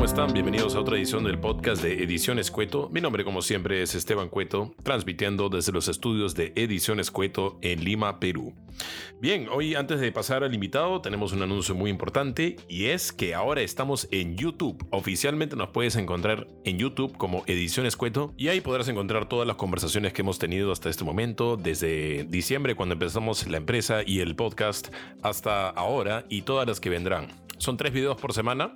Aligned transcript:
¿cómo 0.00 0.08
están? 0.08 0.32
Bienvenidos 0.32 0.74
a 0.76 0.80
otra 0.80 0.96
edición 0.96 1.24
del 1.24 1.38
podcast 1.38 1.82
de 1.82 2.02
Ediciones 2.02 2.50
Cueto. 2.50 2.88
Mi 2.90 3.02
nombre, 3.02 3.22
como 3.22 3.42
siempre, 3.42 3.82
es 3.82 3.94
Esteban 3.94 4.30
Cueto, 4.30 4.74
transmitiendo 4.82 5.50
desde 5.50 5.72
los 5.72 5.88
estudios 5.88 6.34
de 6.34 6.54
Ediciones 6.56 7.10
Cueto 7.10 7.58
en 7.60 7.84
Lima, 7.84 8.18
Perú. 8.18 8.54
Bien, 9.20 9.46
hoy 9.52 9.74
antes 9.74 10.00
de 10.00 10.10
pasar 10.10 10.42
al 10.42 10.54
invitado, 10.54 11.02
tenemos 11.02 11.34
un 11.34 11.42
anuncio 11.42 11.74
muy 11.74 11.90
importante 11.90 12.56
y 12.66 12.86
es 12.86 13.12
que 13.12 13.34
ahora 13.34 13.60
estamos 13.60 14.08
en 14.10 14.38
YouTube. 14.38 14.82
Oficialmente 14.88 15.54
nos 15.54 15.68
puedes 15.68 15.96
encontrar 15.96 16.48
en 16.64 16.78
YouTube 16.78 17.14
como 17.18 17.44
Ediciones 17.46 17.94
Cueto 17.94 18.32
y 18.38 18.48
ahí 18.48 18.62
podrás 18.62 18.88
encontrar 18.88 19.28
todas 19.28 19.46
las 19.46 19.56
conversaciones 19.56 20.14
que 20.14 20.22
hemos 20.22 20.38
tenido 20.38 20.72
hasta 20.72 20.88
este 20.88 21.04
momento, 21.04 21.58
desde 21.58 22.24
diciembre 22.24 22.74
cuando 22.74 22.94
empezamos 22.94 23.46
la 23.48 23.58
empresa 23.58 24.00
y 24.06 24.20
el 24.20 24.34
podcast 24.34 24.88
hasta 25.20 25.68
ahora 25.68 26.24
y 26.30 26.40
todas 26.40 26.66
las 26.66 26.80
que 26.80 26.88
vendrán. 26.88 27.49
Son 27.60 27.76
tres 27.76 27.92
videos 27.92 28.18
por 28.18 28.32
semana 28.32 28.74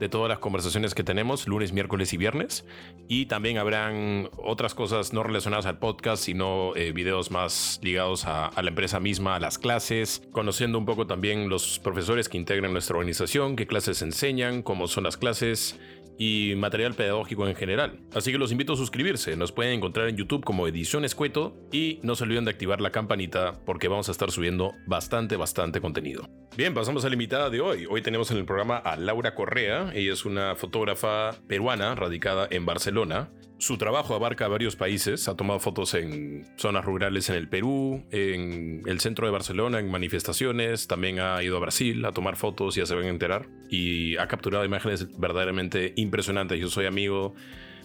de 0.00 0.08
todas 0.08 0.28
las 0.28 0.40
conversaciones 0.40 0.92
que 0.92 1.04
tenemos, 1.04 1.46
lunes, 1.46 1.72
miércoles 1.72 2.12
y 2.12 2.16
viernes. 2.16 2.64
Y 3.06 3.26
también 3.26 3.58
habrán 3.58 4.28
otras 4.36 4.74
cosas 4.74 5.12
no 5.12 5.22
relacionadas 5.22 5.66
al 5.66 5.78
podcast, 5.78 6.24
sino 6.24 6.74
eh, 6.74 6.90
videos 6.90 7.30
más 7.30 7.78
ligados 7.80 8.24
a, 8.24 8.46
a, 8.46 8.62
la 8.64 8.70
empresa 8.70 8.98
misma, 8.98 9.36
a 9.36 9.40
las 9.40 9.56
clases, 9.56 10.20
conociendo 10.32 10.78
un 10.78 10.84
poco 10.84 11.06
también 11.06 11.48
los 11.48 11.78
profesores 11.78 12.28
que 12.28 12.36
integran 12.36 12.72
nuestra 12.72 12.96
organización, 12.96 13.54
qué 13.54 13.68
clases 13.68 14.02
enseñan, 14.02 14.62
cómo 14.62 14.88
son 14.88 15.04
las 15.04 15.16
clases 15.16 15.78
y 16.18 16.54
material 16.56 16.94
pedagógico 16.94 17.46
en 17.48 17.54
general. 17.54 18.00
Así 18.14 18.32
que 18.32 18.38
los 18.38 18.52
invito 18.52 18.74
a 18.74 18.76
suscribirse. 18.76 19.36
Nos 19.36 19.52
pueden 19.52 19.74
encontrar 19.74 20.08
en 20.08 20.16
YouTube 20.16 20.44
como 20.44 20.66
Edición 20.68 21.04
Escueto 21.04 21.56
y 21.72 22.00
no 22.02 22.14
se 22.14 22.24
olviden 22.24 22.44
de 22.44 22.50
activar 22.50 22.80
la 22.80 22.90
campanita 22.90 23.60
porque 23.64 23.88
vamos 23.88 24.08
a 24.08 24.12
estar 24.12 24.30
subiendo 24.30 24.72
bastante, 24.86 25.36
bastante 25.36 25.80
contenido. 25.80 26.28
Bien, 26.56 26.74
pasamos 26.74 27.04
a 27.04 27.08
la 27.08 27.14
invitada 27.14 27.50
de 27.50 27.60
hoy. 27.60 27.86
Hoy 27.88 28.02
tenemos 28.02 28.30
en 28.30 28.36
el 28.38 28.44
programa 28.44 28.76
a 28.76 28.96
Laura 28.96 29.34
Correa. 29.34 29.90
Ella 29.94 30.12
es 30.12 30.24
una 30.24 30.54
fotógrafa 30.54 31.32
peruana 31.48 31.94
radicada 31.94 32.46
en 32.50 32.64
Barcelona. 32.64 33.30
Su 33.58 33.78
trabajo 33.78 34.14
abarca 34.14 34.48
varios 34.48 34.76
países. 34.76 35.28
Ha 35.28 35.36
tomado 35.36 35.60
fotos 35.60 35.94
en 35.94 36.44
zonas 36.56 36.84
rurales 36.84 37.30
en 37.30 37.36
el 37.36 37.48
Perú, 37.48 38.04
en 38.10 38.82
el 38.86 39.00
centro 39.00 39.26
de 39.26 39.32
Barcelona, 39.32 39.78
en 39.78 39.90
manifestaciones. 39.90 40.86
También 40.88 41.20
ha 41.20 41.42
ido 41.42 41.56
a 41.56 41.60
Brasil 41.60 42.04
a 42.04 42.12
tomar 42.12 42.36
fotos, 42.36 42.74
ya 42.74 42.84
se 42.84 42.94
van 42.94 43.04
a 43.04 43.08
enterar. 43.08 43.48
Y 43.70 44.16
ha 44.16 44.26
capturado 44.26 44.64
imágenes 44.64 45.18
verdaderamente 45.18 45.92
impresionantes. 45.96 46.58
Yo 46.58 46.68
soy 46.68 46.86
amigo 46.86 47.34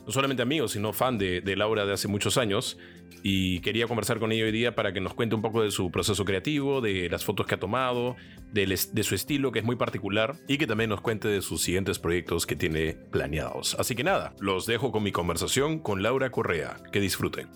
no 0.10 0.14
solamente 0.14 0.42
amigo, 0.42 0.68
sino 0.68 0.92
fan 0.92 1.20
de, 1.20 1.56
Laura 1.56 1.86
de 1.86 1.94
hace 1.94 2.08
muchos 2.08 2.40
años 2.40 2.80
y 3.22 3.60
quería 3.60 3.86
conversar 3.86 4.18
con 4.18 4.32
ella 4.32 4.46
hoy 4.46 4.52
día 4.52 4.74
para 4.74 4.92
que 4.92 5.00
nos 5.00 5.14
cuente 5.14 5.36
un 5.36 5.44
poco 5.44 5.62
de 5.62 5.70
su 5.70 5.92
proceso 5.92 6.26
creativo, 6.26 6.82
de 6.82 7.08
las 7.12 7.24
fotos 7.24 7.46
que 7.46 7.54
ha 7.54 7.60
tomado, 7.60 8.16
de, 8.52 8.66
de 8.66 9.04
su 9.04 9.14
estilo 9.14 9.52
que 9.52 9.60
es 9.60 9.66
muy 9.66 9.76
particular 9.76 10.36
y 10.48 10.58
que 10.58 10.66
también 10.66 10.90
nos 10.90 11.02
cuente 11.02 11.28
de 11.28 11.44
sus 11.44 11.62
siguientes 11.62 12.00
proyectos 12.00 12.48
que 12.48 12.56
tiene 12.56 12.94
planeados. 13.12 13.76
Así 13.78 13.94
que 13.94 14.04
nada, 14.04 14.34
los 14.40 14.66
dejo 14.66 14.92
con 14.92 15.04
mi 15.04 15.12
conversación 15.12 15.78
con 15.78 16.02
Laura 16.02 16.32
Correa. 16.32 16.78
Que 16.92 17.00
disfruten. 17.00 17.48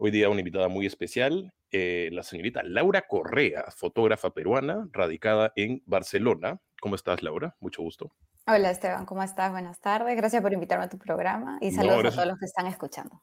Hoy 0.00 0.10
día 0.10 0.30
una 0.30 0.40
invitada 0.40 0.68
muy 0.68 0.86
especial, 0.86 1.52
eh, 1.70 2.08
la 2.12 2.22
señorita 2.22 2.62
Laura 2.62 3.02
Correa, 3.02 3.66
fotógrafa 3.70 4.32
peruana, 4.32 4.88
radicada 4.92 5.52
en 5.56 5.82
Barcelona. 5.84 6.58
¿Cómo 6.80 6.94
estás, 6.94 7.22
Laura? 7.22 7.54
Mucho 7.60 7.82
gusto. 7.82 8.10
Hola, 8.46 8.70
Esteban, 8.70 9.04
¿cómo 9.04 9.22
estás? 9.22 9.52
Buenas 9.52 9.78
tardes. 9.78 10.16
Gracias 10.16 10.40
por 10.40 10.54
invitarme 10.54 10.86
a 10.86 10.88
tu 10.88 10.98
programa 10.98 11.58
y 11.60 11.70
saludos 11.70 12.02
no, 12.02 12.08
a 12.08 12.12
todos 12.12 12.26
los 12.28 12.38
que 12.38 12.46
están 12.46 12.66
escuchando. 12.66 13.22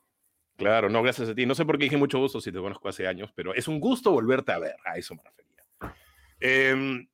Claro, 0.55 0.87
no, 0.89 1.01
gracias 1.01 1.29
a 1.29 1.35
ti. 1.35 1.47
No 1.47 1.55
sé 1.55 1.65
por 1.65 1.79
qué 1.79 1.85
dije 1.85 1.97
mucho 1.97 2.19
gusto 2.19 2.39
si 2.39 2.51
te 2.51 2.59
conozco 2.59 2.87
hace 2.87 3.07
años, 3.07 3.33
pero 3.35 3.55
es 3.55 3.67
un 3.67 3.79
gusto 3.79 4.11
volverte 4.11 4.51
a 4.51 4.59
ver. 4.59 4.75
A 4.85 4.97
eso 4.97 5.15
me 5.15 5.23
refería. 5.23 5.95
Eh, 6.39 7.07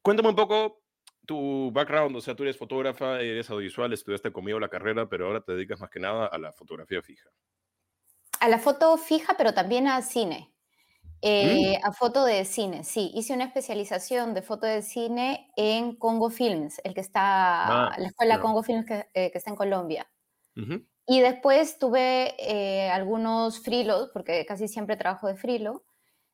cuéntame 0.00 0.28
un 0.28 0.36
poco 0.36 0.80
tu 1.26 1.72
background, 1.72 2.14
o 2.14 2.20
sea, 2.20 2.36
tú 2.36 2.44
eres 2.44 2.56
fotógrafa, 2.56 3.20
eres 3.20 3.50
audiovisual, 3.50 3.92
estudiaste 3.92 4.30
conmigo 4.30 4.60
la 4.60 4.68
carrera, 4.68 5.08
pero 5.08 5.26
ahora 5.26 5.40
te 5.40 5.54
dedicas 5.54 5.80
más 5.80 5.90
que 5.90 5.98
nada 5.98 6.26
a 6.26 6.38
la 6.38 6.52
fotografía 6.52 7.02
fija 7.02 7.28
a 8.40 8.48
la 8.48 8.58
foto 8.58 8.96
fija, 8.96 9.34
pero 9.36 9.54
también 9.54 9.88
a 9.88 10.02
cine. 10.02 10.52
Eh, 11.22 11.78
mm. 11.80 11.86
A 11.86 11.92
foto 11.92 12.24
de 12.24 12.44
cine, 12.44 12.84
sí. 12.84 13.10
Hice 13.14 13.32
una 13.32 13.44
especialización 13.44 14.34
de 14.34 14.42
foto 14.42 14.66
de 14.66 14.82
cine 14.82 15.50
en 15.56 15.96
Congo 15.96 16.30
Films, 16.30 16.80
el 16.84 16.94
que 16.94 17.00
está, 17.00 17.88
ah, 17.88 17.96
la 17.98 18.08
escuela. 18.08 18.40
Congo 18.40 18.62
Films 18.62 18.86
que, 18.86 19.08
eh, 19.14 19.30
que, 19.30 19.38
está 19.38 19.50
en 19.50 19.56
Colombia. 19.56 20.06
Uh 20.56 20.60
-huh. 20.60 20.86
Y 21.06 21.20
después 21.20 21.78
tuve 21.78 22.34
eh, 22.38 22.90
algunos 22.90 23.60
frilos, 23.60 24.10
porque 24.12 24.44
casi 24.44 24.68
siempre 24.68 24.96
trabajo 24.96 25.26
de 25.26 25.36
frilo, 25.36 25.84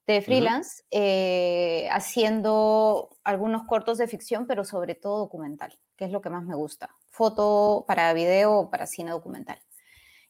de 0.06 0.20
freelance, 0.20 0.82
uh 0.90 0.98
-huh. 0.98 1.88
haciendo 1.92 3.16
algunos 3.24 3.64
cortos 3.64 3.98
de 3.98 4.08
ficción, 4.08 4.46
pero 4.46 4.64
sobre 4.64 4.94
todo 4.94 5.18
documental, 5.18 5.78
que 5.96 6.06
es 6.06 6.10
lo 6.10 6.20
que 6.20 6.30
más 6.30 6.44
me 6.44 6.56
gusta. 6.56 6.90
Foto 7.08 7.84
para 7.86 8.12
video 8.14 8.52
o 8.52 8.70
para 8.70 8.86
cine 8.86 9.12
documental 9.12 9.58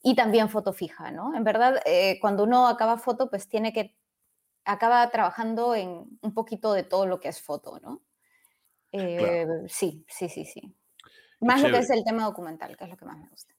y 0.02 0.14
también 0.14 0.48
foto 0.48 0.72
fija, 0.72 1.10
¿no? 1.10 1.34
En 1.34 1.44
verdad, 1.44 1.80
eh, 1.86 2.18
cuando 2.20 2.44
uno 2.44 2.66
acaba 2.66 2.98
foto, 2.98 3.30
pues 3.30 3.48
tiene 3.48 3.72
que, 3.72 3.96
acaba 4.64 5.08
trabajando 5.10 5.74
en 5.74 6.18
un 6.20 6.34
poquito 6.34 6.72
de 6.72 6.82
todo 6.82 7.06
lo 7.06 7.20
que 7.20 7.28
es 7.28 7.40
foto, 7.40 7.78
¿no? 7.80 8.02
Eh, 8.90 9.16
claro. 9.18 9.68
Sí, 9.68 10.04
sí, 10.08 10.28
sí, 10.28 10.44
sí. 10.44 10.74
Más 11.40 11.62
lo 11.62 11.70
que 11.70 11.78
es 11.78 11.90
el 11.90 12.04
tema 12.04 12.24
documental, 12.24 12.76
que 12.76 12.84
es 12.84 12.90
lo 12.90 12.96
que 12.96 13.04
más 13.04 13.18
me 13.18 13.28
gusta. 13.28 13.54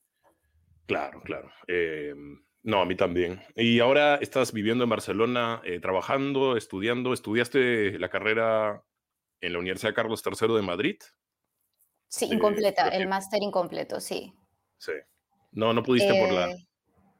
Claro, 0.86 1.22
claro. 1.22 1.50
Eh, 1.66 2.14
no, 2.62 2.80
a 2.80 2.86
mí 2.86 2.96
también. 2.96 3.42
Y 3.54 3.80
ahora 3.80 4.16
estás 4.16 4.52
viviendo 4.52 4.84
en 4.84 4.90
Barcelona, 4.90 5.60
eh, 5.64 5.80
trabajando, 5.80 6.56
estudiando. 6.56 7.12
¿Estudiaste 7.12 7.98
la 7.98 8.08
carrera 8.08 8.82
en 9.40 9.52
la 9.52 9.58
Universidad 9.58 9.94
Carlos 9.94 10.22
III 10.24 10.54
de 10.54 10.62
Madrid? 10.62 10.96
Sí, 12.08 12.26
incompleta, 12.30 12.88
el 12.88 13.08
máster 13.08 13.42
incompleto, 13.42 14.00
sí. 14.00 14.32
Sí. 14.78 14.92
No, 15.54 15.72
no 15.72 15.82
pudiste 15.82 16.10
eh, 16.16 16.20
por 16.20 16.32
la, 16.32 16.56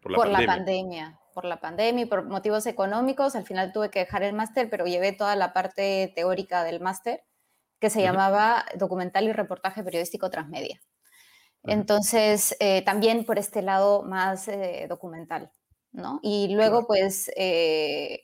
por 0.03 0.13
la 0.13 0.17
por 0.17 0.27
pandemia. 0.27 0.47
la 0.47 0.57
pandemia. 0.57 1.21
Por 1.33 1.45
la 1.45 1.61
pandemia 1.61 2.05
y 2.05 2.07
por 2.07 2.25
motivos 2.25 2.67
económicos. 2.67 3.35
Al 3.37 3.45
final 3.47 3.73
tuve 3.73 3.91
que 3.91 4.01
dejar 4.01 4.23
el 4.23 4.35
máster, 4.35 4.69
pero 4.71 4.87
llevé 4.87 5.13
toda 5.13 5.35
la 5.37 5.53
parte 5.53 6.13
teórica 6.15 6.63
del 6.65 6.81
máster, 6.81 7.25
que 7.81 7.91
se 7.91 8.01
uh 8.01 8.03
-huh. 8.03 8.05
llamaba 8.07 8.65
Documental 8.77 9.25
y 9.25 9.33
Reportaje 9.33 9.83
Periodístico 9.83 10.31
Transmedia. 10.31 10.81
Uh 11.63 11.69
-huh. 11.69 11.73
Entonces, 11.73 12.57
eh, 12.61 12.83
también 12.83 13.25
por 13.25 13.39
este 13.39 13.63
lado 13.63 14.03
más 14.03 14.49
eh, 14.49 14.87
documental, 14.89 15.51
¿no? 15.93 16.21
Y 16.23 16.49
luego, 16.55 16.87
pues, 16.87 17.31
eh, 17.37 18.21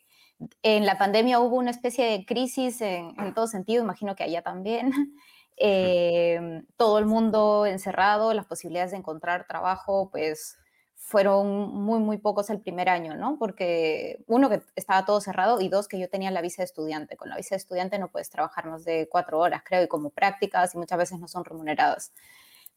en 0.63 0.87
la 0.87 0.97
pandemia 0.99 1.41
hubo 1.41 1.57
una 1.57 1.71
especie 1.71 2.05
de 2.07 2.25
crisis 2.25 2.81
en, 2.81 3.15
en 3.19 3.35
todo 3.35 3.47
sentido, 3.47 3.83
imagino 3.83 4.15
que 4.15 4.25
allá 4.25 4.43
también. 4.43 4.91
eh, 5.61 6.63
todo 6.77 6.99
el 6.99 7.07
mundo 7.07 7.67
encerrado, 7.67 8.35
las 8.35 8.47
posibilidades 8.47 8.93
de 8.93 8.97
encontrar 8.97 9.47
trabajo, 9.47 10.09
pues 10.11 10.57
fueron 10.97 11.75
muy, 11.75 11.99
muy 11.99 12.19
pocos 12.19 12.51
el 12.51 12.61
primer 12.61 12.89
año, 12.89 13.17
¿no? 13.17 13.37
Porque 13.39 14.23
uno, 14.27 14.49
que 14.49 14.63
estaba 14.77 15.05
todo 15.05 15.21
cerrado 15.21 15.61
y 15.61 15.69
dos, 15.69 15.89
que 15.89 15.99
yo 15.99 16.09
tenía 16.09 16.31
la 16.31 16.41
visa 16.41 16.63
de 16.63 16.67
estudiante. 16.67 17.17
Con 17.17 17.29
la 17.29 17.37
visa 17.37 17.57
de 17.57 17.59
estudiante 17.59 17.99
no 17.99 18.09
puedes 18.09 18.31
trabajar 18.31 18.67
más 18.67 18.85
de 18.85 19.09
cuatro 19.11 19.39
horas, 19.39 19.63
creo, 19.65 19.83
y 19.83 19.89
como 19.89 20.11
prácticas 20.11 20.75
y 20.75 20.79
muchas 20.79 20.99
veces 20.99 21.19
no 21.19 21.29
son 21.29 21.45
remuneradas 21.45 22.13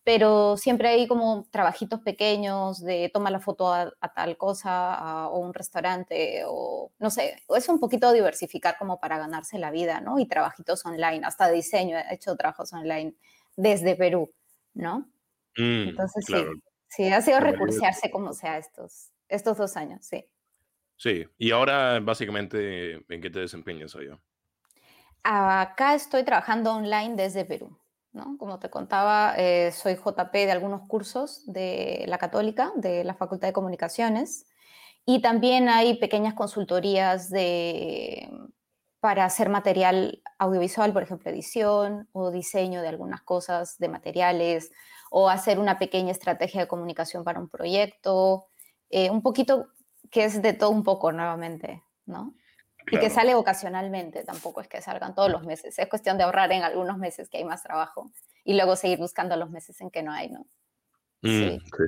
pero 0.03 0.57
siempre 0.57 0.89
hay 0.89 1.07
como 1.07 1.47
trabajitos 1.51 2.01
pequeños 2.01 2.81
de 2.81 3.09
toma 3.13 3.31
la 3.31 3.39
foto 3.39 3.71
a, 3.73 3.91
a 4.01 4.13
tal 4.13 4.37
cosa 4.37 4.93
a, 4.95 5.29
o 5.29 5.39
un 5.39 5.53
restaurante 5.53 6.43
o 6.47 6.91
no 6.99 7.09
sé, 7.09 7.41
es 7.49 7.69
un 7.69 7.79
poquito 7.79 8.11
diversificar 8.11 8.77
como 8.77 8.99
para 8.99 9.17
ganarse 9.17 9.57
la 9.59 9.71
vida, 9.71 10.01
¿no? 10.01 10.19
Y 10.19 10.27
trabajitos 10.27 10.85
online, 10.85 11.21
hasta 11.25 11.49
diseño, 11.49 11.97
he 11.97 12.13
hecho 12.15 12.35
trabajos 12.35 12.73
online 12.73 13.15
desde 13.55 13.95
Perú, 13.95 14.33
¿no? 14.73 15.09
Mm, 15.57 15.97
Entonces 15.97 16.25
claro. 16.25 16.51
sí, 16.51 16.63
sí, 16.87 17.09
ha 17.13 17.21
sido 17.21 17.39
recursearse 17.41 18.11
como 18.11 18.33
sea 18.33 18.57
estos, 18.57 19.11
estos 19.29 19.57
dos 19.57 19.77
años, 19.77 20.05
sí. 20.05 20.29
Sí, 20.97 21.25
y 21.37 21.51
ahora 21.51 21.99
básicamente, 21.99 22.93
¿en 23.07 23.21
qué 23.21 23.29
te 23.29 23.39
desempeñas 23.39 23.95
allá? 23.95 24.19
Acá 25.23 25.95
estoy 25.95 26.23
trabajando 26.23 26.71
online 26.73 27.15
desde 27.15 27.43
Perú. 27.45 27.77
¿No? 28.13 28.37
Como 28.37 28.59
te 28.59 28.69
contaba, 28.69 29.33
eh, 29.37 29.71
soy 29.71 29.95
JP 29.95 30.31
de 30.31 30.51
algunos 30.51 30.87
cursos 30.87 31.43
de 31.45 32.05
la 32.07 32.17
Católica, 32.17 32.71
de 32.75 33.03
la 33.03 33.15
Facultad 33.15 33.47
de 33.47 33.53
Comunicaciones, 33.53 34.45
y 35.05 35.21
también 35.21 35.67
hay 35.67 35.97
pequeñas 35.97 36.33
consultorías 36.33 37.29
de, 37.29 38.29
para 38.99 39.25
hacer 39.25 39.49
material 39.49 40.21
audiovisual, 40.37 40.93
por 40.93 41.03
ejemplo, 41.03 41.29
edición 41.29 42.07
o 42.13 42.31
diseño 42.31 42.81
de 42.81 42.87
algunas 42.87 43.21
cosas, 43.21 43.77
de 43.79 43.89
materiales, 43.89 44.71
o 45.11 45.29
hacer 45.29 45.59
una 45.59 45.77
pequeña 45.77 46.11
estrategia 46.11 46.61
de 46.61 46.67
comunicación 46.67 47.23
para 47.23 47.39
un 47.39 47.49
proyecto, 47.49 48.47
eh, 48.89 49.09
un 49.09 49.21
poquito 49.21 49.67
que 50.09 50.25
es 50.25 50.41
de 50.41 50.53
todo 50.53 50.69
un 50.69 50.83
poco 50.83 51.11
nuevamente, 51.11 51.83
¿no? 52.05 52.33
Claro. 52.85 53.05
Y 53.05 53.07
que 53.07 53.13
sale 53.13 53.35
ocasionalmente, 53.35 54.23
tampoco 54.23 54.61
es 54.61 54.67
que 54.67 54.81
salgan 54.81 55.15
todos 55.15 55.31
los 55.31 55.43
meses. 55.43 55.77
Es 55.79 55.87
cuestión 55.87 56.17
de 56.17 56.23
ahorrar 56.23 56.51
en 56.51 56.63
algunos 56.63 56.97
meses 56.97 57.29
que 57.29 57.37
hay 57.37 57.45
más 57.45 57.63
trabajo 57.63 58.11
y 58.43 58.53
luego 58.55 58.75
seguir 58.75 58.99
buscando 58.99 59.35
los 59.35 59.49
meses 59.49 59.79
en 59.81 59.89
que 59.89 60.03
no 60.03 60.11
hay, 60.11 60.29
¿no? 60.29 60.45
Mm, 61.21 61.27
sí. 61.29 61.59
sí. 61.59 61.83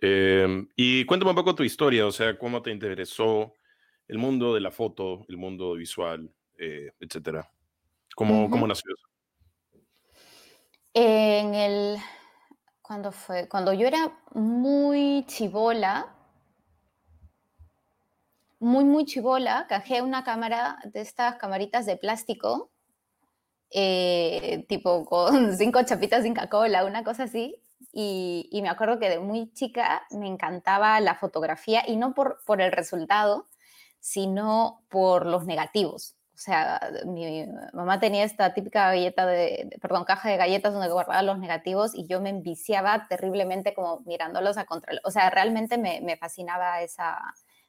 Eh, 0.00 0.66
y 0.74 1.04
cuéntame 1.06 1.30
un 1.30 1.36
poco 1.36 1.54
tu 1.54 1.62
historia, 1.62 2.06
o 2.06 2.10
sea, 2.10 2.36
cómo 2.36 2.60
te 2.60 2.72
interesó 2.72 3.54
el 4.08 4.18
mundo 4.18 4.54
de 4.54 4.60
la 4.60 4.72
foto, 4.72 5.24
el 5.28 5.36
mundo 5.36 5.74
visual. 5.74 6.28
eh, 6.58 6.92
etcétera. 7.00 7.50
¿Cómo, 8.14 8.48
¿Cómo 8.48 8.66
nació 8.66 8.94
eso? 8.94 9.08
En 10.94 11.54
el, 11.54 11.96
cuando 12.82 13.10
fue? 13.10 13.48
Cuando 13.48 13.72
yo 13.72 13.86
era 13.86 14.12
muy 14.34 15.24
chivola, 15.26 16.14
muy, 18.62 18.84
muy 18.84 19.04
chivola, 19.04 19.66
cajé 19.68 20.02
una 20.02 20.22
cámara 20.22 20.78
de 20.84 21.00
estas 21.00 21.36
camaritas 21.36 21.84
de 21.84 21.96
plástico, 21.96 22.70
eh, 23.70 24.64
tipo 24.68 25.04
con 25.04 25.56
cinco 25.58 25.82
chapitas 25.82 26.22
de 26.22 26.28
Inca-Cola, 26.28 26.84
una 26.84 27.02
cosa 27.04 27.24
así. 27.24 27.56
Y, 27.92 28.48
y, 28.52 28.62
me 28.62 28.68
acuerdo 28.68 28.98
que 28.98 29.10
de 29.10 29.18
muy 29.18 29.52
chica 29.52 30.02
me 30.12 30.28
encantaba 30.28 31.00
la 31.00 31.16
fotografía 31.16 31.82
y 31.86 31.96
no 31.96 32.14
por, 32.14 32.38
por 32.46 32.62
el 32.62 32.72
resultado, 32.72 33.48
sino 34.00 34.82
por 34.88 35.26
los 35.26 35.44
negativos. 35.44 36.16
O 36.34 36.38
sea, 36.38 36.80
mi 37.04 37.44
mamá 37.72 38.00
tenía 38.00 38.24
esta 38.24 38.54
típica 38.54 38.86
galleta 38.86 39.26
de, 39.26 39.76
perdón, 39.80 40.04
caja 40.04 40.30
de 40.30 40.36
galletas 40.36 40.72
donde 40.72 40.90
guardaba 40.90 41.22
los 41.22 41.38
negativos 41.38 41.94
y 41.94 42.06
yo 42.06 42.20
me 42.20 42.30
enviciaba 42.30 43.06
terriblemente 43.08 43.74
como 43.74 44.00
mirándolos 44.06 44.56
a 44.56 44.64
control. 44.64 45.00
O 45.04 45.10
sea, 45.10 45.28
realmente 45.30 45.76
me, 45.76 46.00
me 46.00 46.16
fascinaba 46.16 46.80
esa, 46.82 47.20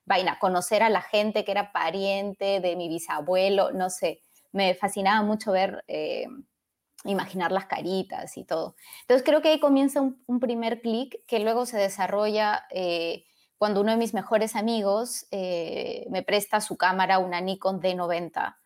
vaina, 0.05 0.39
conocer 0.39 0.83
a 0.83 0.89
la 0.89 1.01
gente 1.01 1.45
que 1.45 1.51
era 1.51 1.71
pariente 1.71 2.59
de 2.59 2.75
mi 2.75 2.89
bisabuelo, 2.89 3.71
no 3.71 3.89
sé, 3.89 4.21
me 4.51 4.75
fascinaba 4.75 5.21
mucho 5.23 5.51
ver, 5.51 5.83
eh, 5.87 6.27
imaginar 7.05 7.51
las 7.51 7.65
caritas 7.65 8.37
y 8.37 8.45
todo. 8.45 8.75
Entonces 9.01 9.23
creo 9.25 9.41
que 9.41 9.49
ahí 9.49 9.59
comienza 9.59 10.01
un, 10.01 10.39
primer 10.39 10.81
clic 10.81 11.25
que 11.25 11.39
luego 11.39 11.65
se 11.65 11.77
desarrolla 11.77 12.65
eh, 12.69 13.25
cuando 13.57 13.81
uno 13.81 13.91
de 13.91 13.97
mis 13.97 14.13
mejores 14.13 14.55
amigos 14.55 15.25
eh, 15.31 16.05
me 16.09 16.23
presta 16.23 16.61
su 16.61 16.77
cámara, 16.77 17.19
una 17.19 17.41
Nikon 17.41 17.81
D90, 17.81 18.57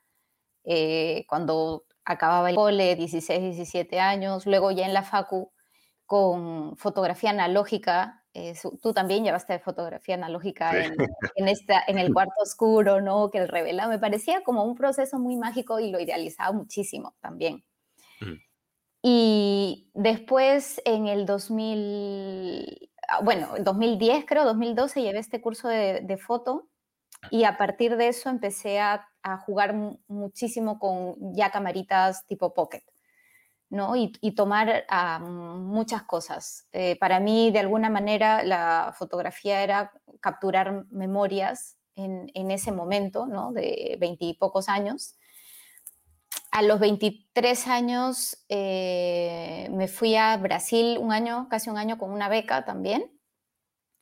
cuando 1.27 1.85
acababa 2.03 2.49
el 2.49 2.55
cole, 2.55 2.95
16, 2.95 3.41
17 3.41 3.99
años, 3.99 4.45
luego 4.45 4.71
ya 4.71 4.85
en 4.85 4.93
la 4.93 5.03
facu 5.03 5.51
con 6.05 6.75
fotografía 6.77 7.29
analógica 7.29 8.25
eh, 8.37 8.53
tú 8.83 8.93
también 8.93 9.23
llevaste 9.23 9.57
fotografía 9.57 10.13
analógica 10.13 10.71
en, 11.35 11.47
esta, 11.47 11.83
en 11.87 11.97
el 11.97 12.13
cuarto 12.13 12.35
oscuro, 12.39 13.01
¿no? 13.01 13.31
Que 13.31 13.39
el 13.39 13.47
revela, 13.47 13.87
me 13.87 13.97
parecía 13.97 14.43
como 14.43 14.63
un 14.63 14.75
proceso 14.75 15.17
muy 15.17 15.37
mágico 15.37 15.79
y 15.79 15.89
lo 15.89 15.99
idealizaba 15.99 16.51
muchísimo 16.51 17.15
también. 17.19 17.63
Y 19.01 19.89
después 19.95 20.79
en 20.85 21.07
el 21.07 21.25
2000, 21.25 22.91
ah, 23.07 23.21
bueno, 23.23 23.57
en 23.57 23.63
2010 23.63 24.25
creo, 24.27 24.45
2012 24.45 25.01
llevé 25.01 25.17
este 25.17 25.41
curso 25.41 25.67
de, 25.67 26.01
de 26.01 26.17
foto 26.17 26.69
y 27.31 27.43
a 27.43 27.57
partir 27.57 27.97
de 27.97 28.09
eso 28.09 28.29
empecé 28.29 28.79
a, 28.79 29.07
a 29.23 29.37
jugar 29.37 29.73
muchísimo 30.07 30.77
con 30.77 31.33
ya 31.33 31.49
camaritas 31.49 32.23
tipo 32.27 32.53
pocket. 32.53 32.83
¿No? 33.69 33.95
y, 33.95 34.11
tomar 34.35 34.85
ah, 34.89 35.19
muchas 35.19 36.03
cosas. 36.03 36.67
Eh, 36.71 36.97
para 36.99 37.19
mí, 37.19 37.51
de 37.51 37.59
alguna 37.59 37.89
manera, 37.89 38.43
la 38.43 38.93
fotografía 38.97 39.63
era 39.63 39.91
capturar 40.21 40.85
memorias 40.89 41.77
en, 41.95 42.51
ese 42.51 42.71
momento, 42.71 43.25
¿no? 43.25 43.51
de 43.51 43.97
veintipocos 43.99 44.69
años. 44.69 45.15
A 46.51 46.61
los 46.61 46.79
23 46.79 47.67
años 47.67 48.45
eh, 48.49 49.67
me 49.71 49.87
fui 49.87 50.15
a 50.15 50.37
Brasil 50.37 50.97
un 50.99 51.11
año, 51.11 51.47
casi 51.49 51.69
un 51.69 51.77
año 51.77 51.97
con 51.97 52.11
una 52.11 52.29
beca 52.29 52.65
también. 52.65 53.11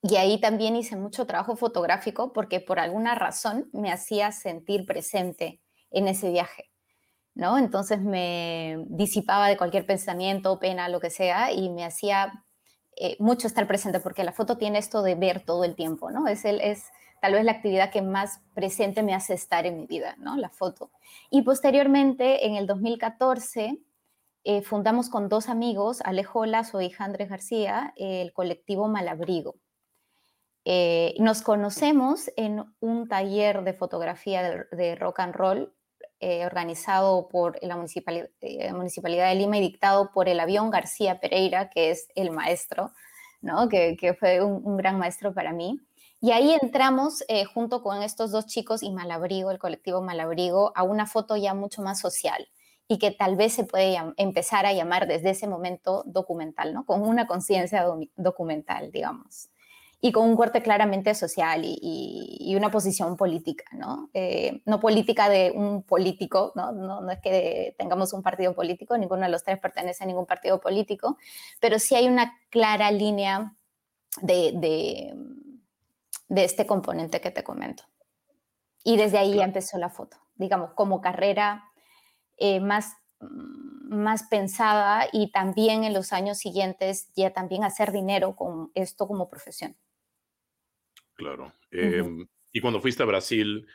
Y 0.01 0.17
ahí 0.17 0.39
también 0.39 0.75
hice 0.75 0.95
mucho 0.95 1.25
trabajo 1.25 1.55
fotográfico 1.55 2.31
porque 2.31 2.59
por 2.59 2.79
alguna 2.79 3.15
razón 3.15 3.69
me 3.73 3.91
hacía 3.91 4.31
sentir 4.31 4.85
presente 4.85 5.61
en 5.89 6.07
ese 6.07 6.29
viaje. 6.29 6.74
¿No? 7.35 7.57
Entonces 7.57 8.01
me 8.01 8.85
disipaba 8.87 9.47
de 9.49 9.57
cualquier 9.57 9.85
pensamiento, 9.85 10.57
pena, 10.57 10.89
lo 10.89 10.99
que 10.99 11.09
sea, 11.09 11.51
y 11.51 11.69
me 11.69 11.83
hacía 11.83 12.45
eh, 12.95 13.17
mucho 13.19 13.45
estar 13.47 13.67
presente, 13.67 13.99
porque 13.99 14.23
la 14.23 14.31
foto 14.31 14.57
tiene 14.57 14.79
esto 14.79 15.03
de 15.03 15.15
ver 15.15 15.41
todo 15.41 15.65
el 15.65 15.75
tiempo, 15.75 16.11
¿no? 16.11 16.27
Es, 16.27 16.45
el, 16.45 16.61
es 16.61 16.85
tal 17.21 17.33
vez 17.33 17.43
la 17.43 17.51
actividad 17.51 17.91
que 17.91 18.01
más 18.01 18.39
presente 18.53 19.03
me 19.03 19.13
hace 19.13 19.33
estar 19.33 19.65
en 19.65 19.77
mi 19.77 19.85
vida, 19.85 20.15
¿no? 20.17 20.37
La 20.37 20.49
foto. 20.49 20.91
Y 21.29 21.41
posteriormente, 21.41 22.47
en 22.47 22.55
el 22.55 22.67
2014, 22.67 23.79
eh, 24.45 24.61
fundamos 24.61 25.09
con 25.09 25.27
dos 25.27 25.49
amigos, 25.49 26.01
Alejo 26.05 26.45
Lazo 26.45 26.79
y 26.81 26.93
Andrés 26.97 27.29
García, 27.29 27.93
el 27.97 28.31
colectivo 28.31 28.87
Malabrigo. 28.87 29.55
Eh, 30.63 31.15
nos 31.19 31.41
conocemos 31.41 32.31
en 32.37 32.63
un 32.79 33.07
taller 33.07 33.63
de 33.63 33.73
fotografía 33.73 34.65
de 34.71 34.95
rock 34.95 35.19
and 35.19 35.35
roll 35.35 35.75
eh, 36.19 36.45
organizado 36.45 37.27
por 37.27 37.57
la 37.61 37.75
municipalidad, 37.75 38.29
eh, 38.41 38.71
municipalidad, 38.73 39.29
de 39.29 39.35
Lima 39.35 39.57
y 39.57 39.61
dictado 39.61 40.11
por 40.11 40.29
el 40.29 40.39
avión 40.39 40.69
García 40.69 41.19
Pereira, 41.19 41.69
que 41.69 41.91
es 41.91 42.07
el 42.15 42.31
maestro, 42.31 42.91
¿no? 43.41 43.67
que, 43.69 43.97
que 43.97 44.13
fue 44.13 44.41
un, 44.41 44.77
gran 44.77 44.97
maestro 44.97 45.33
para 45.33 45.51
mí. 45.51 45.79
Y 46.21 46.31
ahí 46.31 46.55
entramos 46.61 47.23
eh, 47.27 47.45
junto 47.45 47.83
con 47.83 48.01
estos 48.01 48.31
dos 48.31 48.45
chicos 48.45 48.81
y 48.81 48.91
Malabrigo, 48.91 49.51
el 49.51 49.59
colectivo 49.59 50.01
Malabrigo, 50.01 50.71
a 50.75 50.83
una 50.83 51.05
foto 51.05 51.35
ya 51.35 51.53
mucho 51.53 51.81
más 51.81 51.99
social 51.99 52.47
y 52.87 52.97
que 52.97 53.11
tal 53.11 53.35
vez 53.35 53.53
se 53.53 53.63
puede 53.65 53.97
empezar 54.17 54.65
a 54.65 54.73
llamar 54.73 55.07
desde 55.07 55.31
ese 55.31 55.47
momento 55.47 56.03
documental, 56.05 56.73
¿no? 56.73 56.85
con 56.85 57.01
una 57.01 57.27
conciencia 57.27 57.85
documental, 58.15 58.91
digamos 58.91 59.49
y 60.05 60.11
con 60.11 60.29
un 60.29 60.35
corte 60.35 60.61
claramente 60.61 61.15
social 61.15 61.63
y, 61.65 62.53
una 62.55 62.69
posición 62.69 63.17
política, 63.17 63.65
¿no? 63.71 64.11
Eh, 64.13 64.61
no 64.65 64.79
política 64.79 65.29
de 65.29 65.49
un 65.49 65.81
político, 65.81 66.51
¿no? 66.53 66.71
¿no? 66.73 67.09
es 67.09 67.19
que 67.21 67.73
tengamos 67.79 68.13
un 68.13 68.21
partido 68.21 68.53
político, 68.53 68.95
ninguno 68.99 69.23
de 69.23 69.29
los 69.29 69.43
tres 69.43 69.57
pertenece 69.57 70.03
a 70.03 70.07
ningún 70.07 70.27
partido 70.27 70.61
político, 70.61 71.17
pero 71.59 71.79
sí 71.79 71.95
hay 71.95 72.07
una 72.07 72.39
clara 72.51 72.91
línea 72.91 73.55
de, 74.21 74.51
de, 74.53 75.15
de 76.27 76.43
este 76.43 76.67
componente 76.67 77.19
que 77.19 77.31
te 77.31 77.43
comento. 77.43 77.85
Y 78.83 78.97
desde 78.97 79.17
ahí 79.17 79.33
ya 79.33 79.43
empezó 79.43 79.79
la 79.79 79.89
foto, 79.89 80.17
digamos, 80.35 80.73
como 80.75 81.01
carrera 81.01 81.63
eh, 82.37 82.59
más 82.59 82.93
más 83.21 84.23
pensada 84.23 85.07
y 85.11 85.31
también 85.31 85.83
en 85.83 85.93
los 85.93 86.13
años 86.13 86.37
siguientes 86.37 87.09
ya 87.15 87.31
también 87.31 87.63
hacer 87.63 87.91
dinero 87.91 88.35
con 88.35 88.71
esto 88.75 89.07
como 89.07 89.29
profesión. 89.29 89.75
Claro. 91.15 91.53
Em, 91.71 92.27
y 92.51 92.61
cuando 92.61 92.79
fuiste 92.79 93.03
a 93.03 93.05
Brasil, 93.05 93.67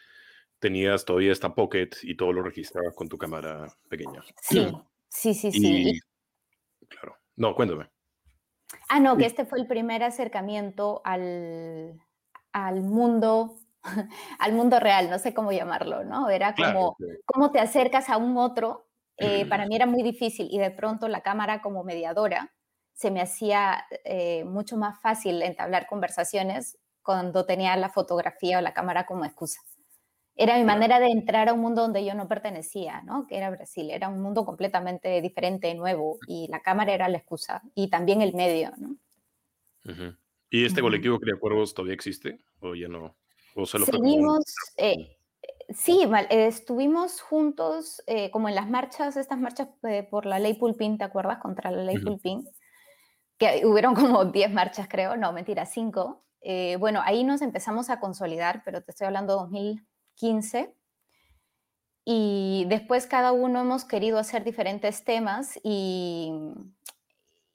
tenías 0.59 1.05
todavía 1.05 1.33
esta 1.33 1.55
pocket 1.55 1.91
y 2.03 2.17
todo 2.17 2.33
lo 2.33 2.43
registrabas 2.43 2.95
con 2.95 3.09
tu 3.09 3.19
cámara 3.19 3.67
pequeña. 3.89 4.23
Sí, 4.41 4.67
sí, 5.09 5.35
sí, 5.35 5.53
sí. 5.53 6.01
Claro. 6.89 7.17
No, 7.37 7.55
cuéntame. 7.55 7.91
Ah, 8.89 9.01
no, 9.01 9.17
que 9.17 9.27
este 9.27 9.45
fue 9.45 9.59
el 9.59 9.67
primer 9.67 10.03
acercamiento 10.03 11.01
al, 11.05 12.01
al 12.53 12.83
mundo, 12.83 13.57
al 14.39 14.53
mundo 14.53 14.79
real, 14.79 15.11
no 15.11 15.19
sé 15.19 15.35
cómo 15.35 15.51
llamarlo, 15.53 16.05
¿no? 16.05 16.29
Era 16.29 16.55
como, 16.55 16.97
¿cómo 17.25 17.51
te 17.51 17.59
acercas 17.59 18.09
a 18.09 18.17
un 18.17 18.37
otro? 18.37 18.89
Eh, 19.17 19.47
para 19.47 19.67
mí 19.69 19.75
era 19.75 19.87
muy 19.87 20.03
difícil 20.03 20.49
y 20.51 20.59
de 20.59 20.71
pronto 20.71 21.09
la 21.09 21.23
cámara 21.23 21.63
como 21.63 21.85
mediadora 21.85 22.55
se 22.93 23.11
me 23.11 23.23
hacía 23.23 23.87
eh, 24.05 24.45
mucho 24.45 24.77
más 24.77 25.01
fácil 25.01 25.43
entablar 25.43 25.87
conversaciones 25.87 26.79
cuando 27.11 27.45
tenía 27.45 27.77
la 27.77 27.89
fotografía 27.89 28.59
o 28.59 28.61
la 28.61 28.73
cámara 28.73 29.05
como 29.05 29.25
excusa. 29.25 29.61
Era 30.37 30.57
mi 30.57 30.63
manera 30.63 31.01
de 31.01 31.09
entrar 31.09 31.49
a 31.49 31.53
un 31.53 31.59
mundo 31.59 31.83
donde 31.83 32.05
yo 32.05 32.15
no 32.15 32.29
pertenecía, 32.29 33.03
¿no? 33.03 33.27
Que 33.27 33.37
era 33.37 33.51
Brasil. 33.51 33.91
Era 33.91 34.09
un 34.09 34.23
mundo 34.23 34.45
completamente 34.45 35.21
diferente, 35.21 35.75
nuevo, 35.75 36.19
y 36.29 36.47
la 36.47 36.61
cámara 36.61 36.95
era 36.95 37.09
la 37.09 37.19
excusa, 37.19 37.63
y 37.75 37.91
también 37.91 38.23
el 38.23 38.33
medio, 38.33 38.71
¿no? 38.79 38.95
¿Y 40.51 40.65
este 40.65 40.83
colectivo 40.83 41.19
Cría 41.19 41.35
Cuervos 41.35 41.75
todavía 41.75 41.95
existe? 41.95 42.39
¿O 42.61 42.77
ya 42.77 42.87
no? 42.87 43.17
¿O 43.57 43.67
Seguimos, 43.67 44.45
eh, 44.77 45.19
sí, 45.71 46.09
estuvimos 46.31 47.21
juntos 47.21 48.05
eh, 48.07 48.31
como 48.31 48.49
en 48.49 48.55
las 48.55 48.71
marchas, 48.71 49.17
estas 49.17 49.41
marchas 49.41 49.67
eh, 49.83 50.07
por 50.09 50.27
la 50.27 50.39
ley 50.39 50.55
Pulpín, 50.55 50.97
¿te 50.97 51.03
acuerdas? 51.03 51.39
Contra 51.39 51.73
la 51.73 51.83
ley 51.83 51.99
Pulpín, 51.99 52.49
que 53.37 53.67
hubieron 53.67 53.97
como 53.97 54.27
10 54.27 54.53
marchas, 54.53 54.87
creo, 54.89 55.17
no, 55.17 55.33
mentira, 55.33 55.67
5. 55.67 56.25
Eh, 56.41 56.77
bueno, 56.77 57.01
ahí 57.05 57.25
nos 57.25 57.43
empezamos 57.43 57.91
a 57.91 58.01
consolidar, 58.01 58.63
pero 58.65 58.83
te 58.83 58.91
estoy 58.91 59.07
hablando 59.07 59.35
de 59.35 59.41
2015. 59.41 60.75
Y 62.05 62.67
después 62.69 63.07
cada 63.07 63.33
uno 63.33 63.61
hemos 63.61 63.85
querido 63.85 64.19
hacer 64.19 64.43
diferentes 64.43 65.05
temas 65.05 65.59
y, 65.63 66.33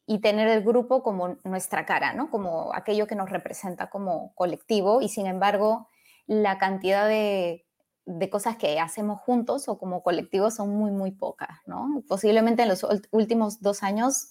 y 0.08 0.20
tener 0.20 0.48
el 0.48 0.64
grupo 0.64 1.04
como 1.04 1.38
nuestra 1.44 1.86
cara, 1.86 2.14
¿no? 2.14 2.30
Como 2.30 2.74
aquello 2.74 3.08
que 3.08 3.16
nos 3.16 3.30
representa 3.30 3.90
como 3.90 4.34
colectivo 4.36 5.02
y 5.02 5.10
sin 5.10 5.26
embargo 5.26 5.90
la 6.28 6.58
cantidad 6.58 7.08
de, 7.08 7.66
de 8.06 8.30
cosas 8.30 8.56
que 8.58 8.80
hacemos 8.80 9.20
juntos 9.22 9.68
o 9.68 9.78
como 9.78 10.04
colectivo 10.04 10.52
son 10.52 10.70
muy, 10.70 10.92
muy 10.92 11.12
pocas, 11.12 11.60
¿no? 11.66 12.04
Posiblemente 12.08 12.64
en 12.64 12.70
los 12.70 12.86
últimos 13.12 13.62
dos 13.62 13.84
años 13.84 14.30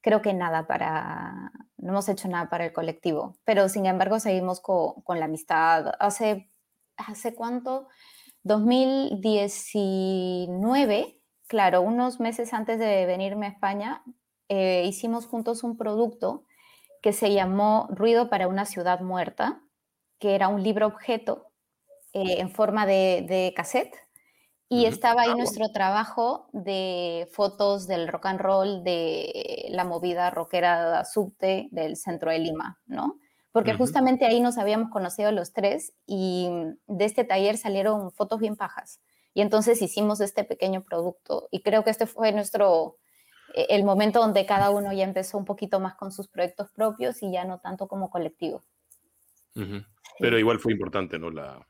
creo 0.00 0.22
que 0.22 0.34
nada 0.34 0.66
para, 0.66 1.52
no 1.76 1.90
hemos 1.90 2.08
hecho 2.08 2.28
nada 2.28 2.48
para 2.48 2.64
el 2.66 2.72
colectivo, 2.72 3.36
pero 3.44 3.68
sin 3.68 3.86
embargo 3.86 4.20
seguimos 4.20 4.60
con, 4.60 5.02
con 5.02 5.18
la 5.18 5.24
amistad. 5.26 5.92
Hace, 5.98 6.50
¿hace 6.96 7.34
cuánto? 7.34 7.88
2019, 8.44 11.20
claro, 11.46 11.82
unos 11.82 12.20
meses 12.20 12.54
antes 12.54 12.78
de 12.78 13.06
venirme 13.06 13.46
a 13.46 13.50
España, 13.50 14.02
eh, 14.48 14.84
hicimos 14.86 15.26
juntos 15.26 15.62
un 15.62 15.76
producto 15.76 16.44
que 17.02 17.12
se 17.12 17.32
llamó 17.32 17.88
Ruido 17.90 18.30
para 18.30 18.48
una 18.48 18.64
ciudad 18.64 19.00
muerta, 19.00 19.60
que 20.18 20.34
era 20.34 20.48
un 20.48 20.62
libro 20.62 20.86
objeto 20.86 21.52
eh, 22.12 22.40
en 22.40 22.50
forma 22.50 22.86
de, 22.86 23.52
cassette. 23.54 23.94
Y 24.70 24.84
estaba 24.84 25.22
ahí 25.22 25.30
ah, 25.30 25.34
nuestro 25.34 25.70
trabajo 25.70 26.48
de 26.52 27.26
fotos 27.32 27.86
del 27.86 28.06
rock 28.06 28.26
and 28.26 28.40
roll, 28.40 28.84
de 28.84 29.66
la 29.70 29.84
movida 29.84 30.28
rockera 30.28 31.06
subte 31.06 31.68
del 31.70 31.96
centro 31.96 32.30
de 32.30 32.38
Lima, 32.38 32.78
¿no? 32.86 33.18
Porque 33.50 33.72
justamente 33.72 34.26
ahí 34.26 34.40
nos 34.40 34.58
habíamos 34.58 34.90
conocido 34.90 35.32
los 35.32 35.54
tres 35.54 35.94
y 36.06 36.50
de 36.86 37.04
este 37.06 37.24
taller 37.24 37.56
salieron 37.56 38.12
fotos 38.12 38.40
bien 38.40 38.56
pajas. 38.56 39.00
Y 39.32 39.40
entonces 39.40 39.80
hicimos 39.80 40.20
este 40.20 40.44
pequeño 40.44 40.82
producto 40.82 41.48
y 41.50 41.62
creo 41.62 41.82
que 41.82 41.90
este 41.90 42.06
fue 42.06 42.30
nuestro, 42.32 42.98
e, 43.54 43.68
el 43.70 43.84
momento 43.84 44.20
donde 44.20 44.44
cada 44.44 44.68
uno 44.68 44.92
ya 44.92 45.04
empezó 45.04 45.38
un 45.38 45.46
poquito 45.46 45.80
más 45.80 45.94
con 45.94 46.12
sus 46.12 46.28
proyectos 46.28 46.70
propios 46.72 47.22
y 47.22 47.32
ya 47.32 47.46
no 47.46 47.58
tanto 47.58 47.88
como 47.88 48.10
colectivo. 48.10 48.62
Pero 50.20 50.38
igual 50.38 50.60
fue 50.60 50.72
importante, 50.72 51.18
¿no? 51.18 51.30
La, 51.30 51.66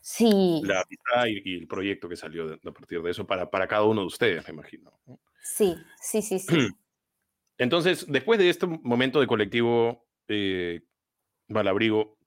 sí. 0.00 0.60
la 0.64 0.82
amistad 0.82 1.26
y, 1.26 1.56
el 1.56 1.66
proyecto 1.66 2.08
que 2.08 2.16
salió 2.16 2.52
a 2.52 2.72
partir 2.72 3.02
de 3.02 3.10
eso 3.10 3.26
para, 3.26 3.50
para 3.50 3.66
cada 3.66 3.84
uno 3.84 4.02
de 4.02 4.06
ustedes, 4.06 4.46
me 4.46 4.54
imagino. 4.54 4.92
Sí, 5.42 5.76
sí, 6.00 6.22
sí, 6.22 6.38
sí. 6.38 6.46
Entonces, 7.58 8.06
después 8.08 8.38
de 8.38 8.48
este 8.48 8.66
momento 8.66 9.20
de 9.20 9.26
colectivo, 9.26 10.06
eh, 10.28 10.80
Malabrigo, 11.48 12.18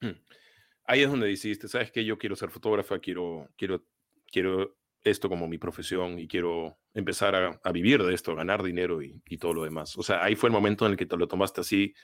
ahí 0.84 1.02
es 1.02 1.10
donde 1.10 1.28
dijiste, 1.28 1.68
¿sabes 1.68 1.92
qué? 1.92 2.04
Yo 2.04 2.18
quiero 2.18 2.34
ser 2.34 2.50
fotógrafa, 2.50 2.98
quiero, 2.98 3.48
quiero, 3.56 3.84
quiero 4.26 4.76
esto 5.04 5.28
como 5.28 5.46
mi 5.46 5.58
profesión 5.58 6.18
y 6.18 6.26
quiero 6.26 6.78
empezar 6.94 7.60
a, 7.62 7.72
vivir 7.72 8.02
de 8.02 8.12
esto, 8.12 8.34
ganar 8.34 8.62
dinero 8.62 9.00
y, 9.02 9.20
todo 9.38 9.54
lo 9.54 9.62
demás. 9.62 9.96
O 9.96 10.02
sea, 10.02 10.24
ahí 10.24 10.34
fue 10.34 10.48
el 10.48 10.52
momento 10.52 10.84
en 10.84 10.92
el 10.92 10.98
que 10.98 11.06
te 11.06 11.16
lo 11.16 11.28
tomaste 11.28 11.60
así 11.60 11.94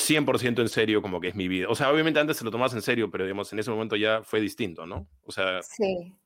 100% 0.00 0.60
en 0.60 0.68
serio, 0.68 1.02
como 1.02 1.20
que 1.20 1.28
es 1.28 1.34
mi 1.34 1.48
vida. 1.48 1.66
O 1.68 1.74
sea, 1.74 1.92
obviamente 1.92 2.20
antes 2.20 2.36
se 2.36 2.44
lo 2.44 2.50
tomabas 2.50 2.74
en 2.74 2.82
serio, 2.82 3.10
pero 3.10 3.24
digamos, 3.24 3.52
en 3.52 3.58
ese 3.58 3.70
momento 3.70 3.96
ya 3.96 4.22
fue 4.22 4.40
distinto, 4.40 4.86
¿no? 4.86 5.06
O 5.22 5.32
sea... 5.32 5.62
Sí. 5.62 6.16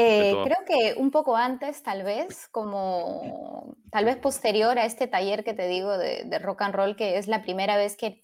Eh, 0.00 0.32
creo 0.44 0.58
que 0.64 0.94
un 0.96 1.10
poco 1.10 1.36
antes, 1.36 1.82
tal 1.82 2.04
vez, 2.04 2.46
como 2.52 3.74
tal 3.90 4.04
vez 4.04 4.16
posterior 4.16 4.78
a 4.78 4.84
este 4.84 5.08
taller 5.08 5.42
que 5.42 5.54
te 5.54 5.66
digo 5.66 5.98
de, 5.98 6.22
de 6.24 6.38
rock 6.38 6.62
and 6.62 6.74
roll, 6.74 6.94
que 6.94 7.18
es 7.18 7.26
la 7.26 7.42
primera 7.42 7.76
vez 7.76 7.96
que 7.96 8.22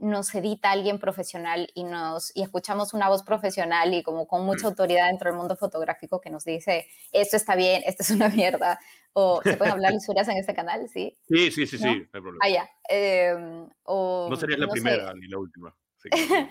nos 0.00 0.34
edita 0.34 0.70
alguien 0.70 0.98
profesional 0.98 1.68
y 1.74 1.84
nos 1.84 2.34
y 2.34 2.42
escuchamos 2.42 2.94
una 2.94 3.08
voz 3.08 3.22
profesional 3.22 3.92
y 3.92 4.02
como 4.02 4.26
con 4.26 4.44
mucha 4.44 4.66
autoridad 4.66 5.08
dentro 5.08 5.28
del 5.30 5.38
mundo 5.38 5.56
fotográfico 5.56 6.20
que 6.20 6.30
nos 6.30 6.44
dice 6.44 6.86
esto 7.12 7.36
está 7.36 7.54
bien, 7.54 7.82
esto 7.84 8.02
es 8.02 8.10
una 8.10 8.30
mierda 8.30 8.80
o 9.12 9.40
se 9.42 9.56
pueden 9.56 9.74
hablar 9.74 9.92
lisuras 9.94 10.28
en 10.28 10.36
este 10.38 10.54
canal, 10.54 10.88
sí. 10.88 11.16
Sí, 11.28 11.50
sí, 11.50 11.66
sí, 11.66 11.78
sí, 11.78 11.84
no 11.84 11.90
hay 11.90 12.06
problema. 12.06 12.38
Ah, 12.42 12.48
ya. 12.48 12.70
Em, 12.88 13.68
no 13.86 14.36
sería 14.36 14.56
la 14.58 14.68
primera 14.68 15.12
ni 15.14 15.28
la 15.28 15.38
última. 15.38 15.74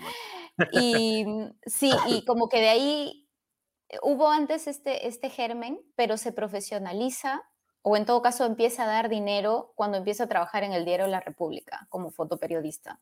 y 0.72 1.24
sí, 1.66 1.90
y 2.08 2.24
como 2.24 2.48
que 2.48 2.60
de 2.60 2.68
ahí 2.68 3.28
hubo 4.02 4.30
antes 4.30 4.66
este, 4.66 5.08
este 5.08 5.30
germen, 5.30 5.80
pero 5.96 6.16
se 6.16 6.32
profesionaliza 6.32 7.42
o 7.82 7.96
en 7.96 8.04
todo 8.04 8.22
caso 8.22 8.44
empieza 8.44 8.84
a 8.84 8.86
dar 8.86 9.08
dinero 9.08 9.72
cuando 9.74 9.96
empieza 9.96 10.24
a 10.24 10.28
trabajar 10.28 10.64
en 10.64 10.72
el 10.72 10.84
diario 10.84 11.06
La 11.06 11.20
República 11.20 11.86
como 11.88 12.10
fotoperiodista 12.10 13.00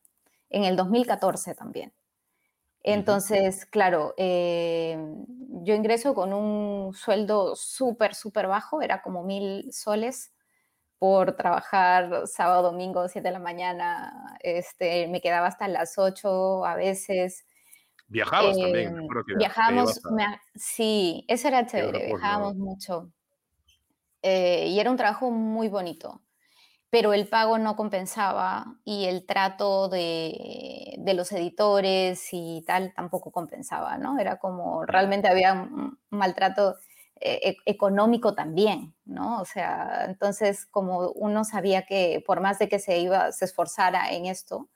en 0.51 0.65
el 0.65 0.77
2014 0.77 1.55
también. 1.55 1.93
Entonces, 2.83 3.67
claro, 3.67 4.15
eh, 4.17 4.97
yo 5.63 5.75
ingreso 5.75 6.15
con 6.15 6.33
un 6.33 6.95
sueldo 6.95 7.57
súper, 7.57 8.15
súper 8.15 8.47
bajo, 8.47 8.81
era 8.83 9.03
como 9.03 9.25
mil 9.25 9.73
soles 9.73 10.33
por 10.99 11.37
trabajar 11.37 12.27
sábado, 12.27 12.63
domingo, 12.73 13.09
siete 13.09 13.29
de 13.29 13.33
la 13.33 13.39
mañana, 13.39 14.37
este, 14.41 15.09
me 15.09 15.21
quedaba 15.21 15.47
hasta 15.47 15.69
las 15.69 15.99
8 15.99 16.65
a 16.65 16.75
veces. 16.77 17.47
Viajabas 18.09 18.57
también. 18.59 18.97
Em, 18.99 19.09
viajamos, 19.37 20.01
sí, 20.55 21.25
eso 21.29 21.49
era 21.49 21.67
chévere, 21.67 22.07
viajábamos 22.07 22.57
mucho. 22.57 23.13
Eh, 24.23 24.67
y 24.69 24.81
era 24.81 24.91
un 24.91 24.97
trabajo 24.97 25.31
muy 25.31 25.69
bonito 25.69 26.23
pero 26.91 27.13
el 27.13 27.29
pago 27.29 27.59
no 27.59 27.77
compensaba 27.77 28.77
y 28.85 29.05
el 29.07 29.27
trato 29.27 29.89
de, 29.89 30.95
los 31.15 31.33
editores 31.33 32.29
y 32.33 32.63
tal 32.67 32.93
tampoco 32.95 33.31
compensaba, 33.33 33.99
¿no? 33.99 34.19
Era 34.19 34.39
como 34.39 34.85
realmente 34.87 35.29
había 35.29 35.53
un 35.55 35.99
maltrato 36.11 36.77
eh, 37.21 37.41
e, 37.51 37.57
económico 37.67 38.35
también, 38.35 38.95
¿no? 39.05 39.41
O 39.41 39.45
sea, 39.45 40.05
entonces 40.07 40.67
como 40.67 41.11
uno 41.11 41.45
sabía 41.45 41.83
que 41.87 42.23
por 42.27 42.41
más 42.41 42.59
de 42.59 42.69
que 42.69 42.79
se 42.79 42.99
iba, 42.99 43.33
se 43.33 43.45
esforzara 43.47 44.11
en 44.13 44.27
esto, 44.27 44.69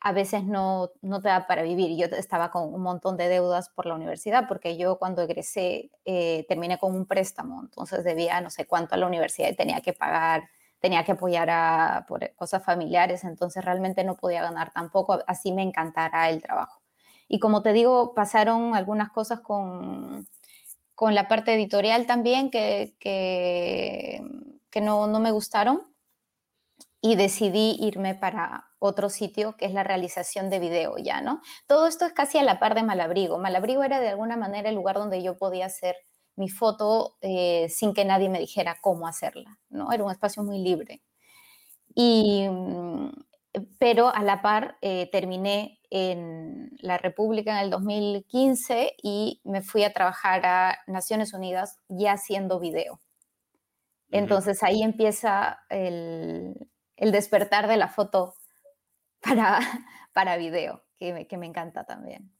a 0.00 0.12
veces 0.12 0.44
no, 0.44 0.90
no 1.02 1.20
te 1.20 1.28
da 1.28 1.46
para 1.46 1.62
vivir. 1.62 1.96
Yo 1.98 2.06
estaba 2.16 2.50
con 2.50 2.72
un 2.74 2.82
montón 2.82 3.16
de 3.16 3.28
deudas 3.28 3.70
por 3.70 3.86
la 3.86 3.94
universidad 3.94 4.46
porque 4.48 4.76
yo 4.76 4.98
cuando 4.98 5.22
egresé 5.22 5.90
eh, 6.04 6.44
terminé 6.48 6.78
con 6.78 6.94
un 6.94 7.06
préstamo, 7.06 7.60
entonces 7.62 8.04
debía 8.04 8.40
no 8.40 8.50
sé 8.50 8.66
cuánto 8.66 8.94
a 8.94 8.98
la 8.98 9.06
universidad 9.06 9.48
y 9.50 9.56
tenía 9.56 9.80
que 9.80 9.92
pagar 9.94 10.48
tenía 10.86 11.02
que 11.02 11.10
apoyar 11.10 11.50
a, 11.50 12.04
por 12.06 12.32
cosas 12.36 12.62
familiares, 12.62 13.24
entonces 13.24 13.64
realmente 13.64 14.04
no 14.04 14.14
podía 14.14 14.40
ganar 14.40 14.70
tampoco, 14.70 15.18
así 15.26 15.50
me 15.50 15.62
encantara 15.62 16.30
el 16.30 16.40
trabajo. 16.40 16.80
Y 17.26 17.40
como 17.40 17.60
te 17.60 17.72
digo, 17.72 18.14
pasaron 18.14 18.76
algunas 18.76 19.10
cosas 19.10 19.40
con, 19.40 20.28
con 20.94 21.16
la 21.16 21.26
parte 21.26 21.54
editorial 21.54 22.06
también 22.06 22.52
que, 22.52 22.94
que, 23.00 24.22
que 24.70 24.80
no, 24.80 25.08
no 25.08 25.18
me 25.18 25.32
gustaron 25.32 25.92
y 27.00 27.16
decidí 27.16 27.76
irme 27.80 28.14
para 28.14 28.66
otro 28.78 29.10
sitio 29.10 29.56
que 29.56 29.66
es 29.66 29.74
la 29.74 29.82
realización 29.82 30.50
de 30.50 30.60
video 30.60 30.98
ya, 30.98 31.20
¿no? 31.20 31.40
Todo 31.66 31.88
esto 31.88 32.04
es 32.04 32.12
casi 32.12 32.38
a 32.38 32.44
la 32.44 32.60
par 32.60 32.76
de 32.76 32.84
Malabrigo. 32.84 33.38
Malabrigo 33.38 33.82
era 33.82 33.98
de 33.98 34.10
alguna 34.10 34.36
manera 34.36 34.68
el 34.68 34.76
lugar 34.76 34.94
donde 34.94 35.20
yo 35.20 35.36
podía 35.36 35.66
hacer 35.66 35.96
mi 36.36 36.48
foto 36.48 37.16
eh, 37.20 37.68
sin 37.68 37.94
que 37.94 38.04
nadie 38.04 38.28
me 38.28 38.38
dijera 38.38 38.76
cómo 38.80 39.08
hacerla, 39.08 39.58
¿no? 39.70 39.92
Era 39.92 40.04
un 40.04 40.10
espacio 40.10 40.42
muy 40.42 40.58
libre. 40.58 41.02
Y, 41.94 42.46
mm, 42.48 43.10
pero 43.78 44.14
a 44.14 44.22
la 44.22 44.42
par 44.42 44.76
eh, 44.82 45.08
terminé 45.10 45.80
en 45.90 46.76
la 46.80 46.98
República 46.98 47.52
en 47.52 47.64
el 47.64 47.70
2015 47.70 48.96
y 49.02 49.40
me 49.44 49.62
fui 49.62 49.82
a 49.84 49.92
trabajar 49.92 50.44
a 50.44 50.78
Naciones 50.86 51.32
Unidas 51.32 51.78
ya 51.88 52.12
haciendo 52.12 52.60
video. 52.60 53.00
Entonces 54.10 54.62
ahí 54.62 54.82
empieza 54.82 55.60
el, 55.68 56.68
despertar 56.96 57.66
de 57.66 57.76
la 57.76 57.88
foto 57.88 58.34
para, 59.20 59.58
para 60.12 60.36
video, 60.36 60.84
que 60.96 61.12
me, 61.12 61.26
que 61.26 61.36
me 61.36 61.46
encanta 61.46 61.84
también. 61.84 62.30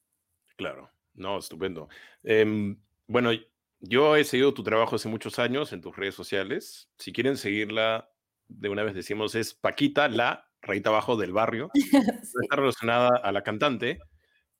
Claro, 0.56 0.90
no, 1.14 1.38
estupendo. 1.38 1.88
Em, 2.22 2.78
bueno, 3.06 3.30
yo 3.80 4.16
he 4.16 4.24
seguido 4.24 4.54
tu 4.54 4.62
trabajo 4.62 4.96
hace 4.96 5.08
muchos 5.08 5.38
años 5.38 5.72
en 5.72 5.80
tus 5.80 5.96
redes 5.96 6.14
sociales. 6.14 6.90
Si 6.98 7.12
quieren 7.12 7.36
seguirla, 7.36 8.10
de 8.48 8.68
una 8.68 8.82
vez 8.82 8.94
decimos, 8.94 9.34
es 9.34 9.54
Paquita, 9.54 10.08
la 10.08 10.48
reita 10.62 10.90
abajo 10.90 11.16
del 11.16 11.32
barrio. 11.32 11.70
Está 12.42 12.56
relacionada 12.56 13.10
a 13.22 13.32
la 13.32 13.42
cantante, 13.42 13.98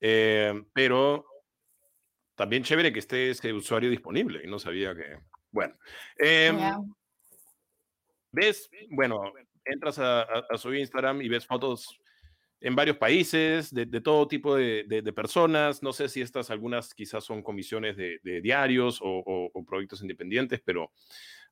eh, 0.00 0.54
pero 0.72 1.26
también 2.34 2.62
chévere 2.62 2.92
que 2.92 2.98
esté 2.98 3.30
ese 3.30 3.52
usuario 3.52 3.90
disponible. 3.90 4.42
Y 4.44 4.48
no 4.48 4.58
sabía 4.58 4.94
que. 4.94 5.18
Bueno. 5.50 5.74
Em, 6.18 6.58
ves, 8.30 8.68
bueno, 8.90 9.32
entras 9.64 9.98
a, 9.98 10.26
su 10.56 10.74
Instagram 10.74 11.22
y 11.22 11.28
ves 11.28 11.46
fotos 11.46 12.00
en 12.60 12.74
varios 12.74 12.96
países, 12.96 13.72
de, 13.72 13.86
todo 14.00 14.26
tipo 14.28 14.56
de, 14.56 15.12
personas. 15.14 15.82
No 15.82 15.92
sé 15.92 16.08
si 16.08 16.20
estas 16.20 16.50
algunas 16.50 16.94
quizás 16.94 17.24
son 17.24 17.42
comisiones 17.42 17.96
de, 17.96 18.40
diarios 18.40 19.00
o, 19.02 19.50
proyectos 19.66 20.02
independientes, 20.02 20.60
pero 20.64 20.92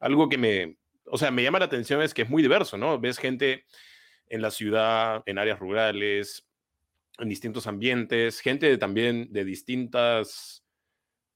algo 0.01 0.29
que 0.29 0.39
me, 0.39 0.77
o 1.07 1.19
sea, 1.19 1.31
me 1.31 1.43
llama 1.43 1.59
la 1.59 1.67
atención 1.67 2.03
es 2.03 2.15
que 2.15 2.23
es 2.23 2.31
muy 2.31 2.43
diverso, 2.43 2.79
¿no? 2.79 2.99
Ves 2.99 3.19
gente 3.19 3.65
en 4.29 4.43
la 4.43 4.51
ciudad, 4.51 5.23
en 5.27 5.39
áreas 5.39 5.59
rurales, 5.59 6.47
en 7.19 7.29
distintos 7.29 7.67
ambientes, 7.67 8.41
gente 8.41 8.77
también 8.79 9.29
de 9.31 9.45
distintas, 9.45 10.65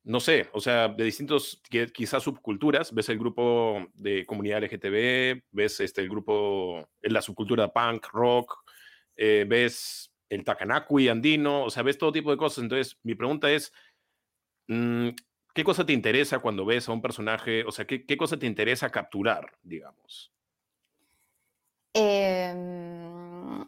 no 0.02 0.20
sé, 0.20 0.48
o 0.52 0.60
sea, 0.60 0.88
de 0.88 1.04
distintos 1.04 1.62
quizás 1.92 2.22
subculturas. 2.22 2.92
Ves 2.94 3.10
el 3.10 3.18
grupo 3.18 3.86
de 3.94 4.24
comunidad 4.24 4.64
LGTB, 4.64 5.42
ves 5.52 5.80
este, 5.80 6.00
el 6.00 6.08
grupo, 6.08 6.88
la 7.02 7.20
subcultura 7.22 7.72
punk, 7.72 8.06
rock, 8.12 8.67
eh, 9.18 9.44
ves 9.46 10.12
el 10.28 10.44
Takanakui 10.44 11.08
andino, 11.08 11.64
o 11.64 11.70
sea, 11.70 11.82
ves 11.82 11.98
todo 11.98 12.12
tipo 12.12 12.30
de 12.30 12.36
cosas. 12.36 12.62
Entonces, 12.62 12.98
mi 13.02 13.14
pregunta 13.14 13.50
es, 13.50 13.72
mm, 14.68 15.08
¿qué 15.52 15.64
cosa 15.64 15.84
te 15.84 15.92
interesa 15.92 16.38
cuando 16.38 16.64
ves 16.64 16.88
a 16.88 16.92
un 16.92 17.02
personaje? 17.02 17.64
O 17.64 17.72
sea, 17.72 17.86
¿qué, 17.86 18.16
cosa 18.16 18.38
te 18.38 18.46
interesa 18.46 18.90
capturar, 18.90 19.50
digamos? 19.62 20.32
Em, 21.94 23.64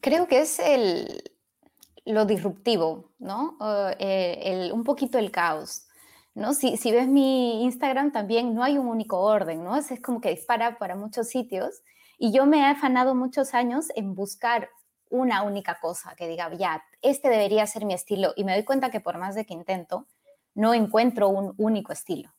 creo 0.00 0.28
que 0.28 0.40
es 0.40 0.60
el, 0.60 1.22
lo 2.04 2.24
disruptivo, 2.26 3.10
¿no? 3.18 3.58
Eh, 3.98 4.70
un 4.72 4.84
poquito 4.84 5.18
el 5.18 5.32
caos. 5.32 5.86
¿no? 6.32 6.54
Si, 6.54 6.76
si, 6.76 6.92
ves 6.92 7.08
mi 7.08 7.64
Instagram 7.64 8.12
también 8.12 8.54
no 8.54 8.62
hay 8.62 8.78
un 8.78 8.86
único 8.86 9.18
orden, 9.18 9.64
¿no? 9.64 9.76
Es, 9.76 9.90
es 9.90 10.00
como 10.00 10.20
que 10.20 10.30
dispara 10.30 10.78
para 10.78 10.94
muchos 10.94 11.28
sitios 11.28 11.82
y 12.20 12.32
yo 12.32 12.44
me 12.44 12.58
he 12.58 12.64
afanado 12.66 13.14
muchos 13.14 13.54
años 13.54 13.86
en 13.96 14.14
buscar 14.14 14.68
una 15.08 15.42
única 15.42 15.80
cosa 15.80 16.14
que 16.14 16.28
diga, 16.28 16.52
ya, 16.54 16.84
este 17.00 17.30
debería 17.30 17.66
ser 17.66 17.86
mi 17.86 17.94
estilo 17.94 18.34
y 18.36 18.44
me 18.44 18.52
doy 18.52 18.62
cuenta 18.62 18.90
que 18.90 19.00
por 19.00 19.16
más 19.16 19.34
de 19.34 19.46
que 19.46 19.54
intento, 19.54 20.06
no 20.54 20.74
encuentro 20.74 21.30
un 21.30 21.54
único 21.56 21.94
estilo, 21.94 22.30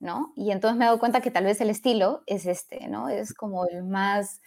¿no? 0.00 0.32
Y 0.36 0.52
entonces 0.52 0.78
me 0.78 0.86
doy 0.86 0.98
cuenta 0.98 1.20
que 1.20 1.30
tal 1.30 1.44
vez 1.44 1.60
el 1.60 1.68
estilo 1.68 2.22
es 2.24 2.46
este, 2.46 2.88
¿no? 2.88 3.10
Es 3.10 3.34
como 3.34 3.66
el 3.66 3.84
más 3.84 4.40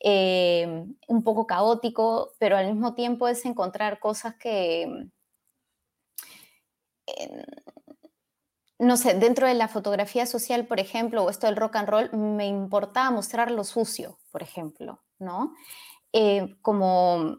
eh, 0.00 0.86
un 1.06 1.22
poco 1.22 1.46
caótico, 1.46 2.32
pero 2.38 2.56
al 2.56 2.66
mismo 2.66 2.96
tiempo 2.96 3.28
es 3.28 3.44
encontrar 3.44 4.00
cosas 4.00 4.34
que, 4.34 5.08
no 8.78 8.96
sé, 8.96 9.14
dentro 9.14 9.46
de 9.46 9.54
la 9.54 9.68
fotografía 9.68 10.26
social, 10.26 10.66
por 10.66 10.80
ejemplo, 10.80 11.24
o 11.24 11.30
esto 11.30 11.46
del 11.46 11.56
rock 11.56 11.76
and 11.76 11.88
roll, 11.88 12.10
me 12.12 12.46
importaba 12.46 13.10
mostrar 13.10 13.50
lo 13.50 13.64
sucio, 13.64 14.18
por 14.30 14.42
ejemplo, 14.42 15.02
¿no? 15.18 15.54
Eh, 16.12 16.56
como 16.62 17.38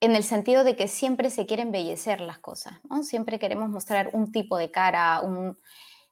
en 0.00 0.14
el 0.14 0.22
sentido 0.22 0.62
de 0.64 0.76
que 0.76 0.88
siempre 0.88 1.30
se 1.30 1.46
quiere 1.46 1.62
embellecer 1.62 2.20
las 2.20 2.38
cosas, 2.38 2.74
¿no? 2.88 3.02
Siempre 3.02 3.38
queremos 3.38 3.70
mostrar 3.70 4.10
un 4.12 4.30
tipo 4.30 4.56
de 4.56 4.70
cara, 4.70 5.20
un, 5.20 5.58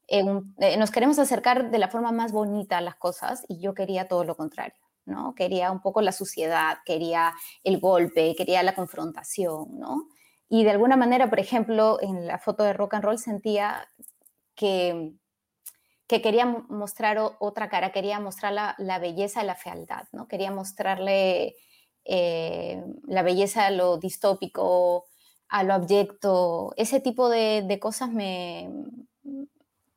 eh, 0.08 0.76
nos 0.76 0.90
queremos 0.90 1.18
acercar 1.18 1.70
de 1.70 1.78
la 1.78 1.88
forma 1.88 2.12
más 2.12 2.32
bonita 2.32 2.78
a 2.78 2.80
las 2.80 2.96
cosas 2.96 3.44
y 3.48 3.60
yo 3.60 3.74
quería 3.74 4.08
todo 4.08 4.24
lo 4.24 4.36
contrario. 4.36 4.84
¿no? 5.06 5.34
Quería 5.34 5.70
un 5.70 5.80
poco 5.80 6.00
la 6.00 6.12
suciedad, 6.12 6.78
quería 6.84 7.34
el 7.62 7.78
golpe, 7.80 8.34
quería 8.36 8.62
la 8.62 8.74
confrontación, 8.74 9.78
¿no? 9.78 10.08
Y 10.48 10.64
de 10.64 10.70
alguna 10.70 10.96
manera, 10.96 11.28
por 11.28 11.40
ejemplo, 11.40 11.98
en 12.00 12.26
la 12.26 12.38
foto 12.38 12.62
de 12.64 12.72
rock 12.72 12.94
and 12.94 13.04
roll 13.04 13.18
sentía 13.18 13.88
que, 14.54 15.12
que 16.06 16.22
quería 16.22 16.46
mostrar 16.46 17.18
otra 17.38 17.68
cara, 17.68 17.92
quería 17.92 18.20
mostrar 18.20 18.52
la, 18.78 18.98
belleza 18.98 19.42
y 19.42 19.46
la 19.46 19.54
fealdad, 19.54 20.04
¿no? 20.12 20.28
Quería 20.28 20.50
mostrarle 20.50 21.56
eh, 22.04 22.84
la 23.06 23.22
belleza 23.22 23.66
a 23.66 23.70
lo 23.70 23.98
distópico, 23.98 25.06
a 25.48 25.62
lo 25.62 25.74
abyecto, 25.74 26.72
ese 26.76 27.00
tipo 27.00 27.28
de 27.28 27.78
cosas 27.80 28.10
me, 28.10 28.68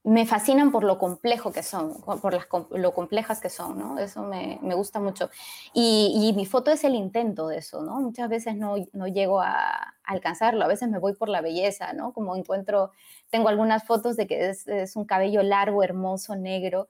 me 0.07 0.25
fascinan 0.25 0.71
por 0.71 0.85
lo 0.85 0.97
complejo 0.97 1.51
que 1.51 1.63
son, 1.63 2.01
por 2.01 2.33
las, 2.33 2.47
lo 2.71 2.93
complejas 2.93 3.41
que 3.41 3.49
son, 3.49 3.77
¿no? 3.77 3.99
Eso 3.99 4.23
me, 4.23 4.57
me 4.61 4.73
gusta 4.73 5.01
mucho. 5.01 5.29
Y, 5.73 6.13
y, 6.15 6.31
mi 6.31 6.45
foto 6.45 6.71
es 6.71 6.85
el 6.85 6.95
intento 6.95 7.49
de 7.49 7.57
eso, 7.57 7.81
¿no? 7.81 7.99
Muchas 7.99 8.29
veces 8.29 8.55
no, 8.55 8.75
no 8.93 9.07
llego 9.07 9.41
a, 9.41 9.95
alcanzarlo, 10.05 10.63
a 10.63 10.69
veces 10.69 10.87
me 10.87 10.99
voy 10.99 11.13
por 11.13 11.27
la 11.27 11.41
belleza, 11.41 11.91
¿no? 11.91 12.13
Como 12.13 12.37
encuentro, 12.37 12.91
tengo 13.29 13.49
algunas 13.49 13.85
fotos 13.85 14.15
de 14.15 14.27
que 14.27 14.49
es, 14.49 14.67
es, 14.67 14.95
un 14.95 15.05
cabello 15.05 15.43
largo, 15.43 15.83
hermoso, 15.83 16.35
negro, 16.35 16.89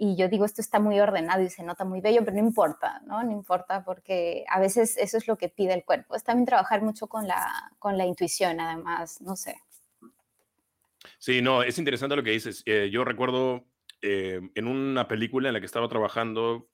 y 0.00 0.16
yo 0.16 0.28
digo, 0.28 0.44
esto 0.44 0.60
está 0.60 0.78
muy 0.78 1.00
ordenado 1.00 1.42
y 1.42 1.50
se 1.50 1.64
nota 1.64 1.84
muy 1.84 2.00
bello, 2.00 2.20
pero 2.24 2.36
no 2.36 2.46
importa, 2.46 3.02
¿no? 3.04 3.22
No 3.24 3.32
importa 3.32 3.84
porque 3.84 4.44
a 4.48 4.60
veces 4.60 4.96
eso 4.96 5.16
es 5.16 5.26
lo 5.26 5.36
que 5.36 5.48
pide 5.48 5.74
el 5.74 5.84
cuerpo. 5.84 6.14
Es 6.14 6.22
también 6.22 6.46
trabajar 6.46 6.82
mucho 6.82 7.08
con 7.08 7.26
la, 7.26 7.72
con 7.80 7.98
la 7.98 8.06
intuición, 8.06 8.60
además, 8.60 9.20
no 9.20 9.34
sé. 9.34 9.56
Sí, 11.18 11.42
no, 11.42 11.64
es 11.64 11.78
interesante 11.78 12.14
lo 12.14 12.22
que 12.22 12.30
dices. 12.30 12.62
Eh, 12.64 12.90
yo 12.92 13.04
recuerdo 13.04 13.66
eh, 14.00 14.40
en 14.54 14.68
una 14.68 15.08
película 15.08 15.48
en 15.48 15.54
la 15.54 15.60
que 15.60 15.66
estaba 15.66 15.88
trabajando, 15.88 16.70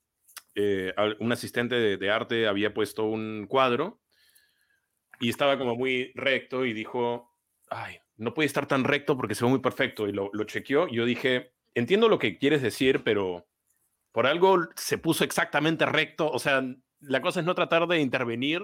eh, 0.54 0.92
un 1.18 1.32
asistente 1.32 1.96
de, 1.96 2.10
arte 2.10 2.46
había 2.46 2.74
puesto 2.74 3.04
un 3.04 3.46
cuadro 3.48 4.00
y 5.18 5.30
estaba 5.30 5.58
como 5.58 5.74
muy 5.74 6.12
recto 6.14 6.66
y 6.66 6.74
dijo, 6.74 7.34
ay, 7.70 7.98
no 8.16 8.34
puede 8.34 8.46
estar 8.46 8.66
tan 8.66 8.84
recto 8.84 9.16
porque 9.16 9.34
se 9.34 9.44
ve 9.44 9.50
muy 9.50 9.60
perfecto. 9.60 10.08
Y 10.08 10.12
lo, 10.12 10.30
lo 10.32 10.44
chequeó 10.44 10.88
yo 10.88 11.04
dije, 11.04 11.52
entiendo 11.74 12.08
lo 12.08 12.18
que 12.18 12.38
quieres 12.38 12.62
decir, 12.62 13.02
pero 13.04 13.46
por 14.12 14.26
algo 14.26 14.58
se 14.76 14.98
puso 14.98 15.24
exactamente 15.24 15.86
recto. 15.86 16.30
O 16.30 16.38
sea, 16.38 16.62
la 17.00 17.20
cosa 17.20 17.40
es 17.40 17.46
no 17.46 17.54
tratar 17.54 17.86
de 17.86 18.00
intervenir 18.00 18.62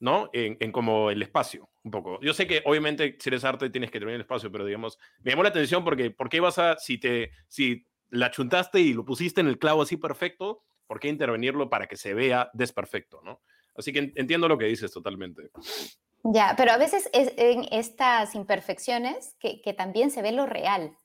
¿no? 0.00 0.30
En, 0.32 0.72
como 0.72 1.10
el 1.10 1.22
espacio, 1.22 1.70
un 1.82 1.90
poco. 1.90 2.20
Yo 2.20 2.32
sé 2.32 2.46
que 2.46 2.62
obviamente 2.64 3.16
si 3.18 3.30
eres 3.30 3.44
arte 3.44 3.70
tienes 3.70 3.90
que 3.90 3.98
tener 3.98 4.14
el 4.14 4.20
espacio, 4.20 4.50
pero 4.50 4.64
digamos, 4.64 4.98
me 5.22 5.32
llamó 5.32 5.42
la 5.42 5.48
atención 5.48 5.84
porque 5.84 6.10
¿por 6.10 6.28
qué 6.28 6.40
vas 6.40 6.58
a, 6.58 6.76
si 6.78 6.98
te, 6.98 7.32
si 7.48 7.86
la 8.10 8.30
chuntaste 8.30 8.80
y 8.80 8.92
lo 8.92 9.04
pusiste 9.04 9.40
en 9.40 9.48
el 9.48 9.58
clavo 9.58 9.82
así 9.82 9.96
perfecto, 9.96 10.62
¿por 10.86 11.00
qué 11.00 11.08
intervenirlo 11.08 11.68
para 11.68 11.86
que 11.86 11.96
se 11.96 12.14
vea 12.14 12.50
desperfecto, 12.54 13.20
¿no? 13.24 13.42
Así 13.74 13.92
que 13.92 14.12
entiendo 14.16 14.48
lo 14.48 14.58
que 14.58 14.66
dices 14.66 14.92
totalmente. 14.92 15.50
Ya, 16.24 16.54
pero 16.56 16.72
a 16.72 16.76
veces 16.76 17.08
es 17.12 17.32
en 17.36 17.66
estas 17.70 18.34
imperfecciones 18.34 19.36
que, 19.38 19.62
que 19.62 19.72
también 19.72 20.10
se 20.10 20.22
ve 20.22 20.32
lo 20.32 20.46
real. 20.46 20.96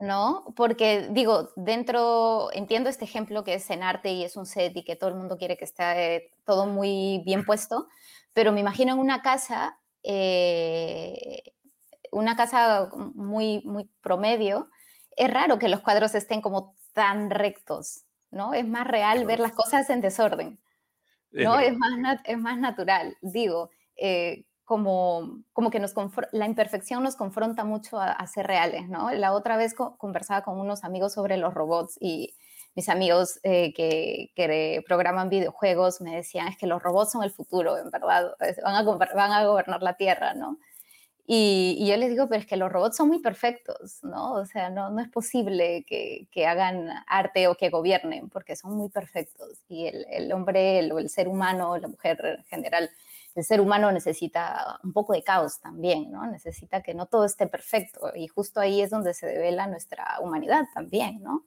¿no? 0.00 0.44
Porque 0.54 1.08
digo, 1.10 1.50
dentro, 1.56 2.50
entiendo 2.52 2.88
este 2.88 3.04
ejemplo 3.04 3.44
que 3.44 3.54
es 3.54 3.68
en 3.70 3.82
arte 3.82 4.12
y 4.12 4.24
es 4.24 4.36
un 4.36 4.46
set 4.46 4.76
y 4.76 4.84
que 4.84 4.96
todo 4.96 5.10
el 5.10 5.16
mundo 5.16 5.38
quiere 5.38 5.56
que 5.56 5.64
esté 5.64 6.30
todo 6.44 6.66
muy 6.66 7.22
bien 7.24 7.44
puesto, 7.44 7.88
pero 8.32 8.52
me 8.52 8.60
imagino 8.60 8.92
en 8.92 8.98
una 8.98 9.22
casa, 9.22 9.78
eh, 10.02 11.42
una 12.12 12.36
casa 12.36 12.90
muy, 13.14 13.62
muy 13.64 13.90
promedio, 14.02 14.70
es 15.16 15.30
raro 15.32 15.58
que 15.58 15.68
los 15.68 15.80
cuadros 15.80 16.14
estén 16.14 16.42
como 16.42 16.76
tan 16.92 17.30
rectos, 17.30 18.04
¿no? 18.30 18.54
Es 18.54 18.66
más 18.66 18.86
real 18.86 19.24
ver 19.24 19.40
las 19.40 19.52
cosas 19.52 19.88
en 19.90 20.00
desorden, 20.00 20.60
¿no? 21.30 21.58
Es, 21.58 21.76
más, 21.76 22.20
es 22.24 22.38
más 22.38 22.58
natural, 22.58 23.16
digo. 23.20 23.70
Eh, 23.96 24.44
como, 24.64 25.44
como 25.52 25.70
que 25.70 25.78
nos 25.78 25.94
la 26.32 26.44
imperfección 26.44 27.04
nos 27.04 27.14
confronta 27.14 27.62
mucho 27.64 28.00
a, 28.00 28.26
ser 28.26 28.48
reales, 28.48 28.88
¿no? 28.88 29.12
La 29.12 29.32
otra 29.32 29.56
vez 29.56 29.74
conversaba 29.74 30.42
con 30.42 30.58
unos 30.58 30.82
amigos 30.82 31.14
sobre 31.14 31.36
los 31.36 31.54
robots 31.54 31.96
y 32.00 32.34
mis 32.74 32.88
amigos 32.88 33.38
eh, 33.44 33.72
que, 33.72 34.32
que, 34.34 34.82
programan 34.86 35.30
videojuegos 35.30 36.00
me 36.00 36.16
decían, 36.16 36.48
es 36.48 36.58
que 36.58 36.66
los 36.66 36.82
robots 36.82 37.12
son 37.12 37.22
el 37.22 37.30
futuro, 37.30 37.78
en 37.78 37.90
verdad, 37.90 38.34
van 38.64 38.74
a, 38.74 38.82
van 38.82 39.32
a 39.32 39.46
gobernar 39.46 39.82
la 39.84 39.96
Tierra, 39.96 40.34
¿no? 40.34 40.58
Y, 41.28 41.84
yo 41.88 41.96
les 41.96 42.10
digo, 42.10 42.28
pero 42.28 42.40
es 42.40 42.46
que 42.46 42.56
los 42.56 42.70
robots 42.70 42.96
son 42.96 43.08
muy 43.08 43.20
perfectos, 43.20 43.98
¿no? 44.02 44.34
O 44.34 44.46
sea, 44.46 44.70
no, 44.70 44.90
no 44.90 45.00
es 45.00 45.08
posible 45.08 45.84
que, 45.86 46.28
que, 46.30 46.46
hagan 46.46 46.88
arte 47.08 47.48
o 47.48 47.56
que 47.56 47.70
gobiernen, 47.70 48.28
porque 48.30 48.54
son 48.54 48.76
muy 48.76 48.88
perfectos. 48.90 49.58
Y 49.68 49.86
el, 49.86 50.06
el 50.10 50.32
hombre, 50.32 50.78
el, 50.78 50.92
el 50.96 51.08
ser 51.08 51.28
humano, 51.28 51.76
la 51.78 51.88
mujer 51.88 52.18
en 52.38 52.44
general, 52.44 52.90
el 53.36 53.44
ser 53.44 53.60
humano 53.60 53.92
necesita 53.92 54.80
un 54.82 54.92
poco 54.92 55.12
de 55.12 55.22
caos 55.22 55.60
también, 55.60 56.10
¿no? 56.10 56.26
Necesita 56.26 56.82
que 56.82 56.94
no 56.94 57.06
todo 57.06 57.24
esté 57.24 57.46
perfecto 57.46 58.12
y 58.14 58.28
justo 58.28 58.60
ahí 58.60 58.80
es 58.80 58.90
donde 58.90 59.14
se 59.14 59.26
devela 59.26 59.66
nuestra 59.66 60.18
humanidad 60.20 60.64
también, 60.74 61.22
¿no? 61.22 61.46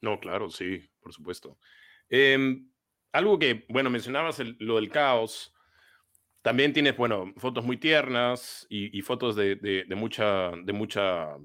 No, 0.00 0.18
claro, 0.18 0.50
sí, 0.50 0.90
por 1.00 1.12
supuesto. 1.12 1.58
Em, 2.08 2.70
algo 3.12 3.38
que, 3.38 3.66
bueno, 3.68 3.90
mencionabas 3.90 4.40
lo 4.58 4.76
del 4.76 4.90
caos. 4.90 5.54
También 6.42 6.72
tienes, 6.72 6.96
bueno, 6.96 7.32
fotos 7.36 7.64
muy 7.64 7.76
tiernas 7.76 8.66
y, 8.70 9.00
fotos 9.02 9.36
de, 9.36 9.84
mucha, 9.96 10.52
de, 10.64 10.72
mucha, 10.72 11.36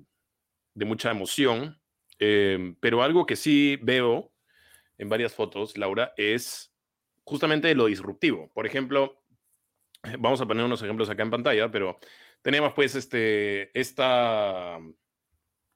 de 0.73 0.85
mucha 0.85 1.11
emoción. 1.11 1.79
Em, 2.17 2.75
pero 2.79 3.03
algo 3.03 3.25
que 3.25 3.35
sí 3.35 3.77
veo 3.81 4.31
en 4.97 5.09
varias 5.09 5.33
fotos, 5.33 5.77
Laura, 5.77 6.13
es 6.15 6.73
justamente 7.25 7.73
lo 7.75 7.87
disruptivo. 7.87 8.51
Por 8.53 8.65
ejemplo, 8.65 9.21
vamos 10.19 10.41
a 10.41 10.45
poner 10.45 10.65
unos 10.65 10.81
ejemplos 10.81 11.09
acá 11.09 11.23
en 11.23 11.31
pantalla, 11.31 11.69
pero 11.71 11.99
tenemos 12.41 12.73
pues 12.73 12.95
este, 12.95 13.77
esta, 13.77 14.79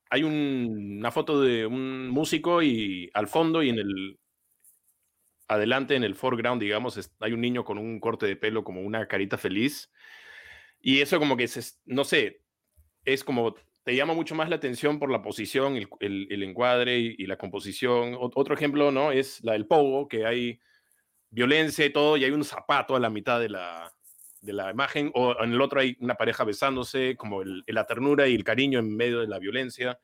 hay 0.10 0.24
una 0.24 1.12
foto 1.12 1.42
de 1.42 1.66
un 1.66 2.10
músico 2.10 2.62
y 2.62 3.10
al 3.14 3.28
fondo 3.28 3.62
y 3.64 3.70
en 3.70 3.80
el, 3.80 4.20
adelante 5.48 5.96
en 5.96 6.04
el 6.04 6.16
foreground, 6.16 6.62
digamos, 6.62 7.12
hay 7.20 7.34
un 7.34 7.42
niño 7.42 7.64
con 7.64 7.78
un 7.78 8.00
corte 8.00 8.26
de 8.26 8.36
pelo 8.36 8.64
como 8.64 8.82
una 8.82 9.08
carita 9.08 9.38
feliz. 9.38 9.92
Y 10.80 11.02
eso 11.02 11.20
como 11.20 11.36
que, 11.36 11.44
es, 11.44 11.82
no 11.86 12.04
sé, 12.04 12.44
es 13.04 13.24
como, 13.24 13.56
te 13.84 13.96
llama 13.96 14.14
mucho 14.14 14.36
más 14.36 14.50
la 14.50 14.56
atención 14.56 15.00
por 15.00 15.12
la 15.12 15.22
posición, 15.22 15.76
el, 16.00 16.44
encuadre 16.44 17.00
y, 17.00 17.16
y, 17.18 17.26
la 17.26 17.38
composición. 17.38 18.16
otro 18.20 18.54
ejemplo, 18.54 18.92
¿no? 18.92 19.12
Es 19.12 19.44
la 19.44 19.54
del 19.54 19.68
pogo, 19.68 20.08
que 20.08 20.26
hay 20.26 20.60
violencia 21.32 21.86
y 21.86 21.92
todo, 21.92 22.18
y 22.18 22.26
hay 22.26 22.32
un 22.32 22.44
zapato 22.44 22.96
a 22.96 23.00
la 23.00 23.10
mitad 23.10 23.40
de 23.40 23.50
la, 23.50 23.92
de 24.42 24.54
la 24.54 24.72
imagen, 24.72 25.12
o 25.14 25.36
en 25.44 25.52
el 25.52 25.62
otro 25.62 25.80
hay 25.80 25.98
una 26.00 26.16
pareja 26.16 26.44
besándose, 26.44 27.16
como 27.18 27.44
la 27.44 27.86
ternura 27.86 28.28
y 28.28 28.36
el 28.36 28.44
cariño 28.44 28.80
en 28.80 28.96
medio 28.96 29.20
de 29.20 29.28
la 29.28 29.40
violencia. 29.40 30.00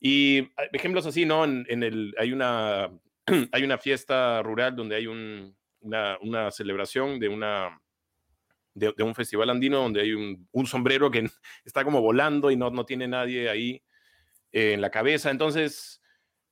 Y 0.00 0.48
ejemplos 0.72 1.06
así, 1.06 1.26
¿no? 1.26 1.44
En, 1.44 1.82
el, 1.82 2.14
hay, 2.18 2.32
una, 2.32 2.90
hay 3.52 3.62
una 3.62 3.78
fiesta 3.78 4.42
rural 4.42 4.74
donde 4.74 4.96
hay 4.96 5.06
un, 5.06 5.54
una, 5.80 6.50
celebración 6.50 7.20
de, 7.20 7.28
una, 7.28 7.80
de, 8.74 8.94
un 9.02 9.14
festival 9.14 9.50
andino 9.50 9.82
donde 9.82 10.00
hay 10.00 10.12
un, 10.12 10.48
un, 10.52 10.66
sombrero 10.66 11.10
que 11.10 11.28
está 11.64 11.84
como 11.84 12.00
volando 12.00 12.50
y 12.50 12.56
no, 12.56 12.70
no 12.70 12.86
tiene 12.86 13.08
nadie 13.08 13.50
ahí 13.50 13.82
eh, 14.52 14.72
en 14.72 14.80
la 14.80 14.90
cabeza. 14.90 15.30
Entonces, 15.30 16.02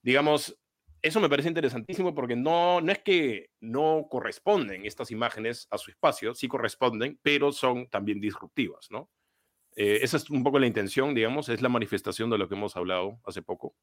digamos, 0.03 0.58
eso 1.03 1.21
me 1.21 1.29
parece 1.29 1.49
interesantísimo 1.49 2.15
porque 2.15 2.37
no, 2.37 2.81
no 2.81 2.93
es 2.93 2.99
que 3.01 3.51
no 3.61 4.07
corresponden 4.11 4.85
estas 4.85 5.11
imágenes 5.11 5.67
a 5.71 5.79
su 5.79 5.91
espacio, 5.91 6.35
sí 6.35 6.49
corresponden, 6.49 7.19
pero 7.23 7.53
son 7.53 7.89
también 7.89 8.21
disruptivas, 8.21 8.89
¿no? 8.91 9.11
Eh, 9.77 10.01
esa 10.03 10.17
es 10.17 10.29
un 10.31 10.43
poco 10.43 10.59
la 10.59 10.67
intención, 10.67 11.15
digamos, 11.15 11.49
es 11.49 11.63
la 11.63 11.69
manifestación 11.69 12.31
de 12.31 12.39
lo 12.39 12.49
que 12.49 12.57
hemos 12.57 12.77
hablado 12.77 13.21
hace 13.25 13.43
poco. 13.43 13.77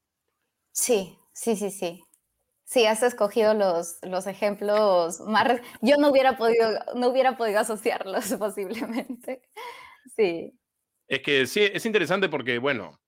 Sí, 0.72 1.18
sí, 1.34 1.56
sí, 1.56 1.72
sí. 1.72 2.04
Sí, 2.66 2.86
has 2.86 3.04
escogido 3.04 3.54
los, 3.54 4.00
los 4.02 4.28
ejemplos 4.28 5.22
más... 5.22 5.62
Yo 5.82 5.98
no 5.98 6.10
hubiera, 6.10 6.36
podido, 6.36 6.68
no 6.96 7.10
hubiera 7.10 7.38
podido 7.38 7.60
asociarlos 7.60 8.34
posiblemente. 8.40 9.42
Sí. 10.16 10.52
Es 11.08 11.22
que 11.22 11.46
sí, 11.46 11.62
es 11.62 11.86
interesante 11.86 12.28
porque, 12.28 12.58
bueno, 12.58 13.00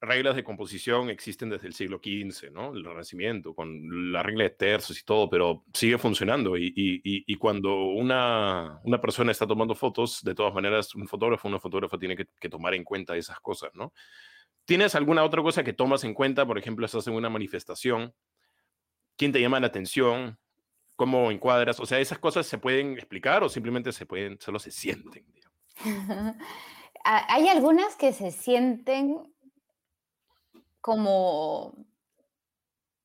reglas 0.00 0.36
de 0.36 0.44
composición 0.44 1.10
existen 1.10 1.50
desde 1.50 1.66
el 1.66 1.74
siglo 1.74 1.98
XV, 1.98 2.52
¿no? 2.52 2.72
El 2.72 2.84
Renacimiento, 2.84 3.54
con 3.54 4.12
la 4.12 4.22
regla 4.22 4.44
de 4.44 4.50
tercios 4.50 4.98
y 5.00 5.04
todo, 5.04 5.28
pero 5.28 5.64
sigue 5.72 5.98
funcionando. 5.98 6.56
Y, 6.56 7.36
cuando 7.36 7.86
una, 7.86 8.80
una, 8.84 9.00
persona 9.00 9.32
está 9.32 9.46
tomando 9.46 9.74
fotos, 9.74 10.22
de 10.22 10.34
todas 10.34 10.54
maneras, 10.54 10.94
un 10.94 11.08
fotógrafo, 11.08 11.48
una 11.48 11.58
fotógrafa 11.58 11.98
tiene 11.98 12.16
que, 12.16 12.26
que, 12.38 12.48
tomar 12.48 12.74
en 12.74 12.84
cuenta 12.84 13.16
esas 13.16 13.40
cosas, 13.40 13.70
¿no? 13.74 13.92
¿Tienes 14.64 14.94
alguna 14.94 15.24
otra 15.24 15.42
cosa 15.42 15.64
que 15.64 15.72
tomas 15.72 16.04
en 16.04 16.14
cuenta? 16.14 16.46
Por 16.46 16.58
ejemplo, 16.58 16.84
estás 16.84 17.06
en 17.06 17.14
una 17.14 17.30
manifestación, 17.30 18.12
¿quién 19.16 19.32
te 19.32 19.40
llama 19.40 19.60
la 19.60 19.66
atención? 19.66 20.38
¿Cómo 20.94 21.30
encuadras? 21.30 21.80
O 21.80 21.86
sea, 21.86 22.00
esas 22.00 22.18
cosas 22.18 22.46
se 22.46 22.58
pueden 22.58 22.92
explicar 22.92 23.42
o 23.42 23.48
simplemente 23.48 23.92
se 23.92 24.06
pueden, 24.06 24.38
solo 24.40 24.58
se 24.58 24.70
sienten. 24.70 25.24
Hay 27.04 27.48
algunas 27.48 27.96
que 27.96 28.12
se 28.12 28.30
sienten 28.30 29.32
como 30.80 31.74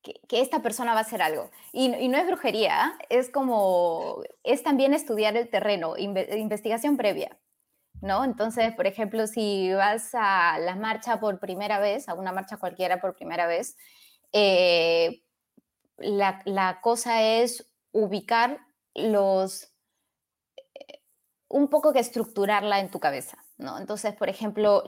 que, 0.04 0.40
esta 0.40 0.62
persona 0.62 0.92
va 0.92 1.00
a 1.00 1.02
hacer 1.02 1.22
algo. 1.22 1.50
Y, 1.72 1.88
no 1.88 2.18
es 2.18 2.26
brujería, 2.26 2.96
es 3.08 3.30
como, 3.30 4.22
es 4.42 4.62
también 4.62 4.94
estudiar 4.94 5.36
el 5.36 5.48
terreno, 5.48 5.96
investigación 5.96 6.96
previa. 6.96 7.38
¿No? 8.00 8.24
Entonces, 8.24 8.74
por 8.74 8.86
ejemplo, 8.86 9.26
si 9.26 9.72
vas 9.72 10.10
a 10.14 10.58
la 10.58 10.74
marcha 10.74 11.20
por 11.20 11.38
primera 11.38 11.78
vez, 11.78 12.08
a 12.08 12.14
una 12.14 12.32
marcha 12.32 12.58
cualquiera 12.58 13.00
por 13.00 13.14
primera 13.14 13.46
vez, 13.46 13.76
eh, 14.32 15.22
la, 15.96 16.42
la, 16.44 16.80
cosa 16.82 17.22
es 17.22 17.70
ubicar 17.92 18.60
los, 18.94 19.72
eh, 20.74 21.00
un 21.48 21.68
poco 21.68 21.92
que 21.92 22.00
estructurarla 22.00 22.80
en 22.80 22.90
tu 22.90 23.00
cabeza, 23.00 23.38
¿no? 23.56 23.78
Entonces, 23.78 24.14
por 24.14 24.28
ejemplo, 24.28 24.82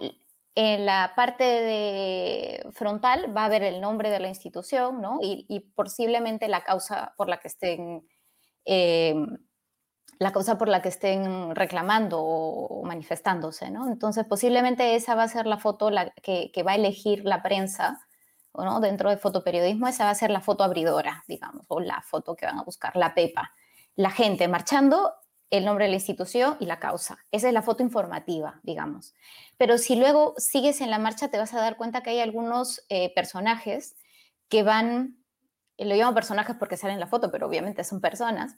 en 0.56 0.86
la 0.86 1.12
parte 1.14 1.44
de 1.44 2.66
frontal 2.72 3.36
va 3.36 3.42
a 3.42 3.44
haber 3.44 3.62
el 3.62 3.82
nombre 3.82 4.08
de 4.08 4.18
la 4.18 4.28
institución, 4.28 5.02
¿no? 5.02 5.18
Y, 5.20 5.60
posiblemente 5.74 6.48
la 6.48 6.64
causa 6.64 7.12
por 7.18 7.28
la 7.28 7.38
que 7.38 7.48
estén, 7.48 8.08
em, 8.64 9.38
la 10.18 10.32
causa 10.32 10.56
por 10.56 10.68
la 10.68 10.80
que 10.80 10.88
estén 10.88 11.54
reclamando 11.54 12.22
o 12.22 12.82
manifestándose, 12.84 13.70
¿no? 13.70 13.86
Entonces, 13.88 14.24
posiblemente 14.24 14.94
esa 14.94 15.14
va 15.14 15.24
a 15.24 15.28
ser 15.28 15.46
la 15.46 15.58
foto 15.58 15.90
la 15.90 16.10
que, 16.10 16.50
va 16.66 16.72
a 16.72 16.76
elegir 16.76 17.24
la 17.26 17.42
prensa, 17.42 18.00
¿no? 18.54 18.80
Dentro 18.80 19.10
de 19.10 19.18
fotoperiodismo, 19.18 19.88
esa 19.88 20.04
va 20.06 20.10
a 20.10 20.14
ser 20.14 20.30
la 20.30 20.40
foto 20.40 20.64
abridora, 20.64 21.24
digamos, 21.28 21.66
o 21.68 21.80
la 21.80 22.00
foto 22.02 22.34
que 22.34 22.46
van 22.46 22.58
a 22.58 22.64
buscar, 22.64 22.96
la 22.96 23.14
pepa. 23.14 23.52
La 23.94 24.10
gente 24.10 24.48
marchando 24.48 25.12
el 25.50 25.64
nombre 25.64 25.84
de 25.84 25.90
la 25.90 25.96
institución 25.96 26.56
y 26.60 26.66
la 26.66 26.78
causa. 26.78 27.18
Esa 27.30 27.48
es 27.48 27.54
la 27.54 27.62
foto 27.62 27.82
informativa, 27.82 28.60
digamos. 28.62 29.14
Pero 29.56 29.78
si 29.78 29.96
luego 29.96 30.34
sigues 30.38 30.80
en 30.80 30.90
la 30.90 30.98
marcha, 30.98 31.28
te 31.28 31.38
vas 31.38 31.54
a 31.54 31.60
dar 31.60 31.76
cuenta 31.76 32.02
que 32.02 32.10
hay 32.10 32.20
algunos 32.20 32.84
eh, 32.88 33.12
personajes 33.14 33.96
que 34.48 34.62
van, 34.62 35.18
lo 35.78 35.94
llamo 35.94 36.14
personajes 36.14 36.56
porque 36.58 36.76
salen 36.76 36.94
en 36.94 37.00
la 37.00 37.06
foto, 37.06 37.30
pero 37.30 37.46
obviamente 37.46 37.84
son 37.84 38.00
personas, 38.00 38.56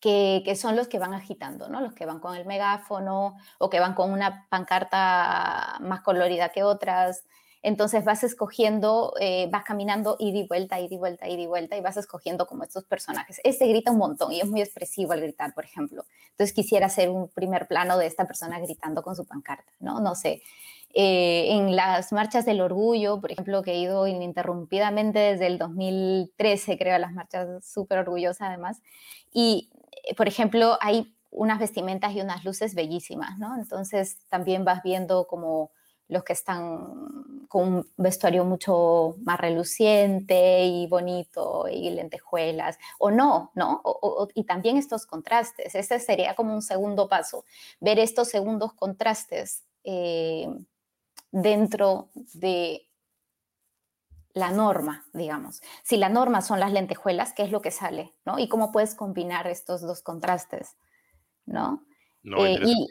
que, 0.00 0.42
que, 0.44 0.54
son 0.54 0.76
los 0.76 0.86
que 0.86 1.00
van 1.00 1.12
agitando, 1.12 1.68
¿no? 1.68 1.80
Los 1.80 1.92
que 1.92 2.06
van 2.06 2.20
con 2.20 2.36
el 2.36 2.46
megáfono 2.46 3.36
o 3.58 3.68
que 3.68 3.80
van 3.80 3.94
con 3.94 4.12
una 4.12 4.46
pancarta 4.48 5.78
más 5.80 6.02
colorida 6.02 6.50
que 6.50 6.62
otras, 6.62 7.24
entonces 7.62 8.04
vas 8.04 8.22
escogiendo, 8.24 9.14
eh, 9.20 9.48
vas 9.50 9.64
caminando 9.64 10.16
y 10.18 10.32
di 10.32 10.46
vuelta, 10.46 10.80
y 10.80 10.88
di 10.88 10.96
vuelta, 10.96 11.28
y 11.28 11.36
di 11.36 11.46
vuelta, 11.46 11.76
y 11.76 11.80
vas 11.80 11.96
escogiendo 11.96 12.46
como 12.46 12.64
estos 12.64 12.84
personajes. 12.84 13.40
Este 13.44 13.66
grita 13.66 13.90
un 13.90 13.98
montón 13.98 14.32
y 14.32 14.40
es 14.40 14.48
muy 14.48 14.60
expresivo 14.60 15.12
al 15.12 15.20
gritar, 15.20 15.54
por 15.54 15.64
ejemplo. 15.64 16.04
Entonces 16.30 16.54
quisiera 16.54 16.86
hacer 16.86 17.10
un 17.10 17.28
primer 17.28 17.66
plano 17.66 17.98
de 17.98 18.06
esta 18.06 18.26
persona 18.26 18.60
gritando 18.60 19.02
con 19.02 19.16
su 19.16 19.24
pancarta, 19.24 19.72
¿no? 19.80 20.00
No 20.00 20.14
sé. 20.14 20.42
Eh, 20.94 21.48
en 21.50 21.76
las 21.76 22.12
marchas 22.12 22.46
del 22.46 22.60
orgullo, 22.60 23.20
por 23.20 23.32
ejemplo, 23.32 23.62
que 23.62 23.72
he 23.72 23.78
ido 23.78 24.06
ininterrumpidamente 24.06 25.18
desde 25.18 25.46
el 25.46 25.58
2013, 25.58 26.78
creo, 26.78 26.94
a 26.96 26.98
las 26.98 27.12
marchas 27.12 27.64
súper 27.64 27.98
orgullosas 27.98 28.48
además. 28.48 28.80
Y, 29.32 29.70
eh, 30.04 30.14
por 30.14 30.28
ejemplo, 30.28 30.78
hay 30.80 31.14
unas 31.30 31.58
vestimentas 31.58 32.14
y 32.14 32.20
unas 32.20 32.44
luces 32.44 32.74
bellísimas, 32.74 33.38
¿no? 33.38 33.54
Entonces 33.56 34.18
también 34.28 34.64
vas 34.64 34.82
viendo 34.82 35.26
como 35.26 35.70
los 36.08 36.24
que 36.24 36.32
están 36.32 37.46
con 37.48 37.68
un 37.68 37.88
vestuario 37.96 38.44
mucho 38.44 39.16
más 39.22 39.38
reluciente 39.40 40.64
y 40.64 40.86
bonito 40.86 41.66
y 41.70 41.90
lentejuelas, 41.90 42.78
o 42.98 43.10
no, 43.10 43.52
¿no? 43.54 43.82
y 44.34 44.44
también 44.44 44.76
estos 44.76 45.06
contrastes. 45.06 45.74
Ese 45.74 45.98
sería 46.00 46.34
como 46.34 46.54
un 46.54 46.62
segundo 46.62 47.08
paso, 47.08 47.44
ver 47.80 47.98
estos 47.98 48.28
segundos 48.28 48.72
contrastes 48.74 49.64
eh, 49.84 50.48
dentro 51.30 52.10
de 52.34 52.88
la 54.32 54.50
norma, 54.50 55.06
digamos. 55.12 55.60
Si 55.82 55.96
la 55.96 56.08
norma 56.08 56.42
son 56.42 56.60
las 56.60 56.72
lentejuelas, 56.72 57.32
¿qué 57.32 57.42
es 57.42 57.50
lo 57.50 57.60
que 57.60 57.70
sale? 57.70 58.14
¿no? 58.24 58.38
Y 58.38 58.48
cómo 58.48 58.72
puedes 58.72 58.94
combinar 58.94 59.46
estos 59.46 59.80
dos 59.80 60.02
contrastes, 60.02 60.76
¿no? 61.44 61.84
no 62.22 62.44
eh, 62.44 62.58
y, 62.62 62.88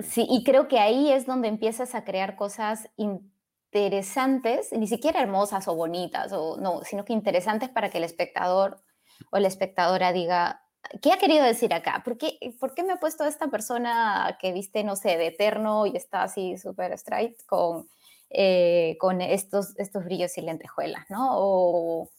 Sí, 0.00 0.26
y 0.28 0.42
creo 0.44 0.68
que 0.68 0.78
ahí 0.78 1.12
es 1.12 1.26
donde 1.26 1.48
empiezas 1.48 1.94
a 1.94 2.04
crear 2.04 2.34
cosas 2.36 2.88
interesantes, 2.96 4.72
ni 4.72 4.86
siquiera 4.86 5.20
hermosas 5.20 5.68
o 5.68 5.74
bonitas, 5.74 6.32
o 6.32 6.56
no, 6.58 6.82
sino 6.82 7.04
que 7.04 7.12
interesantes 7.12 7.68
para 7.68 7.90
que 7.90 7.98
el 7.98 8.04
espectador 8.04 8.82
o 9.30 9.38
la 9.38 9.48
espectadora 9.48 10.12
diga, 10.12 10.62
¿qué 11.02 11.12
ha 11.12 11.18
querido 11.18 11.44
decir 11.44 11.74
acá? 11.74 12.02
¿Por 12.04 12.16
qué, 12.18 12.38
¿Por 12.58 12.74
qué 12.74 12.84
me 12.84 12.92
ha 12.92 13.00
puesto 13.00 13.24
esta 13.24 13.48
persona 13.48 14.38
que 14.40 14.52
viste, 14.52 14.82
no 14.82 14.96
sé, 14.96 15.18
de 15.18 15.28
eterno 15.28 15.86
y 15.86 15.96
está 15.96 16.22
así 16.22 16.56
súper 16.56 16.92
straight 16.92 17.36
con, 17.46 17.88
eh, 18.30 18.96
con 18.98 19.20
estos, 19.20 19.78
estos 19.78 20.04
brillos 20.04 20.36
y 20.38 20.42
lentejuelas, 20.42 21.04
¿no? 21.10 21.28
O, 21.32 22.10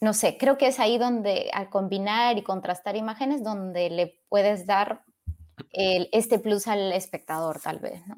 no 0.00 0.14
sé, 0.14 0.36
creo 0.38 0.58
que 0.58 0.68
es 0.68 0.78
ahí 0.78 0.98
donde 0.98 1.50
al 1.52 1.70
combinar 1.70 2.38
y 2.38 2.42
contrastar 2.42 2.96
imágenes, 2.96 3.42
donde 3.42 3.90
le 3.90 4.20
puedes 4.28 4.66
dar 4.66 5.02
este 5.72 6.38
plus 6.38 6.66
al 6.66 6.92
espectador, 6.92 7.60
tal 7.60 7.78
vez, 7.78 8.06
¿no? 8.06 8.16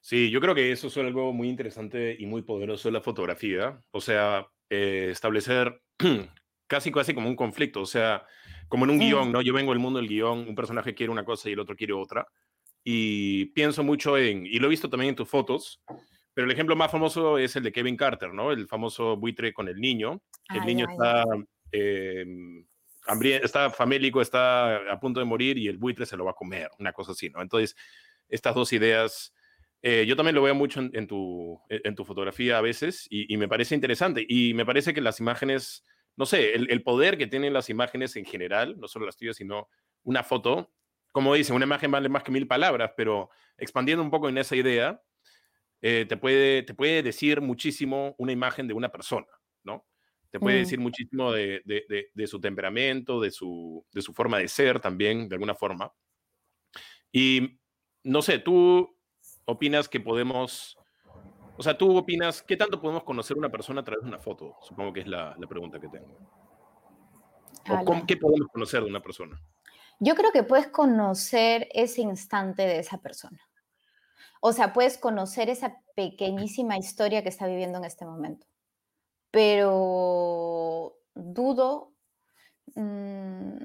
Sí, 0.00 0.30
yo 0.30 0.40
creo 0.40 0.54
que 0.54 0.72
eso 0.72 0.88
es 0.88 0.96
algo 0.96 1.32
muy 1.32 1.48
interesante 1.48 2.16
y 2.18 2.26
muy 2.26 2.42
poderoso 2.42 2.88
de 2.88 2.92
la 2.92 3.00
fotografía. 3.00 3.80
O 3.92 4.00
sea, 4.00 4.48
eh, 4.68 5.08
establecer 5.10 5.80
casi 6.66 6.90
casi 6.90 7.14
como 7.14 7.28
un 7.28 7.36
conflicto. 7.36 7.80
O 7.80 7.86
sea, 7.86 8.26
como 8.68 8.84
en 8.84 8.90
un 8.90 8.98
guion, 8.98 9.30
¿no? 9.30 9.42
Yo 9.42 9.54
vengo 9.54 9.72
del 9.72 9.78
mundo 9.78 10.00
del 10.00 10.08
guion, 10.08 10.48
un 10.48 10.54
personaje 10.56 10.94
quiere 10.94 11.12
una 11.12 11.24
cosa 11.24 11.48
y 11.48 11.52
el 11.52 11.60
otro 11.60 11.76
quiere 11.76 11.92
otra. 11.92 12.26
Y 12.82 13.46
pienso 13.46 13.84
mucho 13.84 14.18
en, 14.18 14.44
y 14.44 14.58
lo 14.58 14.66
he 14.66 14.70
visto 14.70 14.90
también 14.90 15.10
en 15.10 15.14
tus 15.14 15.28
fotos, 15.28 15.80
pero 16.34 16.46
el 16.46 16.52
ejemplo 16.52 16.74
más 16.74 16.90
famoso 16.90 17.38
es 17.38 17.54
el 17.54 17.62
de 17.62 17.70
Kevin 17.70 17.96
Carter, 17.96 18.34
¿no? 18.34 18.50
El 18.50 18.66
famoso 18.66 19.16
buitre 19.16 19.52
con 19.52 19.68
el 19.68 19.76
niño. 19.80 20.20
El 20.52 20.66
niño 20.66 20.86
está 20.90 21.22
em, 21.70 22.66
está 23.42 23.70
famélico, 23.70 24.20
está 24.20 24.92
a 24.92 25.00
punto 25.00 25.20
de 25.20 25.26
morir 25.26 25.58
y 25.58 25.68
el 25.68 25.78
buitre 25.78 26.06
se 26.06 26.16
lo 26.16 26.24
va 26.24 26.32
a 26.32 26.34
comer, 26.34 26.70
una 26.78 26.92
cosa 26.92 27.12
así, 27.12 27.30
¿no? 27.30 27.42
Entonces, 27.42 27.76
estas 28.28 28.54
dos 28.54 28.72
ideas, 28.72 29.34
eh, 29.82 30.04
yo 30.06 30.16
también 30.16 30.34
lo 30.34 30.42
veo 30.42 30.54
mucho 30.54 30.80
en, 30.80 31.06
tu, 31.06 31.60
en 31.68 31.94
tu 31.94 32.04
fotografía 32.04 32.58
a 32.58 32.60
veces 32.60 33.06
y, 33.10 33.36
me 33.36 33.48
parece 33.48 33.74
interesante 33.74 34.24
y 34.28 34.54
me 34.54 34.64
parece 34.64 34.94
que 34.94 35.00
las 35.00 35.20
imágenes, 35.20 35.84
no 36.16 36.26
sé, 36.26 36.54
el, 36.54 36.82
poder 36.82 37.18
que 37.18 37.26
tienen 37.26 37.52
las 37.52 37.68
imágenes 37.68 38.16
en 38.16 38.24
general, 38.24 38.78
no 38.78 38.88
solo 38.88 39.06
las 39.06 39.16
tuyas, 39.16 39.36
sino 39.36 39.68
una 40.04 40.22
foto, 40.22 40.72
como 41.10 41.34
dicen, 41.34 41.56
una 41.56 41.66
imagen 41.66 41.90
vale 41.90 42.08
más 42.08 42.22
que 42.22 42.32
mil 42.32 42.46
palabras, 42.46 42.92
pero 42.96 43.30
expandiendo 43.58 44.02
un 44.02 44.10
poco 44.10 44.28
en 44.28 44.38
esa 44.38 44.56
idea, 44.56 45.02
eh, 45.82 46.06
te, 46.08 46.16
puede, 46.16 47.02
decir 47.02 47.40
muchísimo 47.40 48.14
una 48.16 48.32
imagen 48.32 48.68
de 48.68 48.74
una 48.74 48.90
persona. 48.90 49.26
Te 50.32 50.40
puede 50.40 50.56
mm. 50.56 50.60
decir 50.60 50.80
muchísimo 50.80 51.30
de, 51.30 52.26
su 52.26 52.40
temperamento, 52.40 53.20
de 53.20 53.30
su, 53.30 53.84
de 53.92 54.00
su 54.00 54.14
forma 54.14 54.38
de 54.38 54.48
ser 54.48 54.80
también, 54.80 55.28
de 55.28 55.34
alguna 55.34 55.54
forma. 55.54 55.92
Y 57.12 57.60
no 58.02 58.22
sé, 58.22 58.38
tú 58.38 58.96
opinas 59.44 59.90
que 59.90 60.00
podemos, 60.00 60.78
o 61.58 61.62
sea, 61.62 61.76
tú 61.76 61.98
opinas, 61.98 62.42
¿qué 62.42 62.56
tanto 62.56 62.80
podemos 62.80 63.04
conocer 63.04 63.36
una 63.36 63.50
persona 63.50 63.82
a 63.82 63.84
través 63.84 64.04
de 64.04 64.08
una 64.08 64.18
foto? 64.20 64.56
Supongo 64.62 64.94
que 64.94 65.00
es 65.00 65.06
la, 65.06 65.36
pregunta 65.46 65.78
que 65.78 65.88
tengo. 65.88 66.16
¿O 67.68 68.06
¿Qué 68.06 68.16
podemos 68.16 68.48
conocer 68.50 68.82
de 68.82 68.88
una 68.88 69.02
persona? 69.02 69.38
Yo 70.00 70.14
creo 70.14 70.32
que 70.32 70.44
puedes 70.44 70.68
conocer 70.68 71.68
ese 71.74 72.00
instante 72.00 72.62
de 72.62 72.78
esa 72.78 72.96
persona. 73.02 73.38
O 74.40 74.54
sea, 74.54 74.72
puedes 74.72 74.96
conocer 74.96 75.50
esa 75.50 75.76
pequeñísima 75.94 76.78
historia 76.78 77.22
que 77.22 77.28
está 77.28 77.46
viviendo 77.46 77.76
en 77.76 77.84
este 77.84 78.06
momento. 78.06 78.46
Pero 79.32 80.98
dudo, 81.14 81.94
mm, 82.76 83.56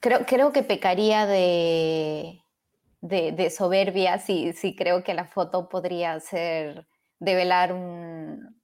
creo, 0.00 0.26
creo 0.26 0.52
que 0.52 0.62
pecaría 0.62 1.26
de, 1.26 2.42
de, 3.02 3.50
soberbia 3.50 4.18
si, 4.18 4.52
si 4.54 4.74
creo 4.74 5.04
que 5.04 5.14
la 5.14 5.26
foto 5.26 5.68
podría 5.68 6.18
ser 6.20 6.88
develar 7.20 7.72
un, 7.74 8.56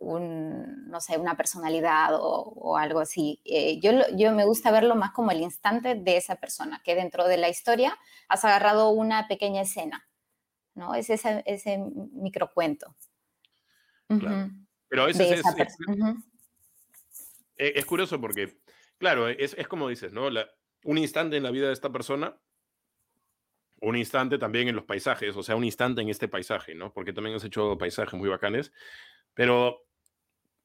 no 0.00 1.00
sé, 1.00 1.18
una 1.18 1.36
personalidad 1.36 2.10
o, 2.14 2.76
algo 2.76 3.00
así. 3.00 3.40
Eh, 3.44 3.80
yo, 3.80 3.90
yo 4.14 4.32
me 4.32 4.44
gusta 4.44 4.70
verlo 4.70 4.94
más 4.94 5.10
como 5.10 5.32
el 5.32 5.40
instante 5.40 5.96
de 5.96 6.16
esa 6.16 6.36
persona, 6.36 6.80
que 6.84 6.94
dentro 6.94 7.26
de 7.26 7.38
la 7.38 7.48
historia 7.48 7.98
has 8.28 8.44
agarrado 8.44 8.90
una 8.90 9.26
pequeña 9.26 9.62
escena, 9.62 10.06
¿no? 10.74 10.94
Es 10.94 11.10
ese, 11.10 11.42
ese 11.44 11.78
microcuento. 12.12 12.94
Pero 14.92 15.04
a 15.04 15.06
veces 15.06 15.40
es, 15.40 15.42
es, 17.56 17.86
curioso 17.86 18.20
porque, 18.20 18.58
claro, 18.98 19.26
es, 19.26 19.54
es 19.56 19.66
como 19.66 19.88
dices, 19.88 20.12
¿no? 20.12 20.28
un 20.84 20.98
instante 20.98 21.38
en 21.38 21.44
la 21.44 21.50
vida 21.50 21.68
de 21.68 21.72
esta 21.72 21.90
persona 21.90 22.36
un 23.80 23.96
instante 23.96 24.38
también 24.38 24.68
en 24.68 24.76
los 24.76 24.84
paisajes, 24.84 25.34
o 25.36 25.42
sea, 25.42 25.56
un 25.56 25.64
instante 25.64 26.02
en 26.02 26.10
este 26.10 26.28
paisaje, 26.28 26.74
¿no? 26.74 26.92
Porque 26.92 27.12
también 27.12 27.34
has 27.34 27.44
hecho 27.44 27.76
paisajes 27.76 28.14
muy 28.14 28.28
bacanes, 28.28 28.70
pero 29.34 29.84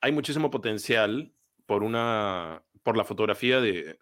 hay 0.01 0.11
muchísimo 0.11 0.51
potencial 0.51 1.33
por 1.65 1.81
una, 1.81 2.63
por 2.83 2.95
la 2.95 3.03
fotografía 3.03 3.61
de, 3.61 3.97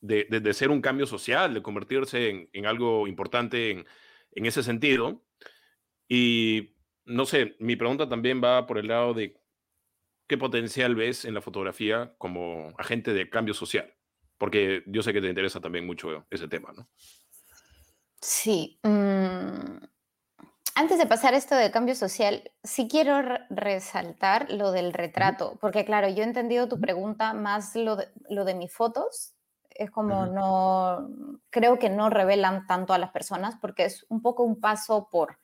de, 0.00 0.52
ser 0.52 0.70
un 0.70 0.82
cambio 0.82 1.06
social, 1.06 1.54
de 1.54 1.62
convertirse 1.62 2.48
en, 2.52 2.66
algo 2.66 3.06
importante 3.06 3.70
en, 3.70 3.86
en, 4.32 4.44
ese 4.44 4.62
sentido. 4.62 5.24
Y 6.08 6.74
no 7.08 7.26
sé, 7.26 7.56
mi 7.58 7.76
pregunta 7.76 8.08
también 8.08 8.42
va 8.42 8.66
por 8.66 8.78
el 8.78 8.88
lado 8.88 9.14
de 9.14 9.40
qué 10.28 10.38
potencial 10.38 10.94
ves 10.94 11.24
en 11.24 11.34
la 11.34 11.40
fotografía 11.40 12.14
como 12.18 12.72
agente 12.78 13.12
de 13.12 13.28
cambio 13.30 13.54
social, 13.54 13.92
porque 14.36 14.82
yo 14.86 15.02
sé 15.02 15.12
que 15.12 15.20
te 15.20 15.28
interesa 15.28 15.60
también 15.60 15.86
mucho 15.86 16.26
ese 16.30 16.48
tema, 16.48 16.72
¿no? 16.72 16.88
Sí. 18.20 18.78
Mm, 18.82 19.78
antes 20.74 20.98
de 20.98 21.06
pasar 21.06 21.34
esto 21.34 21.56
de 21.56 21.70
cambio 21.70 21.94
social, 21.94 22.52
sí 22.62 22.88
quiero 22.88 23.20
resaltar 23.50 24.50
lo 24.50 24.70
del 24.70 24.92
retrato, 24.92 25.56
porque 25.60 25.84
claro, 25.84 26.08
yo 26.08 26.22
he 26.22 26.26
entendido 26.26 26.68
tu 26.68 26.78
pregunta 26.78 27.32
más 27.32 27.74
lo 27.74 27.96
de, 27.96 28.08
lo 28.28 28.44
de 28.44 28.54
mis 28.54 28.72
fotos. 28.72 29.34
Es 29.70 29.90
como 29.90 30.26
no, 30.26 31.40
creo 31.50 31.78
que 31.78 31.88
no 31.88 32.10
revelan 32.10 32.66
tanto 32.66 32.92
a 32.92 32.98
las 32.98 33.10
personas 33.10 33.56
porque 33.60 33.84
es 33.84 34.04
un 34.08 34.22
poco 34.22 34.42
un 34.42 34.60
paso 34.60 35.08
por, 35.10 35.38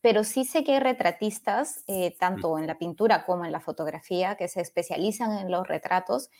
pero 0.00 0.24
sí 0.24 0.44
sé 0.44 0.64
que 0.64 0.72
hay 0.74 0.80
retratistas, 0.80 1.84
eh, 1.86 2.16
tanto 2.18 2.58
en 2.58 2.66
la 2.66 2.78
pintura 2.78 3.24
como 3.24 3.44
en 3.44 3.52
la 3.52 3.60
fotografía, 3.60 4.36
que 4.36 4.48
se 4.48 4.60
especializan 4.60 5.38
en 5.38 5.50
los 5.50 5.66
retratos 5.66 6.30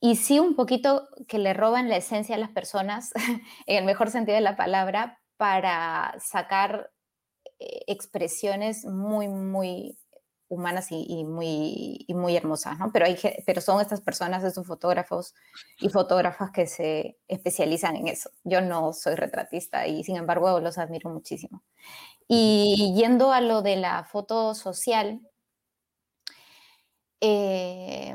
y 0.00 0.16
sí 0.16 0.38
un 0.38 0.54
poquito 0.54 1.08
que 1.26 1.38
le 1.38 1.54
roban 1.54 1.88
la 1.88 1.96
esencia 1.96 2.36
a 2.36 2.38
las 2.38 2.50
personas, 2.50 3.12
en 3.66 3.76
el 3.76 3.84
mejor 3.84 4.10
sentido 4.10 4.36
de 4.36 4.42
la 4.42 4.56
palabra, 4.56 5.20
para 5.36 6.14
sacar 6.20 6.90
eh, 7.58 7.82
expresiones 7.86 8.84
muy, 8.84 9.28
muy 9.28 9.98
humanas 10.48 10.88
y, 10.90 11.24
muy, 11.24 12.06
muy 12.08 12.34
hermosas, 12.34 12.78
¿no? 12.78 12.90
Pero, 12.90 13.04
hay, 13.04 13.18
pero 13.44 13.60
son 13.60 13.82
estas 13.82 14.00
personas, 14.00 14.42
estos 14.42 14.66
fotógrafos 14.66 15.34
y 15.78 15.90
fotógrafas 15.90 16.50
que 16.52 16.66
se 16.66 17.18
especializan 17.28 17.96
en 17.96 18.08
eso. 18.08 18.30
Yo 18.44 18.62
no 18.62 18.94
soy 18.94 19.14
retratista 19.14 19.86
y 19.86 20.04
sin 20.04 20.16
embargo 20.16 20.58
los 20.60 20.78
admiro 20.78 21.10
muchísimo. 21.10 21.62
Y 22.28 22.94
yendo 22.94 23.32
a 23.32 23.40
lo 23.40 23.62
de 23.62 23.76
la 23.76 24.04
foto 24.04 24.54
social, 24.54 25.20
eh, 27.20 28.14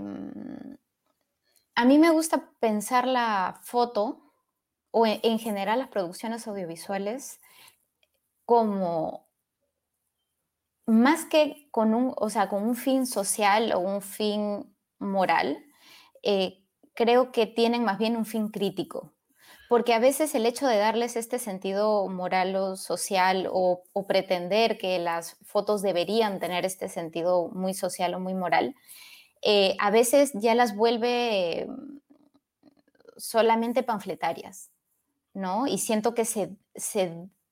a 1.76 1.86
mí 1.86 1.97
me 1.97 2.12
gusta 2.12 2.52
pensar 2.60 3.08
la 3.08 3.60
foto 3.63 4.34
o 4.91 5.06
en, 5.08 5.39
general 5.39 5.80
las 5.80 5.89
producciones 5.89 6.47
audiovisuales 6.47 7.39
como 8.45 9.28
más 10.86 11.26
que 11.26 11.67
con 11.71 11.93
un, 11.93 12.13
o 12.17 12.30
sea, 12.30 12.49
con 12.49 12.63
un 12.63 12.76
fin 12.76 13.08
social 13.08 13.71
o 13.73 13.80
un 13.80 14.02
fin 14.02 14.76
moral, 14.99 15.65
eh, 16.23 16.63
creo 16.93 17.32
que 17.32 17.47
tienen 17.47 17.84
más 17.84 17.97
bien 17.97 18.17
un 18.17 18.26
fin 18.26 18.49
crítico. 18.49 19.12
Porque 19.69 19.93
a 19.93 19.99
veces 19.99 20.36
el 20.36 20.45
hecho 20.45 20.67
de 20.67 20.78
darles 20.78 21.15
este 21.15 21.39
sentido 21.39 22.08
moral 22.08 22.56
o 22.56 22.76
social 22.76 23.47
o, 23.52 23.84
pretender 24.08 24.78
que 24.78 24.99
las 24.99 25.38
fotos 25.43 25.82
deberían 25.82 26.39
tener 26.39 26.65
este 26.65 26.89
sentido 26.89 27.49
muy 27.49 27.73
social 27.73 28.13
o 28.13 28.19
muy 28.19 28.34
moral, 28.34 28.76
eh, 29.41 29.76
a 29.80 29.89
veces 29.89 30.32
ya 30.34 30.56
las 30.56 30.76
vuelve 30.76 31.67
solamente 33.17 33.84
panfletarias, 33.84 34.69
¿no? 35.34 35.67
Y 35.67 35.78
siento 35.78 36.13
que 36.13 36.26
se, 36.26 36.58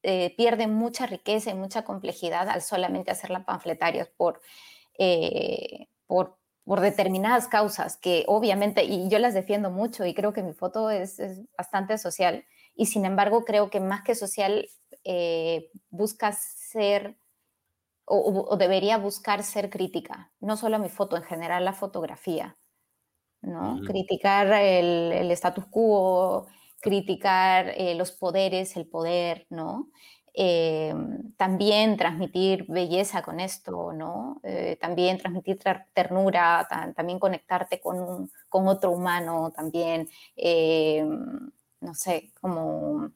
eh, 0.04 0.34
pierde 0.36 0.68
mucha 0.68 1.06
riqueza 1.06 1.52
y 1.52 1.56
mucha 1.56 1.84
complejidad 1.84 2.50
al 2.50 2.62
solamente 2.62 3.12
hacerlas 3.12 3.46
panfletarias 3.46 4.10
eh, 4.98 5.88
por, 6.08 6.38
por, 6.64 6.80
determinadas 6.80 7.48
causas 7.48 7.98
que 7.98 8.24
obviamente, 8.28 8.84
y 8.84 9.10
yo 9.10 9.20
las 9.20 9.34
defiendo 9.34 9.72
mucho 9.72 10.06
y 10.06 10.14
creo 10.14 10.34
que 10.34 10.44
mi 10.44 10.54
foto 10.54 10.90
es, 10.90 11.22
bastante 11.58 11.98
social, 11.98 12.46
y 12.76 12.86
sin 12.86 13.06
embargo 13.06 13.44
creo 13.46 13.70
que 13.70 13.80
más 13.80 14.04
que 14.04 14.16
social 14.16 14.68
busca 15.90 16.32
ser 16.32 17.18
o, 18.14 18.58
debería 18.58 18.98
buscar 18.98 19.44
ser 19.44 19.70
crítica, 19.70 20.32
no 20.42 20.58
solo 20.58 20.76
a 20.76 20.80
mi 20.80 20.90
foto, 20.90 21.16
en 21.16 21.24
general 21.24 21.64
la 21.64 21.74
fotografía, 21.74 22.58
¿no? 23.42 23.80
Criticar 23.86 24.52
el, 24.52 25.32
status 25.32 25.66
quo, 25.68 26.48
criticar 26.82 27.70
eh, 27.78 27.96
los 27.96 28.12
poderes, 28.12 28.76
el 28.76 28.88
poder, 28.88 29.48
¿no? 29.50 29.90
Eh, 30.34 30.94
también 31.38 31.98
transmitir 31.98 32.66
belleza 32.68 33.22
con 33.22 33.40
esto, 33.40 33.92
¿no? 33.94 34.40
Eh, 34.44 34.78
también 34.80 35.18
transmitir 35.18 35.60
ternura, 35.94 36.68
también 36.96 37.20
conectarte 37.20 37.80
con, 37.82 38.30
con, 38.50 38.68
otro 38.68 38.92
humano, 38.92 39.52
también, 39.54 40.10
no 41.82 41.94
sé, 41.94 42.32
como 42.40 43.12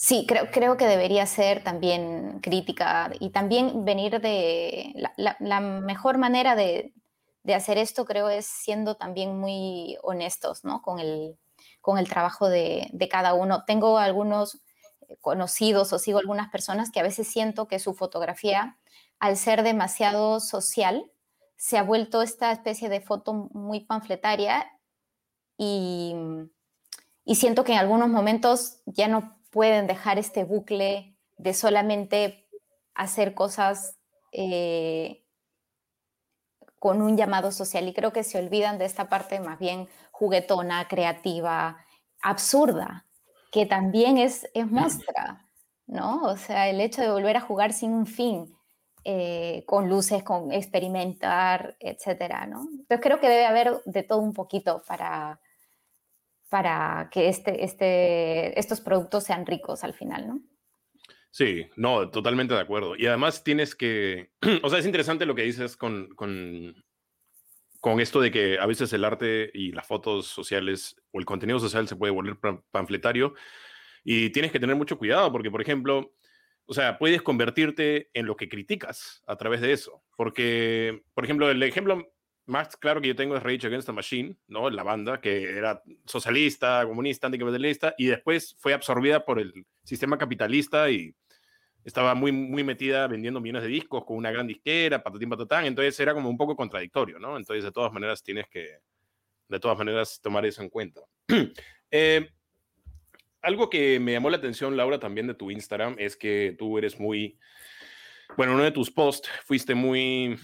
Sí, 0.00 0.26
creo, 0.28 0.48
creo 0.52 0.76
que 0.76 0.86
debería 0.86 1.26
ser 1.26 1.64
también 1.64 2.38
crítica 2.40 3.10
y 3.18 3.30
también 3.30 3.84
venir 3.84 4.20
de... 4.20 4.94
La, 5.16 5.60
mejor 5.60 6.18
manera 6.18 6.54
de, 6.54 6.92
hacer 7.52 7.78
esto 7.78 8.04
creo 8.04 8.28
es 8.28 8.46
siendo 8.46 8.94
también 8.96 9.36
muy 9.40 9.98
honestos 10.04 10.64
¿no? 10.64 10.82
con, 10.82 11.00
el, 11.00 11.36
con 11.80 11.98
el 11.98 12.08
trabajo 12.08 12.48
de, 12.48 12.88
cada 13.10 13.34
uno. 13.34 13.64
Tengo 13.66 13.98
algunos 13.98 14.60
conocidos 15.20 15.92
o 15.92 15.98
sigo 15.98 16.18
algunas 16.18 16.50
personas 16.50 16.90
que 16.90 17.00
a 17.00 17.04
veces 17.04 17.28
siento 17.28 17.68
que 17.68 17.78
su 17.78 17.94
fotografía, 17.94 18.78
al 19.18 19.36
ser 19.36 19.62
demasiado 19.62 20.40
social, 20.40 21.10
se 21.56 21.78
ha 21.78 21.82
vuelto 21.82 22.22
esta 22.22 22.52
especie 22.52 22.88
de 22.88 23.00
foto 23.00 23.34
muy 23.52 23.80
panfletaria 23.80 24.66
y, 25.56 26.14
y 27.24 27.34
siento 27.34 27.64
que 27.64 27.72
en 27.72 27.78
algunos 27.78 28.08
momentos 28.08 28.80
ya 28.86 29.08
no 29.08 29.38
pueden 29.50 29.86
dejar 29.86 30.18
este 30.18 30.44
bucle 30.44 31.16
de 31.36 31.54
solamente 31.54 32.48
hacer 32.94 33.34
cosas 33.34 33.96
eh, 34.32 35.24
con 36.78 37.02
un 37.02 37.16
llamado 37.16 37.50
social. 37.50 37.88
Y 37.88 37.94
creo 37.94 38.12
que 38.12 38.24
se 38.24 38.38
olvidan 38.38 38.78
de 38.78 38.84
esta 38.84 39.08
parte 39.08 39.40
más 39.40 39.58
bien 39.58 39.88
juguetona, 40.10 40.86
creativa, 40.88 41.84
absurda, 42.20 43.06
que 43.50 43.66
también 43.66 44.18
es, 44.18 44.48
es 44.54 44.66
muestra, 44.70 45.48
¿no? 45.86 46.22
O 46.22 46.36
sea, 46.36 46.68
el 46.68 46.80
hecho 46.80 47.02
de 47.02 47.10
volver 47.10 47.36
a 47.36 47.40
jugar 47.40 47.72
sin 47.72 47.92
un 47.92 48.06
fin, 48.06 48.54
eh, 49.04 49.64
con 49.66 49.88
luces, 49.88 50.22
con 50.22 50.52
experimentar, 50.52 51.76
etcétera, 51.80 52.46
¿no? 52.46 52.68
Entonces 52.70 53.00
creo 53.00 53.20
que 53.20 53.28
debe 53.28 53.46
haber 53.46 53.80
de 53.86 54.02
todo 54.02 54.18
un 54.18 54.34
poquito 54.34 54.82
para, 54.86 55.40
para 56.48 57.08
que 57.10 57.28
este, 57.28 57.64
este, 57.64 58.58
estos 58.58 58.80
productos 58.80 59.24
sean 59.24 59.46
ricos 59.46 59.84
al 59.84 59.94
final, 59.94 60.28
¿no? 60.28 60.40
Sí, 61.30 61.66
no, 61.76 62.10
totalmente 62.10 62.54
de 62.54 62.60
acuerdo. 62.60 62.96
Y 62.96 63.06
además 63.06 63.44
tienes 63.44 63.74
que, 63.74 64.30
o 64.62 64.68
sea, 64.68 64.78
es 64.78 64.86
interesante 64.86 65.26
lo 65.26 65.34
que 65.34 65.42
dices 65.42 65.76
con, 65.76 66.14
con, 66.14 66.74
con 67.80 68.00
esto 68.00 68.20
de 68.20 68.30
que 68.30 68.58
a 68.58 68.66
veces 68.66 68.92
el 68.92 69.04
arte 69.04 69.50
y 69.54 69.72
las 69.72 69.86
fotos 69.86 70.26
sociales 70.26 70.96
o 71.12 71.20
el 71.20 71.24
contenido 71.24 71.58
social 71.60 71.86
se 71.86 71.96
puede 71.96 72.12
volver 72.12 72.36
panfletario 72.70 73.34
y 74.04 74.30
tienes 74.30 74.52
que 74.52 74.60
tener 74.60 74.76
mucho 74.76 74.98
cuidado 74.98 75.30
porque, 75.30 75.50
por 75.50 75.62
ejemplo, 75.62 76.14
o 76.66 76.74
sea, 76.74 76.98
puedes 76.98 77.22
convertirte 77.22 78.10
en 78.12 78.26
lo 78.26 78.36
que 78.36 78.48
criticas 78.48 79.22
a 79.26 79.36
través 79.36 79.60
de 79.60 79.72
eso. 79.72 80.02
Porque, 80.16 81.02
por 81.14 81.24
ejemplo, 81.24 81.50
el 81.50 81.62
ejemplo 81.62 82.12
más 82.44 82.76
claro 82.76 83.00
que 83.00 83.08
yo 83.08 83.16
tengo 83.16 83.36
es 83.36 83.42
Rage 83.42 83.66
Against 83.66 83.86
the 83.86 83.92
Machine, 83.92 84.36
¿no? 84.48 84.70
La 84.70 84.82
banda 84.82 85.20
que 85.20 85.44
era 85.44 85.82
socialista, 86.06 86.84
comunista, 86.86 87.26
anticapitalista, 87.26 87.94
y 87.98 88.06
después 88.06 88.56
fue 88.58 88.74
absorbida 88.74 89.24
por 89.24 89.38
el 89.38 89.66
sistema 89.84 90.18
capitalista 90.18 90.90
y 90.90 91.14
estaba 91.88 92.14
muy, 92.14 92.32
muy 92.32 92.62
metida 92.62 93.06
vendiendo 93.06 93.40
millones 93.40 93.62
de 93.62 93.68
discos 93.68 94.04
con 94.04 94.18
una 94.18 94.30
gran 94.30 94.46
disquera, 94.46 95.02
patatín, 95.02 95.30
patatán, 95.30 95.64
entonces 95.64 95.98
era 95.98 96.12
como 96.12 96.28
un 96.28 96.36
poco 96.36 96.54
contradictorio, 96.54 97.18
¿no? 97.18 97.38
Entonces, 97.38 97.64
de 97.64 97.72
todas 97.72 97.92
maneras, 97.92 98.22
tienes 98.22 98.46
que, 98.48 98.80
de 99.48 99.58
todas 99.58 99.78
maneras, 99.78 100.20
tomar 100.22 100.44
eso 100.44 100.62
en 100.62 100.68
cuenta. 100.68 101.00
eh, 101.90 102.28
algo 103.40 103.70
que 103.70 103.98
me 103.98 104.12
llamó 104.12 104.28
la 104.28 104.36
atención, 104.36 104.76
Laura, 104.76 104.98
también 104.98 105.26
de 105.26 105.34
tu 105.34 105.50
Instagram, 105.50 105.96
es 105.98 106.14
que 106.14 106.54
tú 106.58 106.76
eres 106.76 107.00
muy, 107.00 107.38
bueno, 108.36 108.52
uno 108.52 108.64
de 108.64 108.72
tus 108.72 108.90
posts 108.90 109.30
fuiste 109.46 109.74
muy 109.74 110.38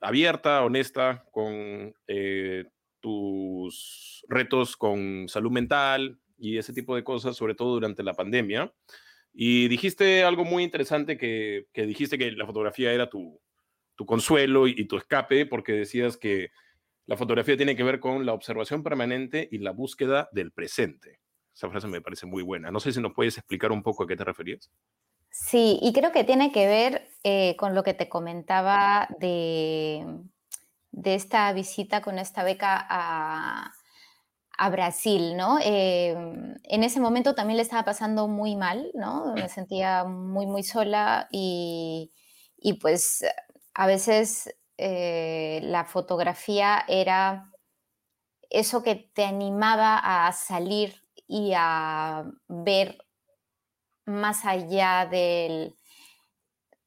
abierta, 0.00 0.62
honesta 0.62 1.24
con 1.32 1.92
eh, 2.06 2.64
tus 3.00 4.24
retos 4.28 4.76
con 4.76 5.28
salud 5.28 5.50
mental 5.50 6.16
y 6.38 6.58
ese 6.58 6.72
tipo 6.72 6.94
de 6.94 7.02
cosas, 7.02 7.36
sobre 7.36 7.56
todo 7.56 7.72
durante 7.74 8.04
la 8.04 8.14
pandemia. 8.14 8.72
Y 9.32 9.68
dijiste 9.68 10.24
algo 10.24 10.44
muy 10.44 10.62
interesante 10.62 11.16
que, 11.16 11.66
dijiste 11.74 12.18
que 12.18 12.32
la 12.32 12.46
fotografía 12.46 12.92
era 12.92 13.08
tu, 13.08 13.40
consuelo 14.06 14.66
y, 14.66 14.86
tu 14.86 14.96
escape, 14.96 15.46
porque 15.46 15.72
decías 15.72 16.16
que 16.16 16.50
la 17.06 17.16
fotografía 17.16 17.56
tiene 17.56 17.76
que 17.76 17.84
ver 17.84 18.00
con 18.00 18.24
la 18.24 18.32
observación 18.32 18.82
permanente 18.82 19.48
y 19.50 19.58
la 19.58 19.72
búsqueda 19.72 20.28
del 20.32 20.52
presente. 20.52 21.20
Esa 21.54 21.68
frase 21.68 21.88
me 21.88 22.00
parece 22.00 22.26
muy 22.26 22.42
buena. 22.42 22.70
No 22.70 22.80
sé 22.80 22.92
si 22.92 23.00
nos 23.00 23.12
puedes 23.12 23.36
explicar 23.36 23.72
un 23.72 23.82
poco 23.82 24.04
a 24.04 24.06
qué 24.06 24.16
te 24.16 24.24
referías. 24.24 24.70
Sí, 25.30 25.78
y 25.82 25.92
creo 25.92 26.12
que 26.12 26.24
tiene 26.24 26.50
que 26.52 26.66
ver 26.66 27.08
eh, 27.22 27.56
con 27.56 27.74
lo 27.74 27.82
que 27.82 27.94
te 27.94 28.08
comentaba 28.08 29.08
de, 29.18 30.04
esta 31.04 31.52
visita 31.52 32.00
con 32.00 32.18
esta 32.18 32.42
beca 32.42 32.86
a, 32.88 33.72
a 34.62 34.68
Brasil, 34.68 35.38
¿no? 35.38 35.58
Eh, 35.58 36.10
en 36.64 36.84
ese 36.84 37.00
momento 37.00 37.34
también 37.34 37.56
le 37.56 37.62
estaba 37.62 37.82
pasando 37.82 38.28
muy 38.28 38.56
mal, 38.56 38.90
¿no? 38.92 39.32
Me 39.32 39.48
sentía 39.48 40.04
muy, 40.04 40.46
muy 40.46 40.62
sola 40.62 41.28
y, 41.32 42.12
y 42.58 42.74
pues 42.74 43.24
a 43.72 43.86
veces 43.86 44.54
eh, 44.76 45.60
la 45.62 45.86
fotografía 45.86 46.84
era 46.88 47.50
eso 48.50 48.82
que 48.82 48.96
te 48.96 49.24
animaba 49.24 50.26
a 50.26 50.30
salir 50.32 50.94
y 51.26 51.52
a 51.56 52.30
ver 52.46 52.98
más 54.04 54.44
allá 54.44 55.08
del, 55.10 55.74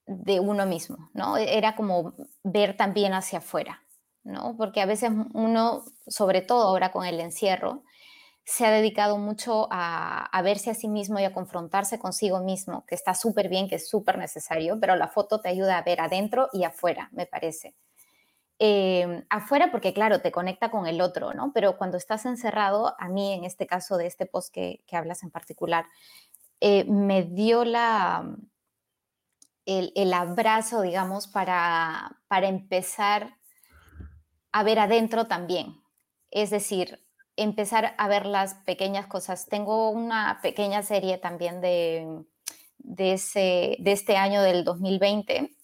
de 0.06 0.40
uno 0.40 0.68
mismo, 0.68 1.10
¿no? 1.16 1.38
Era 1.38 1.76
como 1.76 2.14
ver 2.44 2.78
también 2.78 3.16
hacia 3.16 3.40
afuera, 3.40 3.84
¿no? 4.24 4.56
Porque 4.58 4.82
a 4.82 4.86
veces 4.86 5.12
uno, 5.34 5.84
sobre 6.08 6.42
todo 6.42 6.68
ahora 6.68 6.92
con 6.92 7.06
el 7.06 7.20
encierro, 7.20 7.84
se 8.46 8.66
ha 8.66 8.72
dedicado 8.72 9.18
mucho 9.18 9.68
a, 9.72 10.26
a 10.26 10.42
verse 10.42 10.70
a 10.70 10.74
sí 10.74 10.88
mismo 10.90 11.20
y 11.20 11.24
a 11.24 11.34
confrontarse 11.34 12.00
consigo 12.00 12.40
mismo, 12.42 12.86
que 12.86 12.96
está 12.96 13.14
súper 13.16 13.50
bien, 13.50 13.70
que 13.70 13.76
es 13.76 13.88
súper 13.90 14.18
necesario, 14.18 14.78
pero 14.80 14.96
la 14.96 15.08
foto 15.08 15.40
te 15.40 15.50
ayuda 15.50 15.78
a 15.78 15.84
ver 15.84 16.02
adentro 16.02 16.50
y 16.52 16.64
afuera, 16.66 17.10
me 17.14 17.26
parece. 17.26 17.76
Eh, 18.60 19.26
afuera 19.30 19.72
porque, 19.72 19.94
claro, 19.94 20.22
te 20.22 20.32
conecta 20.32 20.72
con 20.72 20.88
el 20.88 21.02
otro, 21.02 21.34
¿no? 21.34 21.52
Pero 21.54 21.78
cuando 21.78 21.98
estás 21.98 22.26
encerrado, 22.26 22.96
a 23.00 23.10
mí 23.10 23.34
en 23.34 23.44
este 23.46 23.68
caso 23.68 23.98
de 23.98 24.08
este 24.08 24.26
post 24.26 24.54
que, 24.54 24.84
que 24.88 24.96
hablas 24.96 25.24
en 25.24 25.32
particular, 25.32 25.86
eh, 26.62 26.86
me 26.86 27.24
dio 27.24 27.66
la, 27.66 28.26
el, 29.66 29.92
el, 29.96 30.14
abrazo, 30.14 30.82
digamos, 30.82 31.28
para, 31.28 32.22
para 32.28 32.48
empezar 32.48 33.38
a 34.54 34.64
ver 34.64 34.80
adentro 34.80 35.28
también. 35.28 35.82
Es 36.32 36.50
decir, 36.50 37.00
empezar 37.36 37.96
a 37.98 38.08
ver 38.08 38.26
las 38.26 38.54
pequeñas 38.54 39.08
cosas. 39.08 39.48
Tengo 39.48 39.90
una 39.90 40.40
pequeña 40.42 40.84
serie 40.84 41.18
también 41.18 41.60
de, 41.60 42.24
de, 42.78 43.14
ese, 43.14 43.76
de 43.80 43.92
este 43.92 44.16
año 44.16 44.42
del 44.42 44.64
2020 44.64 45.56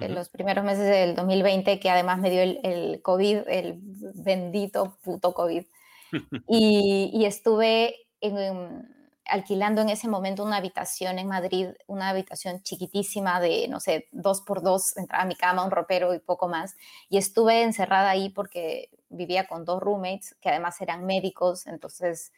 en 0.00 0.14
los 0.14 0.28
primeros 0.28 0.64
meses 0.64 0.86
del 0.86 1.14
2020, 1.14 1.78
que 1.78 1.90
además 1.90 2.18
me 2.18 2.30
dio 2.30 2.42
el, 2.42 2.60
el 2.64 3.02
COVID, 3.02 3.48
el 3.48 3.78
bendito 4.14 4.98
puto 5.02 5.32
COVID. 5.32 5.64
y, 6.48 7.10
y, 7.12 7.24
estuve 7.24 8.08
en, 8.20 8.93
alquilando 9.26 9.80
en 9.80 9.88
ese 9.88 10.08
momento 10.08 10.44
una 10.44 10.56
habitación 10.56 11.18
en 11.18 11.28
Madrid, 11.28 11.68
una 11.86 12.10
habitación 12.10 12.62
chiquitísima 12.62 13.40
de, 13.40 13.68
no 13.68 13.80
sé, 13.80 14.08
dos 14.12 14.42
por 14.42 14.62
dos, 14.62 14.96
entraba 14.96 15.24
a 15.24 15.26
mi 15.26 15.36
cama, 15.36 15.64
un 15.64 15.70
ropero 15.70 16.14
y 16.14 16.18
poco 16.18 16.48
más. 16.48 16.76
Y 17.08 17.18
estuve 17.18 17.62
encerrada 17.62 18.10
ahí 18.10 18.30
porque 18.30 18.90
vivía 19.08 19.46
con 19.46 19.64
dos 19.64 19.80
roommates 19.80 20.36
que 20.40 20.50
además 20.50 20.80
eran 20.80 21.06
médicos, 21.06 21.66
entonces 21.66 22.32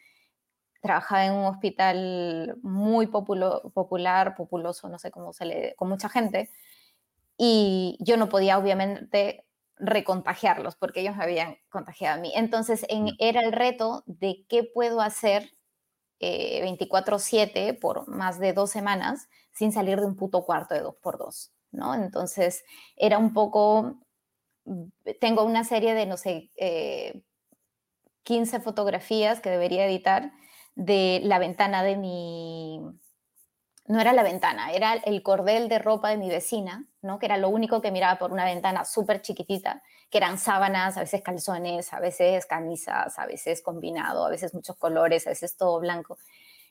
trabajaba 0.80 1.26
en 1.26 1.32
un 1.32 1.46
hospital 1.46 2.58
muy 2.62 3.08
populo, 3.08 3.72
popular, 3.74 4.34
populoso, 4.36 4.88
no 4.88 4.98
sé 4.98 5.10
cómo 5.10 5.32
se 5.32 5.46
le, 5.46 5.74
con 5.76 5.88
mucha 5.88 6.08
gente 6.08 6.50
y 7.36 7.96
yo 8.00 8.16
no 8.16 8.28
podía 8.28 8.58
obviamente 8.58 9.44
recontagiarlos 9.78 10.76
porque 10.76 11.00
ellos 11.00 11.16
me 11.16 11.24
habían 11.24 11.58
contagiado 11.68 12.18
a 12.18 12.20
mí. 12.20 12.32
Entonces 12.34 12.86
en, 12.88 13.10
era 13.18 13.40
el 13.42 13.52
reto 13.52 14.04
de 14.06 14.46
qué 14.48 14.64
puedo 14.64 15.00
hacer 15.00 15.55
eh, 16.20 16.60
24/7 16.62 17.74
por 17.74 18.08
más 18.08 18.38
de 18.38 18.52
dos 18.52 18.70
semanas 18.70 19.28
sin 19.52 19.72
salir 19.72 20.00
de 20.00 20.06
un 20.06 20.16
puto 20.16 20.44
cuarto 20.44 20.74
de 20.74 20.80
dos 20.80 20.96
por 20.96 21.18
dos, 21.18 21.52
¿no? 21.72 21.94
Entonces 21.94 22.64
era 22.96 23.18
un 23.18 23.32
poco, 23.32 24.00
tengo 25.20 25.44
una 25.44 25.64
serie 25.64 25.94
de, 25.94 26.06
no 26.06 26.16
sé, 26.16 26.50
eh, 26.56 27.22
15 28.24 28.60
fotografías 28.60 29.40
que 29.40 29.50
debería 29.50 29.86
editar 29.86 30.32
de 30.74 31.20
la 31.24 31.38
ventana 31.38 31.82
de 31.82 31.96
mi, 31.96 32.80
no 33.88 34.00
era 34.00 34.12
la 34.12 34.22
ventana, 34.22 34.72
era 34.72 34.94
el 34.94 35.22
cordel 35.22 35.68
de 35.68 35.78
ropa 35.78 36.10
de 36.10 36.16
mi 36.16 36.28
vecina, 36.28 36.86
¿no? 37.02 37.18
que 37.18 37.26
era 37.26 37.36
lo 37.36 37.48
único 37.48 37.80
que 37.80 37.90
miraba 37.90 38.18
por 38.18 38.32
una 38.32 38.44
ventana 38.44 38.84
súper 38.84 39.22
chiquitita, 39.22 39.82
que 40.10 40.18
eran 40.18 40.38
sábanas, 40.38 40.96
a 40.96 41.00
veces 41.00 41.22
calzones, 41.22 41.92
a 41.92 42.00
veces 42.00 42.46
camisas, 42.46 43.18
a 43.18 43.26
veces 43.26 43.62
combinado, 43.62 44.26
a 44.26 44.30
veces 44.30 44.54
muchos 44.54 44.76
colores, 44.76 45.26
a 45.26 45.30
veces 45.30 45.56
todo 45.56 45.80
blanco. 45.80 46.18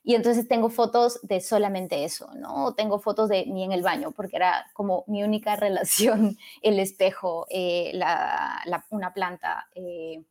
Y 0.04 0.14
entonces 0.14 0.48
tengo 0.48 0.70
fotos 0.70 1.20
de 1.24 1.42
solamente 1.42 2.04
eso, 2.04 2.30
¿no? 2.36 2.76
Tengo 2.76 3.00
fotos 3.00 3.28
de 3.28 3.46
mí 3.48 3.64
en 3.64 3.72
el 3.72 3.82
baño, 3.82 4.12
porque 4.12 4.36
era 4.36 4.68
como 4.74 5.04
mi 5.08 5.24
única 5.24 5.56
relación, 5.56 6.38
el 6.62 6.80
espejo, 6.80 7.48
eh, 7.50 7.92
la, 7.94 8.86
una 8.92 9.14
planta, 9.14 9.68
eh, 9.74 10.24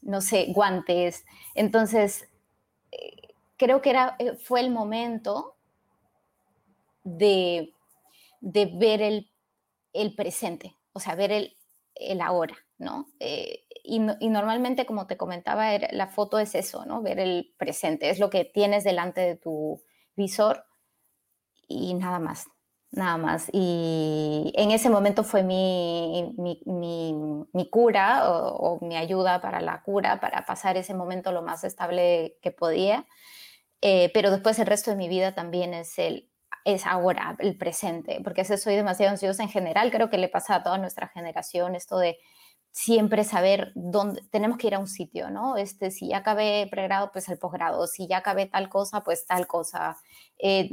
no 0.00 0.22
sé, 0.22 0.46
guantes. 0.48 1.26
Entonces, 1.54 2.26
eh, 2.90 3.34
creo 3.58 3.82
que 3.82 3.90
era, 3.90 4.16
eh, 4.18 4.34
fue 4.34 4.60
el 4.60 4.70
momento 4.70 5.57
de, 7.16 7.74
de 8.40 8.66
ver 8.66 9.02
el, 9.02 9.30
el, 9.92 10.14
presente, 10.14 10.76
o 10.92 11.00
sea, 11.00 11.14
ver 11.14 11.32
el, 11.32 11.56
el 11.94 12.20
ahora, 12.20 12.56
¿no? 12.78 13.06
Eh, 13.20 13.64
y, 13.82 14.00
y, 14.20 14.28
normalmente, 14.28 14.86
como 14.86 15.06
te 15.06 15.16
comentaba, 15.16 15.70
la 15.90 16.08
foto 16.08 16.38
es 16.38 16.54
eso, 16.54 16.84
¿no? 16.84 17.02
Ver 17.02 17.18
el 17.18 17.54
presente, 17.58 18.10
es 18.10 18.18
lo 18.18 18.30
que 18.30 18.44
tienes 18.44 18.84
delante 18.84 19.20
de 19.20 19.36
tu 19.36 19.82
visor 20.16 20.64
y 21.66 21.94
nada 21.94 22.18
más, 22.18 22.46
nada 22.90 23.16
más. 23.16 23.48
Y 23.52 24.52
en 24.56 24.70
ese 24.70 24.90
momento 24.90 25.24
fue 25.24 25.42
mi, 25.42 26.34
mi, 26.36 26.62
mi, 27.52 27.70
cura 27.70 28.30
o, 28.30 28.56
o, 28.56 28.84
mi 28.84 28.96
ayuda 28.96 29.40
para 29.40 29.60
la 29.60 29.82
cura, 29.82 30.20
para 30.20 30.44
pasar 30.44 30.76
ese 30.76 30.94
momento 30.94 31.32
lo 31.32 31.42
más 31.42 31.64
estable 31.64 32.38
que 32.42 32.50
podía. 32.50 33.06
Eh, 33.80 34.10
pero 34.12 34.30
después 34.30 34.58
el 34.58 34.66
resto 34.66 34.90
de 34.90 34.96
mi 34.96 35.08
vida 35.08 35.34
también 35.34 35.72
es 35.72 35.98
el 35.98 36.27
es 36.64 36.86
ahora, 36.86 37.36
el 37.38 37.56
presente, 37.56 38.20
porque 38.22 38.42
a 38.42 38.56
soy 38.56 38.76
demasiado 38.76 39.12
ansiosa 39.12 39.42
en 39.42 39.48
general, 39.48 39.90
creo 39.90 40.10
que 40.10 40.18
le 40.18 40.28
pasa 40.28 40.56
a 40.56 40.62
toda 40.62 40.78
nuestra 40.78 41.08
generación 41.08 41.74
esto 41.74 41.98
de 41.98 42.18
siempre 42.70 43.24
saber 43.24 43.72
dónde 43.74 44.22
tenemos 44.30 44.58
que 44.58 44.68
ir 44.68 44.74
a 44.74 44.78
un 44.78 44.86
sitio, 44.86 45.30
¿no? 45.30 45.56
Este, 45.56 45.90
si 45.90 46.08
ya 46.08 46.18
acabé 46.18 46.68
pregrado, 46.70 47.10
pues 47.12 47.28
el 47.28 47.38
posgrado, 47.38 47.86
si 47.86 48.06
ya 48.06 48.18
acabé 48.18 48.46
tal 48.46 48.68
cosa, 48.68 49.00
pues 49.02 49.26
tal 49.26 49.46
cosa. 49.46 49.96
Eh, 50.38 50.70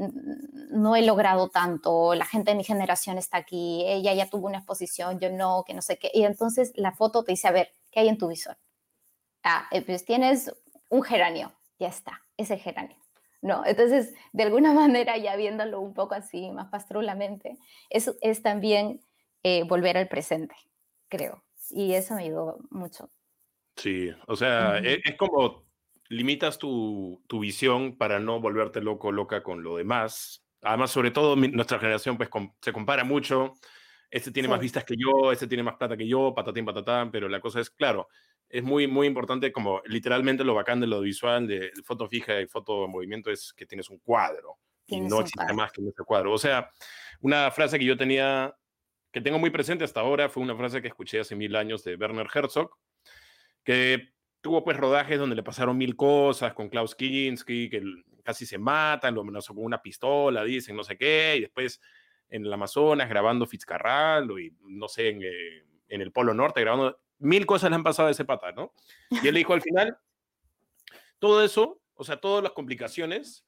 no 0.70 0.96
he 0.96 1.02
logrado 1.02 1.50
tanto, 1.50 2.14
la 2.14 2.26
gente 2.26 2.52
de 2.52 2.58
mi 2.58 2.64
generación 2.64 3.18
está 3.18 3.38
aquí, 3.38 3.84
ella 3.88 4.14
ya 4.14 4.30
tuvo 4.30 4.48
una 4.48 4.60
exposición, 4.60 5.20
yo 5.20 5.32
no, 5.32 5.64
que 5.66 5.74
no 5.74 5.82
sé 5.82 5.98
qué. 5.98 6.12
Y 6.14 6.24
entonces 6.26 6.74
la 6.76 6.92
foto 6.92 7.24
te 7.24 7.32
dice, 7.32 7.48
a 7.48 7.52
ver, 7.52 7.74
¿qué 7.92 8.02
hay 8.02 8.10
en 8.10 8.18
tu 8.18 8.28
visor? 8.28 8.58
Ah, 9.44 9.68
eh, 9.72 9.82
pues 9.82 10.06
tienes 10.06 10.54
un 10.90 11.02
geranio, 11.02 11.54
ya 11.80 11.88
está, 11.88 12.22
ese 12.38 12.58
geranio. 12.58 13.05
¿No? 13.46 13.64
Entonces, 13.64 14.14
de 14.34 14.44
alguna 14.44 14.74
manera, 14.74 15.18
ya 15.18 15.36
viéndolo 15.36 15.80
un 15.80 15.94
poco 15.94 16.16
así, 16.16 16.52
más 16.52 16.68
pastrulamente, 16.70 17.58
es, 17.90 18.14
es 18.22 18.42
también 18.42 19.02
eh, 19.44 19.64
volver 19.64 19.98
al 19.98 20.08
presente, 20.08 20.56
creo. 21.08 21.44
Y 21.70 21.94
eso 21.94 22.16
me 22.16 22.24
ayudó 22.24 22.58
mucho. 22.72 23.10
Sí, 23.76 24.10
o 24.28 24.36
sea, 24.36 24.80
es, 24.80 25.00
es, 25.04 25.16
como 25.16 25.66
limitas 26.10 26.58
tu, 26.58 27.24
tu, 27.28 27.40
visión 27.40 27.98
para 27.98 28.20
no 28.20 28.40
volverte 28.40 28.82
loco, 28.82 29.12
loca 29.12 29.44
con 29.44 29.64
lo 29.64 29.78
demás. 29.78 30.44
Además, 30.62 30.92
sobre 30.92 31.12
todo, 31.12 31.36
mi, 31.36 31.48
nuestra 31.48 31.80
generación 31.80 32.18
pues 32.18 32.30
com, 32.30 32.54
se 32.62 32.74
compara 32.74 33.04
mucho. 33.04 33.54
Este 34.10 34.32
tiene 34.32 34.48
sí. 34.48 34.52
más 34.52 34.60
vistas 34.60 34.86
que 34.86 34.96
yo, 34.98 35.32
este 35.32 35.48
tiene 35.48 35.64
más 35.64 35.76
plata 35.76 35.98
que 35.98 36.08
yo, 36.08 36.34
patatín, 36.34 36.66
patatán, 36.66 37.12
pero 37.12 37.28
la 37.28 37.42
cosa 37.42 37.60
es, 37.60 37.70
claro, 37.70 38.08
es 38.50 38.64
muy, 38.64 38.88
muy 38.88 39.08
importante, 39.08 39.52
como 39.52 39.82
literalmente 39.86 40.44
lo 40.44 40.54
bacán 40.54 40.80
de 40.80 40.88
lo 40.88 41.02
visual, 41.02 41.48
de 41.48 41.72
foto 41.84 42.08
fija 42.08 42.40
y 42.40 42.48
foto 42.48 42.86
en 42.86 42.92
movimiento, 42.92 43.32
es 43.32 43.54
que 43.54 43.66
tienes 43.66 43.90
un 43.90 44.00
cuadro, 44.00 44.58
y 44.88 45.02
no 45.02 45.22
existe 45.22 45.54
más 45.54 45.72
que 45.72 45.82
ese 45.82 46.04
cuadro. 46.04 46.32
O 46.32 46.38
sea, 46.38 46.70
una 47.22 47.50
frase 47.52 47.80
que 47.80 47.86
yo 47.86 47.98
tenía, 47.98 48.56
que 49.12 49.22
tengo 49.22 49.40
muy 49.40 49.50
presente 49.50 49.84
hasta 49.84 50.02
ahora, 50.02 50.30
fue 50.30 50.44
una 50.44 50.56
frase 50.56 50.82
que 50.82 50.88
escuché 50.88 51.20
hace 51.20 51.36
mil 51.36 51.56
años 51.56 51.84
de 51.84 51.96
Werner 51.96 52.28
Herzog, 52.34 52.70
que 53.64 54.14
tuvo 54.42 54.64
pues 54.64 54.78
rodajes 54.78 55.18
donde 55.18 55.36
le 55.36 55.44
pasaron 55.44 55.78
mil 55.78 55.96
cosas 55.96 56.54
con 56.54 56.70
Klaus 56.70 56.94
Kinski, 56.94 57.70
que 57.70 57.82
casi 58.24 58.46
se 58.46 58.58
matan, 58.58 59.16
lo 59.16 59.22
amenazó 59.22 59.56
con 59.56 59.66
una 59.66 59.82
pistola, 59.82 60.44
dicen 60.44 60.76
no 60.76 60.84
sé 60.84 60.98
qué, 60.98 61.36
y 61.38 61.42
después 61.42 61.82
en 62.30 62.46
el 62.46 62.54
Amazonas 62.54 63.10
grabando 63.10 63.48
Fitzcarraldo 63.48 64.40
y 64.40 64.54
no 64.62 64.88
sé, 64.88 65.10
en, 65.10 65.24
eh, 65.24 65.64
en, 65.88 66.02
el 66.02 66.12
Polo 66.12 66.34
Norte 66.34 66.62
grabando, 66.62 67.00
mil 67.26 67.46
cosas 67.46 67.70
le 67.70 67.76
han 67.76 67.84
pasado 67.84 68.08
a 68.08 68.12
ese 68.12 68.26
pata, 68.26 68.52
¿no? 68.52 68.74
Y 69.10 69.28
él 69.28 69.36
dijo 69.36 69.54
al 69.54 69.62
final, 69.62 69.98
todo 71.20 71.44
eso, 71.44 71.82
o 71.96 72.04
sea, 72.04 72.18
todas 72.18 72.44
las 72.44 72.54
complicaciones 72.54 73.46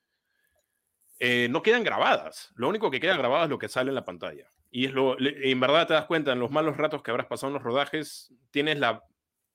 eh, 1.19 1.47
no 1.49 1.61
quedan 1.61 1.84
grabadas. 1.84 2.51
Lo 2.55 2.69
único 2.69 2.91
que 2.91 2.99
queda 2.99 3.17
grabado 3.17 3.45
es 3.45 3.49
lo 3.49 3.59
que 3.59 3.69
sale 3.69 3.89
en 3.89 3.95
la 3.95 4.05
pantalla. 4.05 4.49
Y 4.69 4.86
es 4.86 4.93
lo, 4.93 5.15
en 5.19 5.59
verdad 5.59 5.88
te 5.88 5.93
das 5.93 6.05
cuenta, 6.05 6.34
en 6.34 6.39
los 6.39 6.51
malos 6.51 6.78
ratos 6.78 7.01
que 7.01 7.11
habrás 7.11 7.28
pasado 7.28 7.49
en 7.49 7.53
los 7.55 7.63
rodajes, 7.63 8.34
tienes 8.51 8.80
la, 8.80 9.03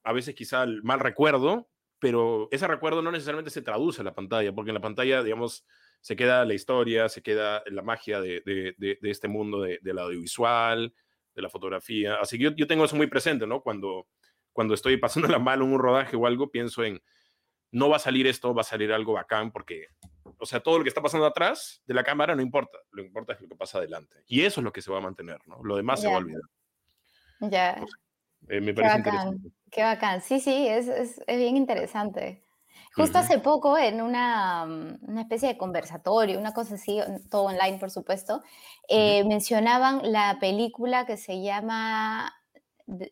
a 0.03 0.13
veces 0.13 0.35
quizá 0.35 0.63
el 0.63 0.83
mal 0.83 1.01
recuerdo, 1.01 1.69
pero 1.99 2.49
ese 2.51 2.67
recuerdo 2.67 3.03
no 3.03 3.13
necesariamente 3.13 3.51
se 3.51 3.63
traduce 3.63 4.01
en 4.01 4.07
la 4.07 4.15
pantalla, 4.15 4.53
porque 4.53 4.71
en 4.71 4.75
la 4.75 4.81
pantalla, 4.81 5.23
digamos, 5.23 5.65
se 6.01 6.17
queda 6.17 6.45
la 6.45 6.55
historia, 6.55 7.09
se 7.09 7.23
queda 7.23 7.63
la 7.67 7.83
magia 7.83 8.21
de, 8.21 8.43
de, 8.45 8.75
de, 8.77 9.11
este 9.11 9.29
mundo 9.29 9.63
del 9.63 9.99
audiovisual, 9.99 10.93
de 11.35 11.43
la 11.43 11.49
fotografía. 11.49 12.17
Así 12.21 12.39
que 12.39 12.45
yo, 12.45 12.51
yo, 12.53 12.67
tengo 12.67 12.85
eso 12.85 12.97
muy 12.97 13.07
presente, 13.07 13.47
¿no? 13.47 13.63
Cuando, 13.63 14.07
cuando 14.53 14.75
estoy 14.75 14.97
pasando 14.97 15.29
la 15.29 15.39
mal 15.39 15.63
en 15.63 15.73
un 15.73 15.79
rodaje 15.79 16.17
o 16.17 16.27
algo, 16.27 16.51
pienso 16.51 16.85
en, 16.85 17.03
no 17.71 17.89
va 17.89 17.97
a 17.97 18.01
salir 18.01 18.27
esto, 18.27 18.55
va 18.55 18.61
a 18.63 18.65
salir 18.65 18.93
algo 18.93 19.15
bacán, 19.15 19.51
porque 19.51 19.89
o 20.39 20.47
sea, 20.47 20.61
todo 20.61 20.79
lo 20.79 20.85
que 20.85 20.89
está 20.89 21.01
pasando 21.01 21.25
atrás 21.27 21.83
de 21.87 21.95
la 21.95 22.03
cámara 22.03 22.35
no 22.35 22.43
importa, 22.43 22.79
lo 22.91 23.03
que 23.03 23.07
importa 23.07 23.33
es 23.35 23.41
lo 23.41 23.49
que 23.49 23.55
pasa 23.55 23.79
adelante. 23.79 24.17
Y 24.27 24.43
eso 24.43 24.61
es 24.61 24.65
lo 24.65 24.73
que 24.73 24.83
se 24.83 24.91
va 24.91 24.99
a 24.99 25.03
mantener, 25.03 25.39
¿no? 25.47 25.63
Lo 25.63 25.77
demás 25.77 26.01
se 26.01 26.09
va 26.09 26.15
a 26.15 26.19
olvidar. 26.19 26.43
Ya. 27.41 27.85
Eh, 28.49 28.61
me 28.61 28.75
parece 28.75 29.03
qué 29.03 29.11
bacán, 29.11 29.43
Qué 29.71 29.83
bacán. 29.83 30.21
Sí, 30.21 30.41
sí, 30.41 30.67
es, 30.67 30.89
es, 30.89 31.21
es 31.27 31.39
bien 31.39 31.57
interesante. 31.57 32.43
Justo 32.95 33.19
hace 33.19 33.39
poco, 33.39 33.79
en 33.79 34.03
una, 34.03 34.67
mm, 34.67 34.99
una, 35.09 35.23
especie 35.23 35.49
de 35.49 35.57
conversatorio, 35.57 36.39
una 36.39 36.53
cosa 36.53 36.75
así, 36.75 37.01
todo 37.31 37.45
online, 37.45 37.79
por 37.79 37.91
supuesto, 37.91 38.43
eh, 38.89 39.25
mencionaban 39.25 40.13
la 40.13 40.39
película 40.41 41.07
que 41.07 41.17
se 41.17 41.41
llama 41.43 42.33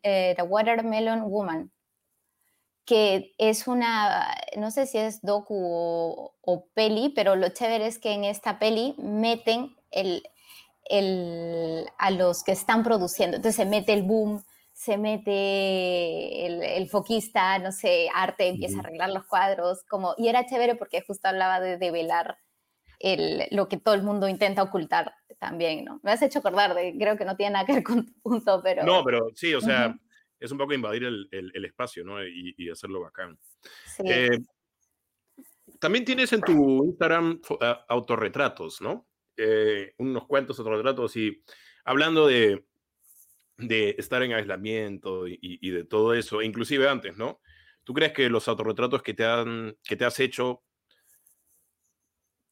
eh, 0.02 0.34
The 0.36 0.42
Watermelon 0.42 1.22
Woman 1.30 1.70
que 2.90 3.36
es 3.38 3.68
una, 3.68 4.34
no 4.56 4.72
sé 4.72 4.84
si 4.84 4.98
es 4.98 5.22
docu 5.22 5.54
o, 5.54 6.66
peli, 6.74 7.10
pero 7.14 7.36
lo 7.36 7.50
chévere 7.50 7.86
es 7.86 8.00
que 8.00 8.12
en 8.14 8.24
esta 8.24 8.58
peli 8.58 8.96
meten 8.98 9.76
el, 9.92 10.24
el, 10.86 11.86
a 11.98 12.10
los 12.10 12.42
que 12.42 12.50
están 12.50 12.82
produciendo. 12.82 13.36
Entonces 13.36 13.54
se 13.54 13.64
mete 13.64 13.92
el 13.92 14.02
boom, 14.02 14.42
se 14.80 14.96
mete 14.96 16.46
el, 16.46 16.62
el 16.62 16.88
foquista, 16.88 17.58
no 17.58 17.70
sé, 17.70 18.08
arte, 18.14 18.48
empieza 18.48 18.78
a 18.78 18.80
arreglar 18.80 19.10
los 19.10 19.26
cuadros, 19.26 19.84
como, 19.84 20.14
y 20.16 20.28
era 20.28 20.46
chévere 20.46 20.74
porque 20.74 21.04
justo 21.06 21.28
hablaba 21.28 21.60
de 21.60 21.76
develar 21.76 22.38
el, 22.98 23.42
lo 23.50 23.68
que 23.68 23.76
todo 23.76 23.94
el 23.94 24.02
mundo 24.02 24.26
intenta 24.26 24.62
ocultar 24.62 25.12
también, 25.38 25.84
¿no? 25.84 26.00
Me 26.02 26.12
has 26.12 26.22
hecho 26.22 26.38
acordar 26.38 26.74
de, 26.74 26.96
creo 26.98 27.18
que 27.18 27.26
no 27.26 27.36
tiene 27.36 27.52
nada 27.52 27.66
que 27.66 27.74
ver 27.74 27.82
con 27.82 28.06
tu 28.06 28.12
punto, 28.22 28.62
pero... 28.64 28.82
No, 28.82 29.04
pero 29.04 29.26
sí, 29.34 29.52
o 29.52 29.60
sea, 29.60 29.94
es 30.38 30.50
un 30.50 30.56
poco 30.56 30.72
invadir 30.72 31.04
el, 31.04 31.28
el, 31.30 31.64
espacio, 31.66 32.02
¿no? 32.02 32.24
Y, 32.24 32.54
y, 32.56 32.70
hacerlo 32.70 33.02
bacán. 33.02 33.38
Sí. 33.84 34.02
Eh, 34.06 34.38
también 35.78 36.06
tienes 36.06 36.32
en 36.32 36.40
tu 36.40 36.86
Instagram 36.86 37.38
autorretratos, 37.86 38.80
¿no? 38.80 39.06
Eh, 39.36 39.92
unos 39.98 40.26
cuantos 40.26 40.58
autorretratos 40.58 41.18
y 41.18 41.44
hablando 41.84 42.26
de, 42.26 42.64
de 43.60 43.96
estar 43.98 44.22
en 44.22 44.32
aislamiento 44.32 45.28
y, 45.28 45.38
y, 45.40 45.70
de 45.70 45.84
todo 45.84 46.14
eso, 46.14 46.42
inclusive 46.42 46.88
antes, 46.88 47.16
¿no? 47.16 47.40
¿Tú 47.84 47.94
crees 47.94 48.12
que 48.12 48.28
los 48.28 48.48
autorretratos 48.48 49.02
que 49.02 49.14
te, 49.14 49.24
han, 49.24 49.76
que 49.84 49.96
te 49.96 50.04
has 50.04 50.20
hecho, 50.20 50.62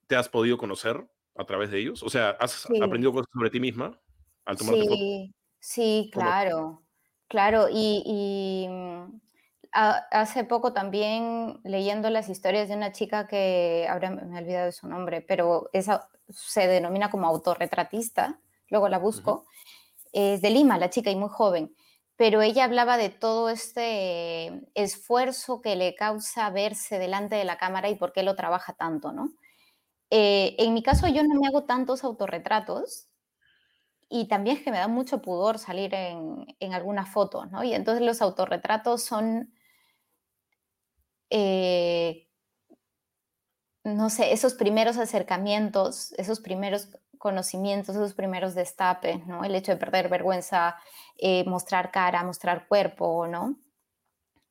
te 0.06 0.16
has 0.16 0.28
podido 0.28 0.59
conocer 0.59 1.06
a 1.36 1.44
través 1.44 1.70
de 1.70 1.80
ellos? 1.80 2.02
O 2.02 2.09
sea, 2.09 2.30
¿has 2.40 2.66
aprendido 2.82 3.12
cosas 3.12 3.28
sobre 3.32 3.50
ti 3.50 3.61
misma 3.61 4.00
al 4.44 4.56
tomarte 4.56 4.84
sí, 4.86 5.34
Sí, 5.61 6.11
claro. 6.12 6.82
Claro, 7.28 7.66
y, 7.70 8.66
mm, 8.68 9.20
hace 9.72 10.44
poco 10.44 10.72
también 10.72 11.61
leyendo 11.62 12.09
las 12.09 12.30
historias 12.30 12.68
de 12.68 12.74
una 12.74 12.92
chica 12.92 13.26
que, 13.26 13.86
ahora 13.88 14.11
me 14.11 14.38
he 14.38 14.42
olvidado 14.42 14.66
de 14.66 14.72
su 14.72 14.88
nombre, 14.88 15.20
pero 15.20 15.68
esa 15.74 16.09
se 16.30 16.66
denomina 16.66 17.11
como 17.11 17.26
autorretratista, 17.26 18.40
luego 18.70 18.88
la 18.88 18.98
busco, 18.98 19.44
es 20.12 20.42
de 20.42 20.50
Lima, 20.50 20.78
la 20.78 20.90
chica, 20.90 21.11
y 21.11 21.16
muy 21.16 21.28
joven, 21.30 21.74
pero 22.16 22.42
ella 22.42 22.64
hablaba 22.64 22.96
de 22.98 23.11
todo 23.11 23.50
este 23.50 24.52
esfuerzo 24.74 25.61
que 25.62 25.76
le 25.76 25.94
causa 25.94 26.50
verse 26.50 26.98
delante 26.98 27.36
de 27.36 27.44
la 27.44 27.59
cámara 27.59 27.88
y 27.90 27.96
por 27.96 28.12
qué 28.12 28.22
lo 28.22 28.36
trabaja 28.36 28.74
tanto, 28.74 29.12
¿no? 29.12 29.30
Eh, 30.11 30.56
en 30.59 30.74
mi 30.74 30.82
caso 30.82 31.09
yo 31.09 31.22
no 31.24 31.34
me 31.40 31.48
hago 31.48 31.64
tantos 31.64 32.04
autorretratos, 32.04 33.09
y 34.11 34.26
también 34.28 34.56
es 34.56 34.62
que 34.62 34.70
me 34.70 34.78
da 34.78 34.88
mucho 34.88 35.20
pudor 35.22 35.59
salir 35.59 35.94
en, 35.94 36.46
en 36.61 36.72
algunas 36.74 37.11
fotos, 37.11 37.50
¿no? 37.50 37.62
Y 37.64 37.74
entonces 37.74 38.04
los 38.04 38.22
autorretratos 38.22 39.02
son, 39.04 39.52
eh, 41.30 42.26
no 43.84 44.11
sé, 44.11 44.32
esos 44.32 44.54
primeros 44.54 44.98
acercamientos, 44.98 46.12
esos 46.18 46.40
primeros 46.40 46.88
conocimientos, 47.19 47.97
esos 47.97 48.14
primeros 48.14 48.55
destapes, 48.55 49.27
¿no? 49.27 49.45
El 49.45 49.55
hecho 49.55 49.73
de 49.73 49.79
perder 49.79 50.09
vergüenza, 50.09 50.77
eh, 51.19 51.45
mostrar 51.47 51.91
cara, 51.91 52.23
mostrar 52.25 52.66
cuerpo, 52.69 53.27
¿no? 53.27 53.57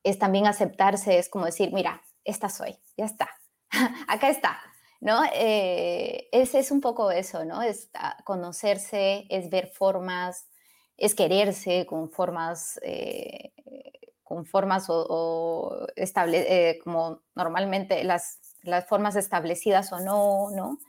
Es 0.03 0.19
también 0.19 0.47
aceptarse, 0.47 1.17
es 1.17 1.29
como 1.29 1.45
decir, 1.45 1.73
mira, 1.73 2.01
esta 2.23 2.49
soy, 2.49 2.77
ya 2.97 3.05
está, 3.05 3.29
acá 4.07 4.29
está, 4.29 4.59
¿no? 4.99 5.21
Eh, 5.33 6.27
ese 6.31 6.59
es 6.59 6.71
un 6.71 6.81
poco 6.81 7.11
eso, 7.11 7.45
¿no? 7.45 7.61
Es 7.61 7.89
conocerse, 8.23 9.25
es 9.29 9.49
ver 9.49 9.67
formas, 9.67 10.47
es 10.97 11.13
quererse 11.15 11.85
con 11.85 12.09
formas, 12.09 12.79
eh, 12.83 13.53
con 14.23 14.45
formas 14.45 14.87
o, 14.89 15.87
estable, 15.95 16.69
eh, 16.69 16.79
como 16.83 17.21
normalmente 17.35 18.03
las, 18.03 18.39
las 18.63 18.85
formas 18.87 19.15
establecidas 19.15 19.93
o 19.93 19.99
no, 19.99 20.49
¿no? 20.51 20.79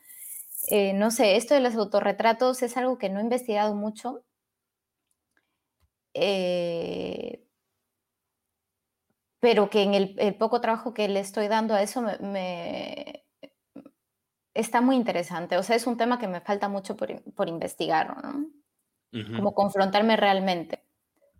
No 0.94 1.10
sé, 1.10 1.36
esto 1.36 1.54
de 1.54 1.60
los 1.60 1.74
autorretratos 1.76 2.62
es 2.62 2.76
algo 2.76 2.98
que 2.98 3.08
no 3.08 3.20
he 3.20 3.22
investigado 3.22 3.74
mucho. 3.74 4.24
pero 9.40 9.70
que 9.70 9.82
en 9.82 9.94
el, 9.94 10.34
poco 10.36 10.60
trabajo 10.60 10.92
que 10.94 11.08
le 11.08 11.20
estoy 11.20 11.48
dando 11.48 11.74
a 11.74 11.82
eso 11.82 12.02
me 12.02 13.24
está 14.58 14.80
muy 14.80 14.96
interesante. 14.96 15.56
O 15.56 15.62
sea, 15.62 15.76
es 15.76 15.86
un 15.86 15.96
tema 15.96 16.18
que 16.18 16.28
me 16.28 16.40
falta 16.40 16.68
mucho 16.68 16.96
por, 16.96 17.48
investigar, 17.48 18.16
¿no? 18.22 18.50
Como 19.36 19.54
confrontarme 19.54 20.16
realmente. 20.16 20.82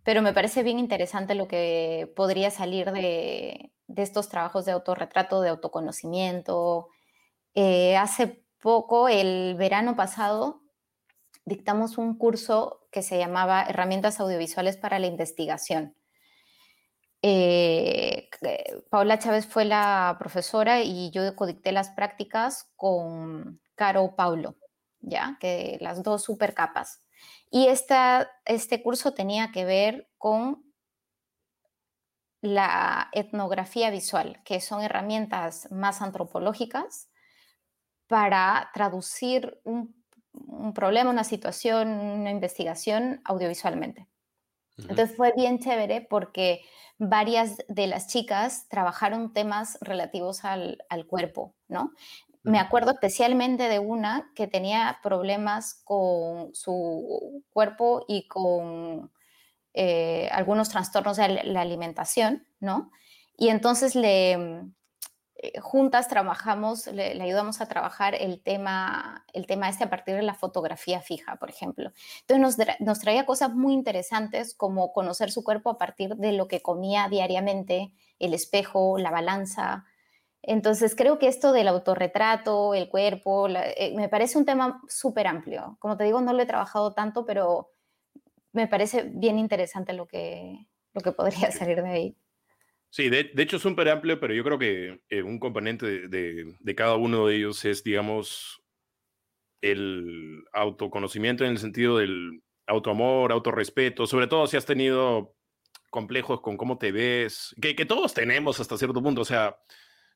Pero 0.03 0.21
me 0.21 0.33
parece 0.33 0.63
bien 0.63 0.79
interesante 0.79 1.35
lo 1.35 1.47
que 1.47 2.11
podría 2.15 2.49
salir 2.49 2.91
de, 2.91 3.71
estos 3.95 4.29
trabajos 4.29 4.65
de 4.65 4.71
autorretrato, 4.71 5.41
de 5.41 5.49
autoconocimiento. 5.49 6.87
Eh, 7.53 7.97
hace 7.97 8.43
poco, 8.59 9.07
el 9.07 9.55
verano 9.55 9.95
pasado, 9.95 10.61
dictamos 11.45 11.97
un 11.97 12.17
curso 12.17 12.87
que 12.91 13.01
se 13.01 13.17
llamaba 13.17 13.63
Herramientas 13.63 14.19
Audiovisuales 14.19 14.77
para 14.77 14.99
la 14.99 15.07
Investigación. 15.07 15.95
Eh, 17.21 18.29
Paula 18.89 19.19
Chávez 19.19 19.45
fue 19.45 19.65
la 19.65 20.15
profesora 20.19 20.81
y 20.81 21.11
yo 21.11 21.35
codicté 21.35 21.71
las 21.71 21.89
prácticas 21.89 22.71
con 22.75 23.61
Caro 23.75 24.15
Paulo, 24.15 24.55
¿ya? 25.01 25.37
Que 25.39 25.77
las 25.81 26.03
dos 26.03 26.23
super 26.23 26.53
capas. 26.53 27.01
Y 27.51 27.67
esta, 27.67 28.29
este 28.45 28.81
curso 28.81 29.13
tenía 29.13 29.51
que 29.51 29.65
ver 29.65 30.09
con 30.17 30.63
la 32.41 33.09
etnografía 33.11 33.89
visual, 33.89 34.41
que 34.45 34.61
son 34.61 34.81
herramientas 34.81 35.69
más 35.71 36.01
antropológicas 36.01 37.09
para 38.09 38.71
traducir 38.73 39.61
un, 39.63 39.95
un 40.33 40.73
problema, 40.73 41.09
una 41.09 41.23
situación, 41.23 41.89
una 41.89 42.31
investigación 42.31 43.21
audiovisualmente. 43.23 44.07
Entonces 44.77 45.15
fue 45.15 45.33
bien 45.35 45.59
chévere 45.59 46.01
porque 46.01 46.61
varias 46.97 47.57
de 47.67 47.87
las 47.87 48.07
chicas 48.07 48.67
trabajaron 48.69 49.33
temas 49.33 49.77
relativos 49.81 50.43
al, 50.43 50.77
cuerpo, 51.07 51.53
¿no? 51.67 51.91
Me 52.43 52.59
acuerdo 52.59 52.91
especialmente 52.91 53.67
de 53.67 53.79
una 53.79 54.31
que 54.33 54.47
tenía 54.47 54.99
problemas 55.03 55.81
con 55.83 56.55
su 56.55 57.43
cuerpo 57.51 58.05
y 58.07 58.27
con 58.27 59.11
eh, 59.73 60.29
algunos 60.31 60.69
trastornos 60.69 61.17
de 61.17 61.43
la 61.43 61.61
alimentación, 61.61 62.47
¿no? 62.59 62.91
Y 63.37 63.49
entonces 63.49 63.93
le, 63.93 64.63
juntas 65.61 66.07
trabajamos, 66.07 66.87
le, 66.87 67.21
ayudamos 67.21 67.61
a 67.61 67.67
trabajar 67.67 68.15
el 68.15 68.41
tema, 68.41 69.25
el 69.33 69.47
tema 69.47 69.69
este 69.69 69.85
a 69.85 69.89
partir 69.89 70.15
de 70.15 70.21
la 70.21 70.33
fotografía 70.33 71.01
fija, 71.01 71.37
por 71.37 71.49
ejemplo. 71.49 71.91
Entonces 72.27 72.57
nos, 72.57 72.79
nos 72.79 72.99
traía 72.99 73.25
cosas 73.25 73.53
muy 73.53 73.73
interesantes 73.73 74.53
como 74.53 74.91
conocer 74.91 75.31
su 75.31 75.43
cuerpo 75.43 75.69
a 75.69 75.77
partir 75.77 76.15
de 76.15 76.33
lo 76.33 76.47
que 76.47 76.61
comía 76.61 77.07
diariamente, 77.09 77.91
el 78.19 78.33
espejo, 78.33 78.97
la 78.97 79.11
balanza. 79.11 79.85
Entonces 80.41 80.95
creo 80.95 81.19
que 81.19 81.27
esto 81.27 81.51
del 81.51 81.67
autorretrato, 81.67 82.73
el 82.73 82.89
cuerpo, 82.89 83.47
eh, 83.49 83.93
me 83.95 84.09
parece 84.09 84.37
un 84.37 84.45
tema 84.45 84.81
súper 84.87 85.27
amplio. 85.27 85.77
Como 85.79 85.95
te 85.97 86.03
digo, 86.03 86.21
no 86.21 86.33
lo 86.33 86.41
he 86.41 86.47
trabajado 86.47 86.93
tanto, 86.93 87.25
pero 87.25 87.71
me 88.51 88.67
parece 88.67 89.03
bien 89.03 89.39
interesante 89.39 89.93
lo 89.93 90.07
que, 90.07 90.67
lo 90.93 91.01
que 91.01 91.11
podría 91.11 91.51
salir 91.51 91.81
de 91.81 91.89
ahí. 91.89 92.17
Sí, 92.91 93.09
de, 93.09 93.31
hecho 93.37 93.57
es 93.57 93.61
súper 93.61 93.87
amplio, 93.89 94.19
pero 94.19 94.33
yo 94.33 94.43
creo 94.43 94.57
que 94.57 95.01
eh, 95.09 95.21
un 95.21 95.39
componente 95.39 96.07
de, 96.07 96.75
cada 96.75 96.95
uno 96.95 97.27
de 97.27 97.35
ellos 97.35 97.63
es, 97.65 97.83
digamos, 97.83 98.63
el 99.61 100.43
autoconocimiento 100.53 101.45
en 101.45 101.51
el 101.51 101.59
sentido 101.59 101.97
del 101.97 102.41
autoamor, 102.65 103.31
autorrespeto, 103.31 104.07
sobre 104.07 104.27
todo 104.27 104.47
si 104.47 104.57
has 104.57 104.65
tenido 104.65 105.35
complejos 105.91 106.41
con 106.41 106.57
cómo 106.57 106.77
te 106.77 106.91
ves, 106.91 107.55
que, 107.61 107.75
que 107.75 107.85
todos 107.85 108.13
tenemos 108.13 108.59
hasta 108.59 108.77
cierto 108.77 109.01
punto, 109.03 109.21
o 109.21 109.25
sea, 109.25 109.55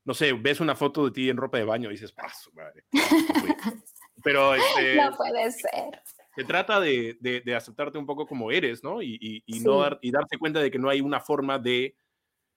no 0.05 0.13
sé, 0.13 0.33
ves 0.33 0.59
una 0.59 0.75
foto 0.75 1.05
de 1.05 1.11
ti 1.11 1.29
en 1.29 1.37
ropa 1.37 1.57
de 1.57 1.65
baño 1.65 1.89
y 1.89 1.93
dices, 1.93 2.11
paso, 2.11 2.51
madre. 2.53 2.85
Pero 4.23 4.55
este, 4.55 4.95
no 4.95 5.15
puede 5.15 5.51
ser. 5.51 6.01
Se 6.35 6.43
trata 6.43 6.79
de, 6.79 7.17
de, 7.19 7.55
aceptarte 7.55 7.97
un 7.97 8.05
poco 8.05 8.25
como 8.25 8.51
eres, 8.51 8.83
¿no? 8.83 9.01
Y, 9.01 9.43
y, 9.45 9.59
no 9.59 9.79
dar, 9.79 9.99
y 10.01 10.11
darse 10.11 10.37
cuenta 10.37 10.59
de 10.59 10.71
que 10.71 10.79
no 10.79 10.89
hay 10.89 11.01
una 11.01 11.19
forma 11.19 11.59
de 11.59 11.95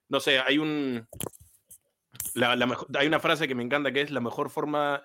no 0.09 0.21
sé, 0.21 0.39
hay 0.39 0.59
un... 0.59 1.07
hay 2.95 3.07
una 3.07 3.21
frase 3.21 3.49
que 3.49 3.55
me 3.55 3.63
encanta 3.63 3.93
que 3.93 4.03
es 4.03 4.11
la 4.11 4.21
mejor 4.21 4.51
forma 4.51 5.03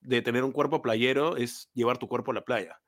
de 0.00 0.22
tener 0.22 0.44
un 0.44 0.52
cuerpo 0.52 0.82
playero 0.82 1.36
es 1.36 1.70
llevar 1.74 1.98
tu 1.98 2.08
cuerpo 2.08 2.30
a 2.30 2.34
la 2.34 2.44
playa. 2.44 2.80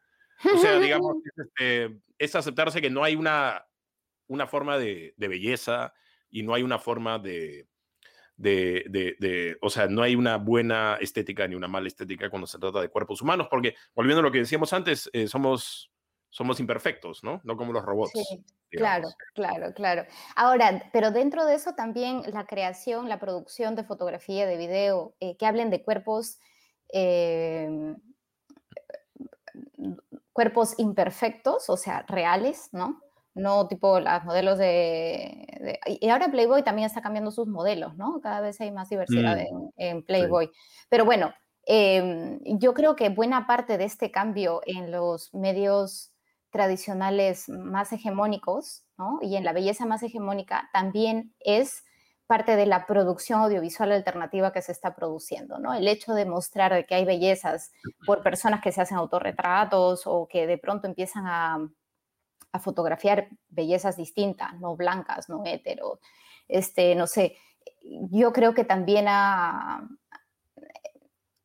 O 0.45 0.59
sea, 0.59 0.79
digamos, 0.79 1.17
es, 1.59 1.91
este, 2.19 2.39
aceptarse 2.39 2.81
que 2.81 2.91
no 2.91 3.03
hay 3.03 3.17
una, 3.17 3.67
una 4.29 4.47
forma 4.47 4.79
de, 4.79 5.15
belleza 5.17 5.95
y 6.31 6.43
no 6.43 6.55
hay 6.55 6.63
una 6.63 6.79
forma 6.79 7.19
de, 7.19 7.67
de, 8.37 9.57
o 9.63 9.71
sea, 9.71 9.87
no 9.87 10.03
hay 10.03 10.15
una 10.15 10.37
buena 10.37 10.99
estética 11.01 11.49
ni 11.49 11.55
una 11.55 11.69
mala 11.69 11.89
estética 11.89 12.29
cuando 12.29 12.47
se 12.47 12.59
trata 12.59 12.81
de 12.81 12.91
cuerpos 12.91 13.23
humanos, 13.23 13.49
porque 13.51 13.75
volviendo 13.95 14.21
a 14.21 14.25
lo 14.25 14.33
que 14.33 14.41
decíamos 14.41 14.73
antes, 14.75 15.09
eh, 15.13 15.27
somos 15.27 15.91
somos 16.31 16.61
imperfectos, 16.61 17.25
¿no? 17.25 17.41
No 17.45 17.57
como 17.57 17.73
los 17.73 17.85
robots. 17.85 18.13
Sí, 18.13 18.45
claro, 18.71 19.09
claro, 19.35 19.73
claro. 19.75 20.05
Ahora, 20.35 20.91
pero 20.93 21.11
dentro 21.11 21.45
de 21.47 21.55
eso 21.55 21.75
también 21.75 22.23
la 22.33 22.47
creación, 22.47 23.09
la 23.09 23.19
producción 23.19 23.75
de 23.75 23.85
fotografía, 23.85 24.47
de 24.47 24.57
video, 24.57 25.15
eh, 25.21 25.37
que 25.37 25.47
hablen 25.47 25.71
de 25.71 25.83
cuerpos, 25.83 26.39
em, 26.89 27.97
cuerpos 30.33 30.75
imperfectos, 30.79 31.71
o 31.71 31.77
sea, 31.77 32.05
reales, 32.07 32.69
¿no? 32.73 33.01
No 33.35 33.69
tipo 33.69 34.01
los 34.01 34.25
modelos 34.25 34.59
de, 34.59 35.79
Y 35.87 36.09
ahora 36.09 36.31
Playboy 36.31 36.63
también 36.63 36.87
está 36.87 37.03
cambiando 37.03 37.31
sus 37.31 37.47
modelos, 37.47 37.97
¿no? 37.97 38.21
Cada 38.21 38.41
vez 38.41 38.61
hay 38.61 38.73
más 38.73 38.89
diversidad 38.89 39.37
mm, 39.37 39.69
en, 39.77 40.03
Playboy. 40.03 40.51
Pero 40.89 41.05
bueno, 41.05 41.33
em, 41.67 42.41
yo 42.45 42.75
creo 42.75 42.97
que 42.97 43.11
buena 43.11 43.47
parte 43.47 43.79
de 43.79 43.85
este 43.85 44.11
cambio 44.11 44.63
en 44.65 44.91
los 44.91 45.33
medios 45.35 46.13
tradicionales 46.57 47.51
más 47.51 47.93
hegemónicos, 47.93 48.87
y 49.21 49.37
en 49.37 49.45
la 49.45 49.53
belleza 49.53 49.85
más 49.85 50.03
hegemónica, 50.03 50.71
también 50.73 51.35
es 51.41 51.85
parte 52.27 52.57
de 52.57 52.65
la 52.65 52.87
producción 52.87 53.41
audiovisual 53.41 53.93
alternativa 53.93 54.53
que 54.53 54.63
se 54.63 54.73
está 54.73 54.97
produciendo, 54.97 55.59
¿no? 55.59 55.75
El 55.75 55.87
hecho 55.87 56.15
de 56.15 56.25
mostrar 56.25 56.87
que 56.87 56.95
hay 56.95 57.05
bellezas 57.05 57.73
por 58.07 58.23
personas 58.23 58.63
que 58.63 58.73
se 58.73 58.81
hacen 58.81 58.97
autorretratos 58.97 60.07
o 60.07 60.27
que 60.27 60.47
de 60.47 60.57
pronto 60.57 60.87
empiezan 60.87 61.27
a, 61.27 61.69
fotografiar 62.59 63.29
bellezas 63.51 63.99
distintas, 63.99 64.59
no 64.61 64.77
blancas, 64.77 65.29
no 65.29 65.45
hetero, 65.45 66.01
este, 66.49 66.95
no 66.95 67.07
sé, 67.07 67.37
yo 67.83 68.33
creo 68.33 68.55
que 68.55 68.65
también 68.65 69.09
a, 69.09 69.87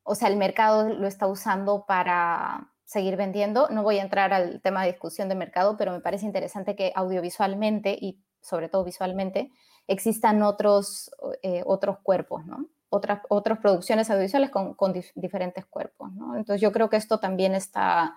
o 0.04 0.16
sea, 0.16 0.30
el 0.30 0.38
mercado 0.38 0.88
lo 0.88 1.08
está 1.08 1.28
usando 1.28 1.86
para 1.86 2.71
seguir 2.92 3.16
vendiendo. 3.16 3.70
No 3.70 3.84
voy 3.84 4.00
a 4.00 4.02
entrar 4.02 4.34
al 4.34 4.60
tema 4.60 4.82
de 4.82 4.92
discusión 4.92 5.30
de 5.30 5.36
mercado, 5.36 5.78
pero 5.78 5.94
me 5.94 6.02
parece 6.02 6.26
interesante 6.26 6.76
que 6.76 6.92
audiovisualmente 6.94 7.98
y 8.00 8.20
sobre 8.42 8.68
todo 8.68 8.84
visualmente 8.84 9.50
existan 9.88 10.42
otros, 10.44 11.10
eh, 11.42 11.64
otros 11.66 12.00
cuerpos, 12.04 12.46
¿no? 12.46 12.68
Otras, 12.90 13.22
otras 13.30 13.60
producciones 13.60 14.10
audiovisuales 14.10 14.50
con, 14.50 14.94
diferentes 15.16 15.66
cuerpos, 15.66 16.12
¿no? 16.12 16.36
Entonces 16.36 16.62
yo 16.62 16.74
creo 16.74 16.90
que 16.90 16.98
esto 16.98 17.18
también 17.22 17.56
está 17.56 18.14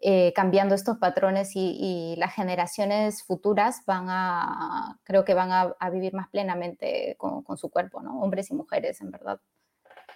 eh, 0.00 0.32
cambiando 0.34 0.74
estos 0.74 0.96
patrones 0.96 1.50
y, 1.54 2.14
las 2.16 2.34
generaciones 2.34 3.22
futuras 3.22 3.82
van 3.84 4.06
a, 4.08 4.98
creo 5.04 5.26
que 5.26 5.34
van 5.34 5.50
a, 5.52 5.90
vivir 5.90 6.14
más 6.14 6.30
plenamente 6.30 7.16
con, 7.18 7.44
su 7.58 7.68
cuerpo, 7.68 8.00
¿no? 8.00 8.22
Hombres 8.22 8.50
y 8.50 8.54
mujeres, 8.54 9.02
en 9.02 9.10
verdad. 9.10 9.38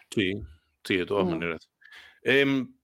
Sí, 0.08 0.42
sí, 0.84 0.96
de 0.96 1.04
todas 1.04 1.26
mm. 1.26 1.30
maneras. 1.30 1.68
Em, 2.22 2.79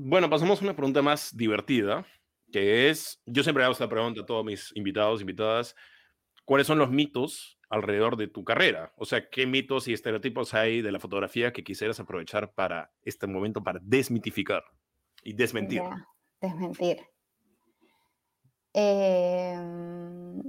bueno, 0.00 0.30
pasamos 0.30 0.60
a 0.60 0.64
una 0.64 0.76
pregunta 0.76 1.02
más 1.02 1.36
divertida, 1.36 2.06
que 2.52 2.88
es, 2.88 3.20
yo 3.26 3.42
siempre 3.42 3.64
hago 3.64 3.72
esta 3.72 3.88
pregunta 3.88 4.20
a 4.20 4.26
todos 4.26 4.44
mis 4.44 4.70
invitados, 4.76 5.20
invitadas, 5.20 5.74
¿cuáles 6.44 6.68
son 6.68 6.78
los 6.78 6.88
mitos 6.88 7.58
alrededor 7.68 8.16
de 8.16 8.28
tu 8.28 8.44
carrera? 8.44 8.92
O 8.96 9.04
sea, 9.04 9.28
¿qué 9.28 9.44
mitos 9.44 9.88
y 9.88 9.92
estereotipos 9.92 10.54
hay 10.54 10.82
de 10.82 10.92
la 10.92 11.00
fotografía 11.00 11.52
que 11.52 11.64
quisieras 11.64 11.98
aprovechar 11.98 12.52
para 12.52 12.92
este 13.02 13.26
momento, 13.26 13.64
para 13.64 13.80
desmitificar 13.82 14.62
y 15.24 15.32
desmentir? 15.32 15.82
desmentir. 16.40 17.04
Em, 18.72 20.40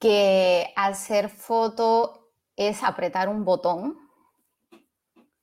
que 0.00 0.66
hacer 0.74 1.28
foto 1.28 2.32
es 2.56 2.82
apretar 2.82 3.28
un 3.28 3.44
botón 3.44 4.05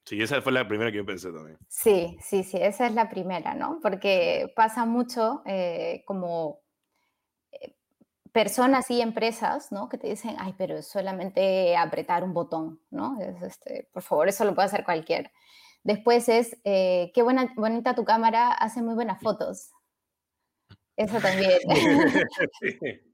Sí, 0.06 0.22
esa 0.22 0.42
fue 0.42 0.52
la 0.52 0.68
primera 0.68 0.92
que 0.92 0.98
yo 0.98 1.06
pensé 1.06 1.32
también. 1.32 1.58
Sí, 1.70 2.18
sí, 2.22 2.44
sí, 2.44 2.58
esa 2.60 2.88
es 2.88 2.94
la 2.94 3.10
primera, 3.10 3.56
¿no? 3.56 3.80
Porque 3.82 4.52
pasa 4.56 4.86
mucho 4.86 5.42
eh, 5.46 6.04
como 6.06 6.60
eh, 7.52 7.76
personas 8.34 8.90
y 8.92 9.02
empresas, 9.02 9.72
¿no? 9.72 9.88
Que 9.88 9.98
te 9.98 10.08
dicen, 10.08 10.36
ay, 10.40 10.56
pero 10.58 10.78
es 10.78 10.88
solamente 10.88 11.78
apretar 11.78 12.24
un 12.24 12.34
botón, 12.34 12.82
¿no? 12.92 13.18
este, 13.46 13.90
por 13.94 14.04
favor, 14.04 14.28
eso 14.28 14.44
lo 14.44 14.54
puede 14.54 14.66
hacer 14.66 14.84
cualquiera. 14.84 15.32
Después 15.84 16.28
es, 16.28 16.58
eh, 16.66 17.12
qué 17.14 17.22
buena, 17.22 17.54
bonita 17.56 17.96
tu 17.96 18.04
cámara, 18.04 18.52
hace 18.52 18.82
muy 18.82 18.96
buenas 18.96 19.22
fotos. 19.22 19.72
Eso 20.98 21.20
también. 21.20 21.60
sí. 22.60 22.78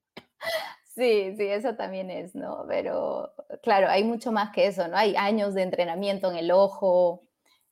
Sí, 1.00 1.34
sí, 1.38 1.44
eso 1.46 1.76
también 1.76 2.12
es, 2.12 2.36
¿no? 2.36 2.66
Pero 2.68 3.32
claro, 3.64 3.88
hay 3.88 4.04
mucho 4.04 4.34
más 4.34 4.52
que 4.52 4.68
eso, 4.68 4.86
¿no? 4.90 4.98
Hay 4.98 5.16
años 5.16 5.54
de 5.54 5.62
entrenamiento 5.62 6.30
en 6.30 6.38
el 6.38 6.52
ojo, 6.52 7.22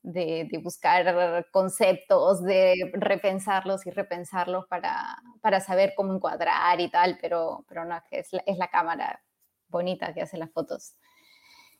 de, 0.01 0.49
buscar 0.63 1.45
conceptos, 1.51 2.41
de 2.41 2.89
repensarlos 2.93 3.85
y 3.85 3.91
repensarlos 3.91 4.65
para, 4.67 5.17
para, 5.41 5.59
saber 5.59 5.91
cómo 5.97 6.15
encuadrar 6.15 6.79
y 6.79 6.89
tal, 6.89 7.17
pero, 7.21 7.65
pero 7.67 7.83
no, 7.83 8.01
es 8.11 8.31
la, 8.31 8.43
es 8.45 8.57
la 8.57 8.69
cámara 8.69 9.21
bonita 9.67 10.13
que 10.13 10.21
hace 10.21 10.37
las 10.37 10.51
fotos. 10.51 10.93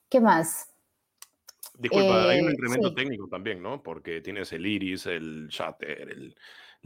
¿Qué 0.09 0.19
más? 0.19 0.73
Disculpa, 1.79 2.29
hay 2.29 2.41
un 2.41 2.47
eh, 2.47 2.51
entrenamiento 2.51 2.93
técnico 2.93 3.29
también, 3.29 3.63
¿no? 3.63 3.81
Porque 3.81 4.19
tienes 4.19 4.51
el 4.51 4.65
iris, 4.65 5.05
el 5.05 5.47
shutter, 5.47 6.09
el, 6.11 6.35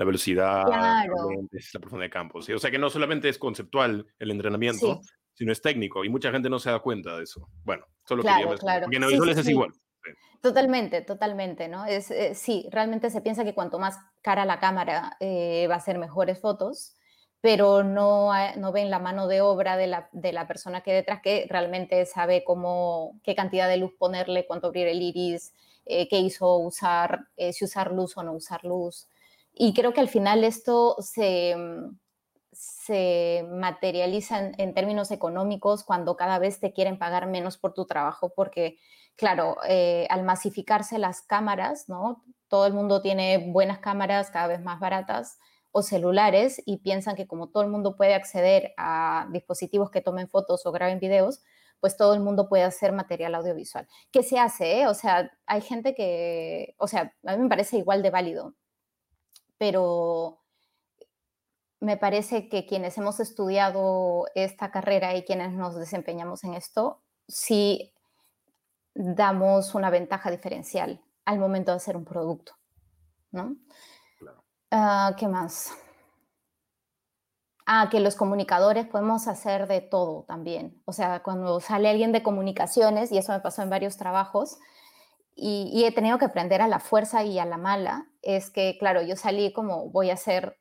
la 0.01 0.05
velocidad, 0.05 0.63
la 0.67 1.79
profundidad 1.79 2.07
de 2.07 2.09
campo. 2.09 2.41
¿sí? 2.41 2.53
O 2.53 2.59
sea 2.59 2.71
que 2.71 2.79
no 2.79 2.89
solamente 2.89 3.29
es 3.29 3.37
conceptual 3.37 4.07
el 4.17 4.31
entrenamiento, 4.31 4.99
sino 5.33 5.51
es 5.51 5.61
técnico 5.61 6.03
y 6.03 6.09
mucha 6.09 6.31
gente 6.31 6.49
no 6.49 6.57
se 6.57 6.71
da 6.71 6.79
cuenta 6.79 7.17
de 7.17 7.23
eso. 7.23 7.47
Bueno, 7.63 7.85
solo 8.07 8.23
claro, 8.23 8.55
claro. 8.57 8.85
Porque 8.85 8.97
en 8.97 9.03
audiovisuales 9.03 9.37
es 9.37 9.49
igual. 9.49 9.71
Totalmente, 10.41 11.01
totalmente, 11.01 11.67
¿no? 11.67 11.85
Es, 11.85 12.09
eh, 12.09 12.33
sí, 12.33 12.67
realmente 12.71 13.11
se 13.11 13.21
piensa 13.21 13.43
que 13.43 13.53
cuanto 13.53 13.77
más 13.77 13.99
cara 14.23 14.43
la 14.43 14.59
cámara 14.59 15.15
eh, 15.19 15.67
va 15.69 15.75
a 15.75 15.79
ser 15.79 15.99
mejores 15.99 16.39
fotos, 16.39 16.95
pero 17.41 17.83
no, 17.83 18.31
no 18.57 18.71
ven 18.71 18.89
la 18.89 18.97
mano 18.97 19.27
de 19.27 19.41
obra 19.41 19.77
de 19.77 19.85
la, 19.85 20.09
de 20.13 20.33
la, 20.33 20.47
persona 20.47 20.81
que 20.81 20.93
detrás 20.93 21.21
que 21.21 21.45
realmente 21.47 22.07
sabe 22.07 22.43
cómo, 22.43 23.19
qué 23.23 23.35
cantidad 23.35 23.69
de 23.69 23.77
luz 23.77 23.93
ponerle, 23.99 24.47
cuánto 24.47 24.67
abrir 24.67 24.87
el 24.87 25.03
iris, 25.03 25.53
eh, 25.85 26.07
qué 26.07 26.17
hizo 26.17 26.57
usar, 26.57 27.27
si 27.51 27.63
usar 27.63 27.91
luz 27.91 28.17
o 28.17 28.23
no 28.23 28.33
usar 28.33 28.63
luz. 28.63 29.07
Y 29.53 29.73
creo 29.73 29.93
que 29.93 30.01
al 30.01 30.09
final 30.09 30.43
esto 30.43 30.95
se, 30.99 31.55
mm, 31.55 31.97
se 32.51 33.45
materializa 33.49 34.51
en, 34.57 34.73
términos 34.73 35.11
económicos 35.11 35.83
cuando 35.83 36.15
cada 36.17 36.39
vez 36.39 36.59
te 36.59 36.73
quieren 36.73 36.97
pagar 36.97 37.27
menos 37.27 37.57
por 37.57 37.73
tu 37.73 37.85
trabajo, 37.85 38.33
porque, 38.35 38.77
claro, 39.15 39.57
eh, 39.67 40.07
al 40.09 40.23
masificarse 40.23 40.97
las 40.99 41.21
cámaras, 41.21 41.87
¿no? 41.89 42.23
Todo 42.47 42.65
el 42.67 42.73
mundo 42.73 43.01
tiene 43.01 43.37
buenas 43.51 43.79
cámaras 43.79 44.31
cada 44.31 44.47
vez 44.47 44.61
más 44.61 44.79
baratas 44.79 45.39
o 45.71 45.81
celulares 45.81 46.61
y 46.65 46.77
piensan 46.79 47.15
que 47.15 47.27
como 47.27 47.49
todo 47.49 47.63
el 47.63 47.69
mundo 47.69 47.95
puede 47.95 48.13
acceder 48.13 48.73
a 48.77 49.27
dispositivos 49.31 49.89
que 49.89 50.01
tomen 50.01 50.27
fotos 50.29 50.65
o 50.65 50.71
graben 50.71 50.99
videos, 50.99 51.41
pues 51.79 51.97
todo 51.97 52.13
el 52.13 52.19
mundo 52.19 52.47
puede 52.49 52.63
hacer 52.63 52.91
material 52.91 53.35
audiovisual. 53.35 53.87
¿Qué 54.11 54.23
se 54.23 54.37
hace? 54.39 54.81
Eh? 54.81 54.87
O 54.87 54.93
sea, 54.93 55.31
hay 55.45 55.61
gente 55.61 55.95
que, 55.95 56.75
o 56.77 56.87
sea, 56.87 57.13
a 57.25 57.35
mí 57.37 57.43
me 57.43 57.49
parece 57.49 57.77
igual 57.77 58.03
de 58.03 58.11
válido, 58.11 58.53
pero 59.61 60.41
me 61.79 61.95
parece 61.95 62.49
que 62.49 62.65
quienes 62.65 62.97
hemos 62.97 63.19
estudiado 63.19 64.25
esta 64.33 64.71
carrera 64.71 65.15
y 65.15 65.23
quienes 65.23 65.53
nos 65.53 65.75
desempeñamos 65.75 66.43
en 66.43 66.55
esto, 66.55 67.03
sí 67.27 67.93
damos 68.95 69.75
una 69.75 69.91
ventaja 69.91 70.31
diferencial 70.31 70.99
al 71.25 71.37
momento 71.37 71.69
de 71.69 71.77
hacer 71.77 71.95
un 71.95 72.05
producto, 72.05 72.53
¿no? 73.29 73.55
Ah, 74.71 75.15
¿Qué 75.15 75.27
más? 75.27 75.71
Ah, 77.67 77.87
que 77.91 77.99
los 77.99 78.15
comunicadores 78.15 78.87
podemos 78.87 79.27
hacer 79.27 79.67
de 79.67 79.81
todo 79.81 80.23
también. 80.23 80.81
O 80.85 80.91
sea, 80.91 81.21
cuando 81.21 81.59
sale 81.59 81.87
alguien 81.87 82.11
de 82.11 82.23
comunicaciones, 82.23 83.11
y 83.11 83.19
eso 83.19 83.31
me 83.31 83.41
pasó 83.41 83.61
en 83.61 83.69
varios 83.69 83.95
trabajos, 83.95 84.57
y, 85.43 85.85
he 85.85 85.91
tenido 85.91 86.19
que 86.19 86.25
aprender 86.25 86.61
a 86.61 86.67
la 86.67 86.79
fuerza 86.79 87.23
y 87.23 87.39
a 87.39 87.45
la 87.45 87.57
mala, 87.57 88.07
es 88.21 88.51
que, 88.51 88.77
claro, 88.77 89.01
yo 89.01 89.15
salí 89.15 89.51
como 89.51 89.89
voy 89.89 90.11
a 90.11 90.17
ser 90.17 90.59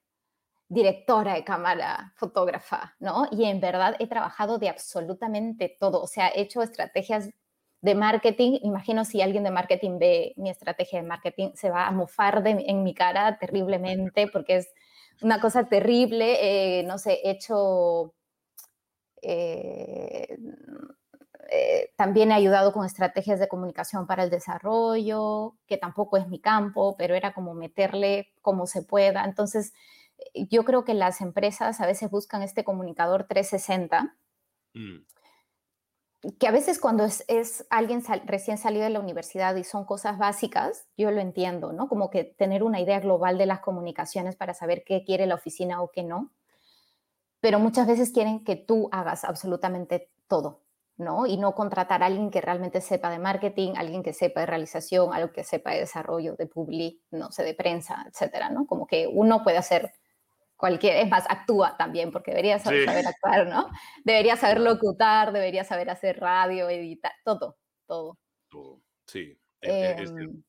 directora 0.69 1.35
de 1.35 1.45
cámara, 1.45 2.15
fotógrafa, 2.17 2.97
¿no? 2.99 3.27
Y 3.31 3.45
en 3.45 3.61
verdad 3.61 3.97
he 3.99 4.07
trabajado 4.07 4.59
de 4.59 4.71
absolutamente 4.71 5.77
todo. 5.79 6.01
O 6.03 6.07
sea, 6.07 6.29
he 6.29 6.43
hecho 6.43 6.63
estrategias 6.63 7.29
de 7.83 7.95
marketing. 7.95 8.59
Imagino 8.63 9.05
si 9.05 9.21
alguien 9.21 9.45
de 9.45 9.51
marketing 9.51 9.99
ve 9.99 10.33
mi 10.37 10.49
estrategia 10.49 11.03
de 11.03 11.09
marketing, 11.09 11.51
se 11.55 11.71
va 11.71 11.87
a 11.87 11.91
mofar 11.91 12.43
en 12.47 12.83
mi 12.83 12.95
cara 12.95 13.39
terriblemente 13.39 14.29
porque 14.33 14.57
es 14.57 14.73
una 15.21 15.41
cosa 15.43 15.69
terrible. 15.69 16.39
Eh, 16.81 16.85
no 16.85 16.99
sé, 16.99 17.21
he 17.25 17.33
hecho... 17.33 18.15
Eh, 19.23 20.39
eh, 21.51 21.93
también 21.97 22.31
he 22.31 22.35
ayudado 22.35 22.73
con 22.73 22.85
estrategias 22.85 23.41
de 23.41 23.49
comunicación 23.49 24.07
para 24.07 24.25
el 24.25 24.31
desarrollo, 24.31 25.57
que 25.67 25.79
tampoco 25.79 26.17
es 26.17 26.29
mi 26.29 26.41
campo, 26.41 26.97
pero 26.97 27.15
era 27.15 27.33
como 27.33 27.55
meterle 27.55 28.33
como 28.43 28.67
se 28.67 28.83
pueda. 28.83 29.25
Entonces, 29.25 29.73
yo 30.35 30.65
creo 30.65 30.85
que 30.85 30.95
las 30.95 31.21
empresas 31.21 31.81
a 31.81 31.87
veces 31.87 32.11
buscan 32.11 32.43
este 32.43 32.65
comunicador 32.65 33.25
360, 33.25 34.17
mm. 34.75 34.97
que 36.39 36.49
a 36.49 36.51
veces 36.51 36.79
cuando 36.79 37.05
es, 37.05 37.67
alguien 37.71 38.03
recién 38.27 38.59
salido 38.59 38.85
de 38.85 38.91
la 38.91 39.01
universidad 39.01 39.57
y 39.57 39.65
son 39.65 39.85
cosas 39.85 40.19
básicas, 40.19 40.87
yo 40.97 41.11
lo 41.11 41.21
entiendo, 41.21 41.73
¿no? 41.73 41.89
Como 41.89 42.11
que 42.11 42.25
tener 42.25 42.63
una 42.63 42.81
idea 42.81 43.01
global 43.01 43.39
de 43.39 43.47
las 43.47 43.61
comunicaciones 43.61 44.37
para 44.37 44.55
saber 44.55 44.85
qué 44.85 45.05
quiere 45.05 45.27
la 45.27 45.37
oficina 45.37 45.83
o 45.83 45.91
qué 45.91 46.03
no. 46.03 46.33
Pero 47.41 47.59
muchas 47.59 47.87
veces 47.87 48.11
quieren 48.13 48.45
que 48.45 48.57
tú 48.57 48.89
hagas 48.93 49.25
absolutamente 49.25 50.11
todo, 50.29 50.61
¿no? 51.01 51.27
Y 51.27 51.37
no 51.37 51.55
contratar 51.55 52.03
a 52.03 52.07
alguien 52.07 52.31
que 52.31 52.41
realmente 52.41 52.81
sepa 52.81 53.11
de 53.11 53.19
marketing, 53.19 53.73
alguien 53.77 54.03
que 54.03 54.13
sepa 54.13 54.41
de 54.41 54.47
realización, 54.47 55.13
algo 55.13 55.33
que 55.33 55.45
sepa 55.45 55.73
de 55.73 55.81
desarrollo, 55.81 56.37
de 56.37 56.47
public, 56.47 57.01
no 57.11 57.33
sé, 57.33 57.43
de 57.43 57.55
prensa, 57.55 58.05
etcétera, 58.09 58.51
¿no? 58.51 58.67
Como 58.67 58.87
que 58.87 59.07
uno 59.07 59.43
puede 59.43 59.59
hacer 59.59 59.93
cualquier, 60.57 60.97
es 60.97 61.09
más, 61.09 61.25
actúa 61.29 61.77
también, 61.77 62.13
porque 62.13 62.33
debería 62.33 62.59
saber, 62.59 62.89
actuar, 63.07 63.47
¿no? 63.47 63.69
Debería 64.05 64.37
saber 64.37 64.61
locutar, 64.61 65.33
debería 65.33 65.65
saber 65.65 65.91
hacer 65.91 66.21
radio, 66.21 66.69
editar, 66.69 67.13
todo, 67.25 67.57
todo. 67.87 68.19
Todo, 68.51 68.81
sí. 69.07 69.39
E, 69.63 69.71
e, 69.71 70.03
em, 70.03 70.43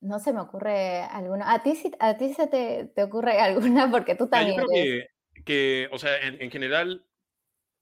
no 0.00 0.18
se 0.20 0.32
me 0.32 0.40
ocurre 0.40 1.02
alguna. 1.02 1.52
¿A 1.52 1.62
ti, 1.62 1.74
a 1.98 2.16
ti 2.16 2.34
se 2.34 2.46
te, 2.46 2.84
te 2.94 3.02
ocurre 3.02 3.38
alguna? 3.40 3.90
Porque 3.90 4.14
tú 4.14 4.28
también. 4.28 4.60
Yo 4.60 4.66
creo 4.66 5.04
que, 5.44 5.88
o 5.92 5.98
sea, 5.98 6.16
en, 6.20 6.50
general, 6.50 7.04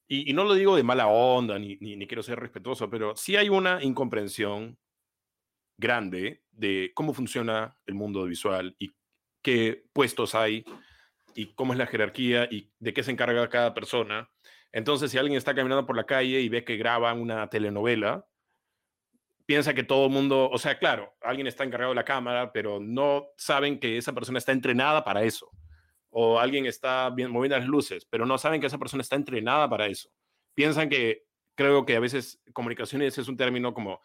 y, 0.09 0.33
no 0.33 0.45
lo 0.45 0.55
digo 0.55 0.77
de 0.77 0.83
mala 0.83 1.09
onda, 1.09 1.59
ni, 1.59 1.77
ni, 1.81 1.97
ni, 1.97 2.07
quiero 2.07 2.23
ser 2.23 2.39
respetuoso, 2.39 2.89
pero 2.89 3.17
sí 3.17 3.37
hay 3.37 3.49
una 3.49 3.83
incomprensión 3.83 4.79
grande 5.79 6.43
de 6.53 6.93
cómo 6.95 7.13
funciona 7.13 7.77
el 7.87 7.95
mundo 7.95 8.25
visual 8.25 8.77
y 8.79 8.93
qué 9.43 9.85
puestos 9.93 10.35
hay 10.35 10.65
y 11.35 11.55
cómo 11.55 11.73
es 11.73 11.79
la 11.79 11.87
jerarquía 11.87 12.49
y 12.51 12.73
de 12.79 12.95
qué 12.95 13.03
se 13.03 13.11
encarga 13.11 13.49
cada 13.49 13.75
persona. 13.75 14.31
Entonces, 14.73 15.11
si 15.11 15.19
alguien 15.19 15.37
está 15.37 15.55
caminando 15.55 15.87
por 15.87 15.97
la 15.97 16.07
calle 16.07 16.41
y 16.41 16.49
ve 16.49 16.65
que 16.65 16.77
graban 16.77 17.21
una 17.21 17.49
telenovela, 17.49 18.27
piensa 19.45 19.75
que 19.75 19.85
todo 19.85 20.07
el 20.07 20.13
mundo, 20.13 20.51
o 20.51 20.59
sea, 20.59 20.79
claro, 20.79 21.15
alguien 21.21 21.47
está 21.47 21.65
encargado 21.65 21.93
de 21.93 21.97
la 21.97 22.05
cámara, 22.05 22.53
pero 22.53 22.81
no 22.81 23.29
saben 23.37 23.79
que 23.79 23.97
esa 23.97 24.13
persona 24.13 24.39
está 24.39 24.53
entrenada 24.53 25.05
para 25.05 25.23
eso. 25.23 25.51
O 26.19 26.39
alguien 26.39 26.64
está 26.64 27.11
bien, 27.11 27.31
moviendo 27.31 27.59
las 27.59 27.67
luces, 27.67 28.07
pero 28.09 28.25
no 28.25 28.39
saben 28.39 28.59
que 28.59 28.69
esa 28.69 28.79
persona 28.79 29.03
está 29.03 29.17
entrenada 29.17 29.69
para 29.69 29.87
eso. 29.87 30.09
Piensan 30.55 30.89
que, 30.89 31.27
creo 31.55 31.85
que 31.85 31.95
a 31.95 32.01
veces 32.01 32.41
comunicaciones 32.55 33.19
es 33.19 33.29
un 33.29 33.37
término 33.37 33.75
como, 33.75 34.01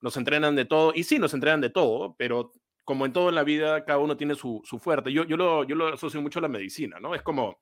nos 0.00 0.16
entrenan 0.16 0.56
de 0.56 0.64
todo, 0.64 0.92
y 0.94 1.02
sí, 1.02 1.18
nos 1.18 1.34
entrenan 1.34 1.60
de 1.60 1.68
todo, 1.68 2.14
pero 2.16 2.52
como 2.84 3.04
en 3.04 3.12
todo 3.12 3.28
en 3.28 3.34
la 3.34 3.44
vida, 3.44 3.84
cada 3.84 3.98
uno 3.98 4.16
tiene 4.16 4.34
su, 4.34 4.62
fuerte. 4.80 5.12
Yo, 5.12 5.24
yo, 5.24 5.36
lo, 5.36 5.64
yo 5.64 5.74
lo 5.74 5.88
asocio 5.88 6.22
mucho 6.22 6.38
a 6.38 6.42
la 6.42 6.48
medicina, 6.48 6.98
¿no? 7.00 7.14
Es 7.14 7.22
como 7.22 7.60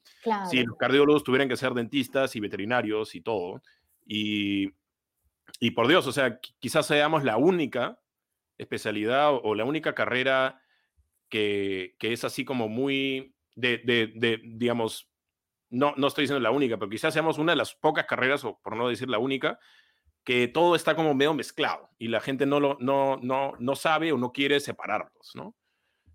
si 0.49 0.62
los 0.62 0.76
cardiólogos 0.76 1.24
tuvieran 1.24 1.49
que 1.49 1.57
ser 1.57 1.74
dentistas 1.74 2.36
y 2.36 2.41
veterinarios 2.41 3.14
y 3.14 3.20
todo. 3.20 3.61
Y, 4.07 4.70
y 5.59 5.72
por 5.72 5.88
Dios, 5.88 6.07
o 6.07 6.12
sea, 6.12 6.38
quizás 6.61 6.86
seamos 6.86 7.24
la 7.24 7.36
única 7.36 7.99
especialidad 8.57 9.32
o, 9.32 9.55
la 9.55 9.64
única 9.64 9.95
carrera 9.95 10.62
que, 11.28 11.97
que, 11.99 12.12
es 12.12 12.24
así 12.24 12.45
como 12.45 12.68
muy 12.68 13.34
de, 13.61 14.12
de, 14.14 14.40
digamos, 14.44 15.11
no, 15.70 15.94
no 15.96 16.06
estoy 16.08 16.24
diciendo 16.24 16.40
la 16.40 16.50
única, 16.50 16.78
pero 16.78 16.90
quizás 16.90 17.14
seamos 17.14 17.38
una 17.38 17.52
de 17.52 17.56
las 17.56 17.74
pocas 17.74 18.06
carreras, 18.06 18.44
o 18.44 18.61
por 18.62 18.76
no 18.76 18.88
decir 18.88 19.08
la 19.08 19.18
única, 19.18 19.58
que 20.24 20.48
todo 20.48 20.74
está 20.74 20.94
como 20.94 21.14
medio 21.14 21.34
mezclado 21.34 21.90
y 21.98 22.08
la 22.08 22.20
gente 22.20 22.46
no, 22.46 22.61
lo, 22.61 22.76
no, 22.80 23.18
no, 23.22 23.54
no 23.58 23.76
sabe 23.76 24.12
o 24.12 24.18
no 24.18 24.32
quiere 24.32 24.61
separarlos, 24.61 25.32
¿no? 25.34 25.56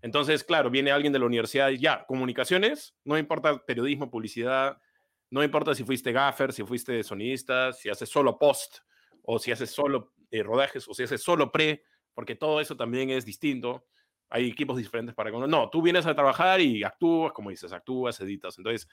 Entonces, 0.02 0.44
claro, 0.44 0.70
viene 0.70 0.92
alguien 0.92 1.12
de 1.12 1.18
la 1.18 1.26
universidad 1.26 1.70
y 1.70 1.78
ya, 1.78 2.04
comunicaciones, 2.06 2.94
no 3.04 3.18
importa 3.18 3.64
periodismo, 3.64 4.10
publicidad, 4.10 4.78
no 5.30 5.42
importa 5.42 5.74
si 5.74 5.82
fuiste 5.84 6.12
gaffer, 6.12 6.52
si 6.52 6.62
fuiste 6.62 7.02
sonidista, 7.02 7.72
si 7.72 7.88
haces 7.88 8.08
solo 8.08 8.38
post 8.38 8.78
o 9.22 9.38
si 9.38 9.50
haces 9.50 9.70
solo 9.70 10.12
eh, 10.30 10.42
rodajes 10.42 10.86
o 10.88 10.94
si 10.94 11.02
haces 11.02 11.22
solo 11.22 11.50
pre, 11.50 11.82
porque 12.14 12.36
todo 12.36 12.60
eso 12.60 12.76
también 12.76 13.10
es 13.10 13.24
distinto. 13.24 13.86
Hay 14.30 14.48
equipos 14.48 14.76
diferentes 14.76 15.14
para... 15.14 15.30
No, 15.30 15.70
tú 15.70 15.82
vienes 15.82 16.06
a 16.06 16.14
trabajar 16.14 16.60
y 16.60 16.82
actúas, 16.82 17.32
como 17.32 17.50
dices, 17.50 17.72
actúas, 17.72 18.20
editas. 18.20 18.58
Entonces, 18.58 18.88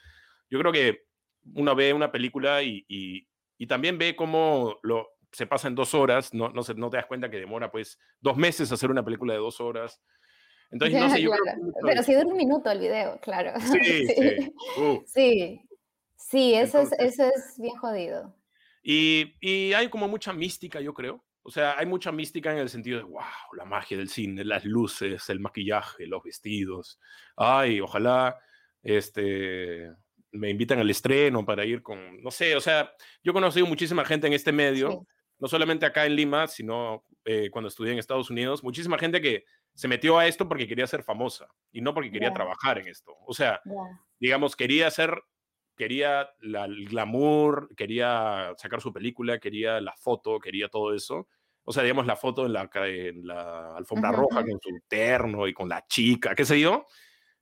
yo 0.48 0.58
creo 0.58 0.72
que 0.72 1.06
uno 1.54 1.74
ve 1.74 1.92
una 1.92 2.12
película 2.12 2.62
y, 2.62 2.84
y 2.88 3.66
también 3.66 3.98
ve 3.98 4.14
cómo 4.14 4.78
lo, 4.82 5.14
se 5.34 5.46
pasa 5.46 5.68
en 5.68 5.74
dos 5.74 5.94
horas, 5.94 6.32
no, 6.32 6.48
no, 6.50 6.62
se, 6.62 6.74
no 6.74 6.90
te 6.90 6.96
das 6.96 7.06
cuenta 7.06 7.30
que 7.30 7.38
demora 7.38 7.70
pues 7.70 7.98
dos 8.20 8.36
meses 8.36 8.70
hacer 8.70 8.90
una 8.90 9.04
película 9.04 9.32
de 9.32 9.40
dos 9.40 9.60
horas. 9.60 10.00
Entonces, 10.70 10.98
no 10.98 11.10
sé, 11.10 11.22
yo 11.22 11.30
Pero 11.82 12.02
si 12.02 12.14
dura 12.14 12.26
un 12.26 12.36
minuto 12.36 12.70
el 12.70 12.78
video, 12.78 13.20
claro. 13.20 13.52
Sí, 13.60 14.06
sí. 14.06 15.02
Sí, 15.06 15.60
sí, 16.16 16.54
eso, 16.54 16.80
es, 16.80 16.92
eso 16.98 17.24
es 17.24 17.58
bien 17.58 17.76
jodido. 17.76 18.34
Y, 18.82 19.34
y, 19.40 19.72
hay 19.72 19.88
como 19.88 20.08
mucha 20.08 20.32
mística, 20.32 20.80
yo 20.80 20.92
creo. 20.94 21.24
O 21.44 21.50
sea, 21.50 21.78
hay 21.78 21.86
mucha 21.86 22.10
mística 22.10 22.50
en 22.52 22.58
el 22.58 22.68
sentido 22.68 22.98
de, 22.98 23.04
wow, 23.04 23.22
la 23.56 23.64
magia 23.64 23.96
del 23.96 24.08
cine, 24.08 24.44
las 24.44 24.64
luces, 24.64 25.28
el 25.28 25.40
maquillaje, 25.40 26.06
los 26.06 26.22
vestidos. 26.22 26.98
Ay, 27.36 27.80
ojalá 27.80 28.40
este, 28.82 29.92
me 30.32 30.50
invitan 30.50 30.78
al 30.78 30.90
estreno 30.90 31.44
para 31.44 31.64
ir 31.64 31.82
con, 31.82 32.22
no 32.22 32.30
sé, 32.30 32.56
o 32.56 32.60
sea, 32.60 32.92
yo 33.22 33.30
he 33.30 33.34
conocido 33.34 33.66
muchísima 33.66 34.04
gente 34.04 34.26
en 34.26 34.32
este 34.32 34.52
medio, 34.52 35.06
no 35.38 35.48
solamente 35.48 35.86
acá 35.86 36.06
en 36.06 36.16
Lima, 36.16 36.46
sino 36.46 37.04
eh, 37.24 37.50
cuando 37.50 37.68
estudié 37.68 37.92
en 37.92 37.98
Estados 37.98 38.30
Unidos, 38.30 38.64
muchísima 38.64 38.98
gente 38.98 39.20
que 39.20 39.44
se 39.74 39.88
metió 39.88 40.18
a 40.18 40.26
esto 40.26 40.48
porque 40.48 40.68
quería 40.68 40.86
ser 40.86 41.02
famosa 41.02 41.46
y 41.72 41.80
no 41.80 41.94
porque 41.94 42.10
quería 42.10 42.32
trabajar 42.32 42.78
en 42.78 42.88
esto. 42.88 43.14
O 43.26 43.34
sea, 43.34 43.60
digamos, 44.18 44.56
quería 44.56 44.90
ser, 44.90 45.22
quería 45.76 46.30
la, 46.40 46.64
el 46.64 46.88
glamour, 46.88 47.74
quería 47.76 48.52
sacar 48.56 48.80
su 48.80 48.92
película, 48.92 49.38
quería 49.38 49.80
la 49.80 49.94
foto, 49.96 50.38
quería 50.38 50.68
todo 50.68 50.94
eso. 50.94 51.28
O 51.64 51.72
sea, 51.72 51.82
digamos, 51.82 52.06
la 52.06 52.16
foto 52.16 52.46
en 52.46 52.52
la, 52.52 52.70
en 52.74 53.26
la 53.26 53.76
alfombra 53.76 54.12
roja 54.12 54.42
con 54.42 54.60
su 54.60 54.70
terno 54.86 55.46
y 55.48 55.54
con 55.54 55.68
la 55.68 55.86
chica, 55.86 56.34
qué 56.34 56.44
sé 56.44 56.60
yo 56.60 56.86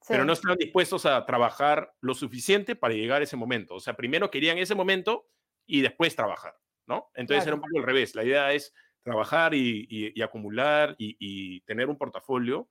pero 0.08 0.24
no 0.24 0.32
estaban 0.32 0.58
dispuestos 0.58 1.06
a 1.06 1.24
trabajar 1.24 1.94
lo 2.00 2.14
suficiente 2.14 2.76
para 2.76 2.94
llegar 2.94 3.20
a 3.20 3.24
ese 3.24 3.36
momento. 3.36 3.74
O 3.74 3.80
sea, 3.80 3.94
primero 3.94 4.30
querían 4.30 4.58
ese 4.58 4.74
momento 4.74 5.28
y 5.66 5.80
después 5.80 6.16
trabajar, 6.16 6.54
¿no? 6.86 7.10
Entonces 7.14 7.46
era 7.46 7.54
un 7.54 7.62
poco 7.62 7.78
al 7.78 7.84
revés. 7.84 8.14
La 8.14 8.24
idea 8.24 8.52
es 8.52 8.72
trabajar 9.02 9.54
y, 9.54 10.20
acumular 10.22 10.94
y, 10.98 11.60
tener 11.62 11.88
un 11.88 11.98
portafolio 11.98 12.68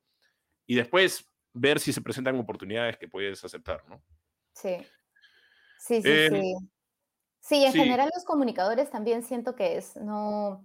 y 0.66 0.76
después 0.76 1.26
ver 1.54 1.80
si 1.80 1.94
se 1.94 2.02
presentan 2.02 2.38
oportunidades 2.38 2.98
que 2.98 3.08
puedes 3.08 3.44
aceptar, 3.44 3.84
¿no? 3.88 4.04
Sí. 4.54 4.78
Sí, 5.82 6.02
sí, 6.04 6.10
em, 6.10 6.42
sí. 6.42 6.56
Sí, 7.40 7.66
en 7.66 7.74
general 7.74 8.12
los 8.14 8.24
comunicadores 8.24 8.92
también 8.92 9.24
siento 9.24 9.56
que 9.56 9.78
es, 9.78 9.96
no, 9.96 10.64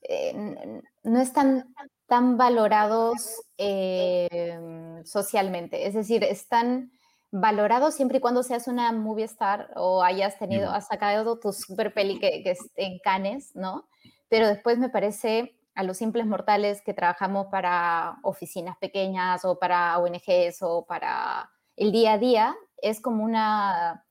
eh, 0.00 0.80
no 1.02 1.20
están 1.20 1.74
tan 2.06 2.38
valorados 2.38 3.42
em, 3.58 5.04
socialmente, 5.04 5.86
es 5.86 5.92
decir, 5.92 6.24
están 6.24 6.92
valorado 7.30 7.90
siempre 7.90 8.18
y 8.18 8.20
cuando 8.22 8.42
seas 8.42 8.66
una 8.66 8.90
movie 8.92 9.26
star 9.26 9.70
o 9.76 10.02
hayas 10.02 10.38
tenido, 10.38 10.70
has 10.70 10.86
sacado 10.86 11.38
tu 11.38 11.52
super 11.52 11.92
peli 11.92 12.18
que, 12.18 12.42
que 12.42 12.56
en 12.76 12.98
Cannes, 13.00 13.54
¿no? 13.54 13.86
Pero 14.28 14.48
después 14.48 14.78
me 14.78 14.88
parece 14.88 15.58
a 15.74 15.82
los 15.82 15.98
simples 15.98 16.26
mortales 16.26 16.80
que 16.80 16.94
trabajamos 16.94 17.48
para 17.50 18.18
oficinas 18.22 18.78
pequeñas 18.78 19.44
o 19.44 19.58
para 19.58 19.98
ONGs 19.98 20.62
o 20.62 20.86
para 20.86 21.50
el 21.76 21.92
día 21.92 22.14
a 22.14 22.18
día, 22.18 22.56
es 22.80 23.00
como 23.00 23.24
una, 23.24 24.06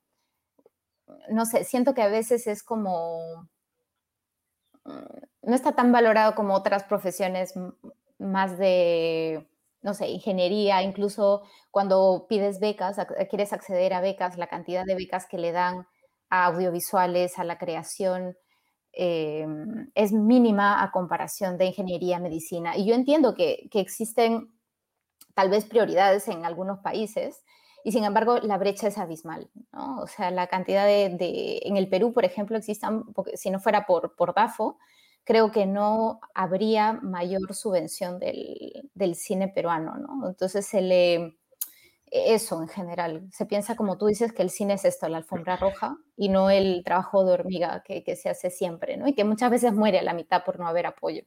no 1.29 1.45
sé, 1.45 1.63
siento 1.63 1.93
que 1.93 2.01
a 2.01 2.09
veces 2.09 2.47
es 2.47 2.63
como, 2.63 3.49
mm, 4.85 5.49
no 5.49 5.55
está 5.55 5.73
tan 5.73 5.91
valorado 5.91 6.35
como 6.35 6.53
otras 6.55 6.83
profesiones 6.83 7.53
más 8.19 8.57
de, 8.57 9.47
no 9.81 9.93
sé, 9.93 10.07
ingeniería, 10.09 10.81
incluso 10.83 11.43
cuando 11.71 12.25
pides 12.29 12.59
becas, 12.59 12.97
quieres 13.29 13.53
acceder 13.53 13.93
a 13.93 14.01
becas, 14.01 14.37
la 14.37 14.47
cantidad 14.47 14.85
de 14.85 14.95
becas 14.95 15.27
que 15.27 15.37
le 15.37 15.51
dan 15.51 15.87
a 16.29 16.45
audiovisuales, 16.45 17.37
a 17.39 17.43
la 17.43 17.57
creación, 17.57 18.37
eh, 18.93 19.45
es 19.95 20.13
mínima 20.13 20.83
a 20.83 20.91
comparación 20.91 21.57
de 21.57 21.65
ingeniería, 21.65 22.19
medicina. 22.19 22.77
Y 22.77 22.85
yo 22.85 22.95
entiendo 22.95 23.35
que, 23.35 23.67
que, 23.71 23.79
existen 23.79 24.53
tal 25.33 25.49
vez 25.49 25.65
prioridades 25.65 26.27
en 26.27 26.45
algunos 26.45 26.79
países 26.79 27.42
y 27.83 27.91
sin 27.91 28.03
embargo 28.03 28.39
la 28.39 28.57
brecha 28.57 28.87
es 28.87 28.97
abismal. 28.97 29.49
¿no? 29.71 30.01
O 30.01 30.07
sea, 30.07 30.31
la 30.31 30.47
cantidad 30.47 30.85
de, 30.85 31.61
en 31.63 31.77
el 31.77 31.89
Perú, 31.89 32.13
por 32.13 32.25
ejemplo, 32.25 32.57
existan, 32.57 33.03
si 33.35 33.49
no 33.49 33.59
fuera 33.59 33.85
por, 33.85 34.15
por 34.15 34.33
DAFO, 34.33 34.77
creo 35.23 35.51
que 35.51 35.65
no 35.65 36.19
habría 36.33 36.93
mayor 36.93 37.53
subvención 37.53 38.19
del, 38.19 38.89
del 38.93 39.15
cine 39.15 39.47
peruano. 39.47 39.95
¿no? 39.97 40.27
Entonces 40.29 40.65
se 40.65 40.81
le 40.81 41.37
eso 42.13 42.61
en 42.61 42.67
general. 42.67 43.27
Se 43.31 43.45
piensa, 43.45 43.75
como 43.75 43.97
tú 43.97 44.05
dices, 44.05 44.31
que 44.31 44.43
el 44.43 44.51
cine 44.51 44.75
es 44.75 44.85
esto, 44.85 45.09
la 45.09 45.17
alfombra 45.17 45.57
roja, 45.57 45.97
y 46.15 46.29
no 46.29 46.49
el 46.49 46.83
trabajo 46.85 47.25
de 47.25 47.33
hormiga 47.33 47.83
que, 47.83 48.03
se 48.15 48.29
hace 48.29 48.51
siempre, 48.51 48.97
¿no? 48.97 49.07
Y 49.07 49.13
que 49.13 49.23
muchas 49.23 49.49
veces 49.49 49.73
muere 49.73 49.99
a 49.99 50.03
la 50.03 50.13
mitad 50.13 50.43
por 50.43 50.59
no 50.59 50.67
haber 50.67 50.85
apoyo. 50.85 51.23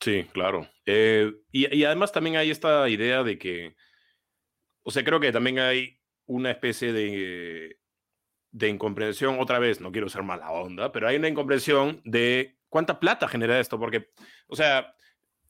Sí, 0.00 0.24
claro. 0.32 0.66
Eh, 0.86 1.32
y, 1.52 1.84
además 1.84 2.12
también 2.12 2.36
hay 2.36 2.50
esta 2.50 2.88
idea 2.88 3.22
de 3.22 3.38
que, 3.38 3.76
o 4.86 4.92
sea, 4.92 5.02
creo 5.02 5.18
que 5.18 5.32
también 5.32 5.58
hay 5.58 5.98
una 6.26 6.52
especie 6.52 6.92
de, 6.92 7.80
de 8.52 8.68
incomprensión, 8.68 9.40
otra 9.40 9.58
vez, 9.58 9.80
no 9.80 9.90
quiero 9.90 10.08
ser 10.08 10.22
mala 10.22 10.52
onda, 10.52 10.92
pero 10.92 11.08
hay 11.08 11.16
una 11.16 11.26
incomprensión 11.26 12.00
de 12.04 12.56
cuánta 12.68 13.00
plata 13.00 13.26
genera 13.26 13.58
esto, 13.58 13.80
porque, 13.80 14.12
o 14.46 14.54
sea, 14.54 14.94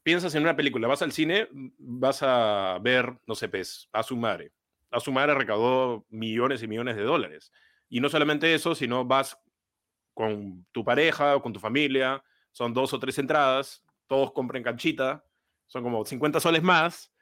piensas 0.03 0.35
en 0.35 0.43
una 0.43 0.57
película, 0.57 0.89
vas 0.89 1.03
al 1.03 1.13
cine, 1.13 1.49
vas 1.53 2.23
a 2.23 2.79
ver, 2.81 3.19
no 3.27 3.35
sé, 3.35 3.51
pues, 3.51 3.91
a 3.93 4.03
su 4.03 4.17
madre. 4.17 4.53
A 4.91 5.01
su 5.01 5.13
madre 5.13 5.35
recaudó 5.35 6.07
millones 6.09 6.63
y 6.63 6.67
millones 6.67 6.97
de 6.97 7.03
dólares. 7.03 7.53
Y 7.91 8.01
no 8.01 8.09
solamente 8.09 8.55
eso, 8.55 8.75
sino 8.75 9.05
vas 9.05 9.39
con 10.15 10.65
tu 10.73 10.83
pareja 10.83 11.37
o 11.37 11.43
con 11.43 11.53
tu 11.53 11.61
familia, 11.61 12.25
son 12.53 12.73
dos 12.73 12.95
o 12.95 12.99
tres 12.99 13.19
entradas, 13.19 13.85
todos 14.07 14.33
compran 14.33 14.63
canchita, 14.63 15.23
son 15.67 15.83
como 15.83 16.07
50 16.07 16.41
soles 16.41 16.63
más 16.63 17.13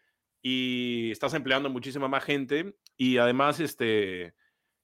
y 0.46 1.10
estás 1.10 1.32
empleando 1.32 1.70
muchísima 1.70 2.06
más 2.06 2.22
gente 2.22 2.76
y 2.98 3.16
además 3.16 3.60
este 3.60 4.34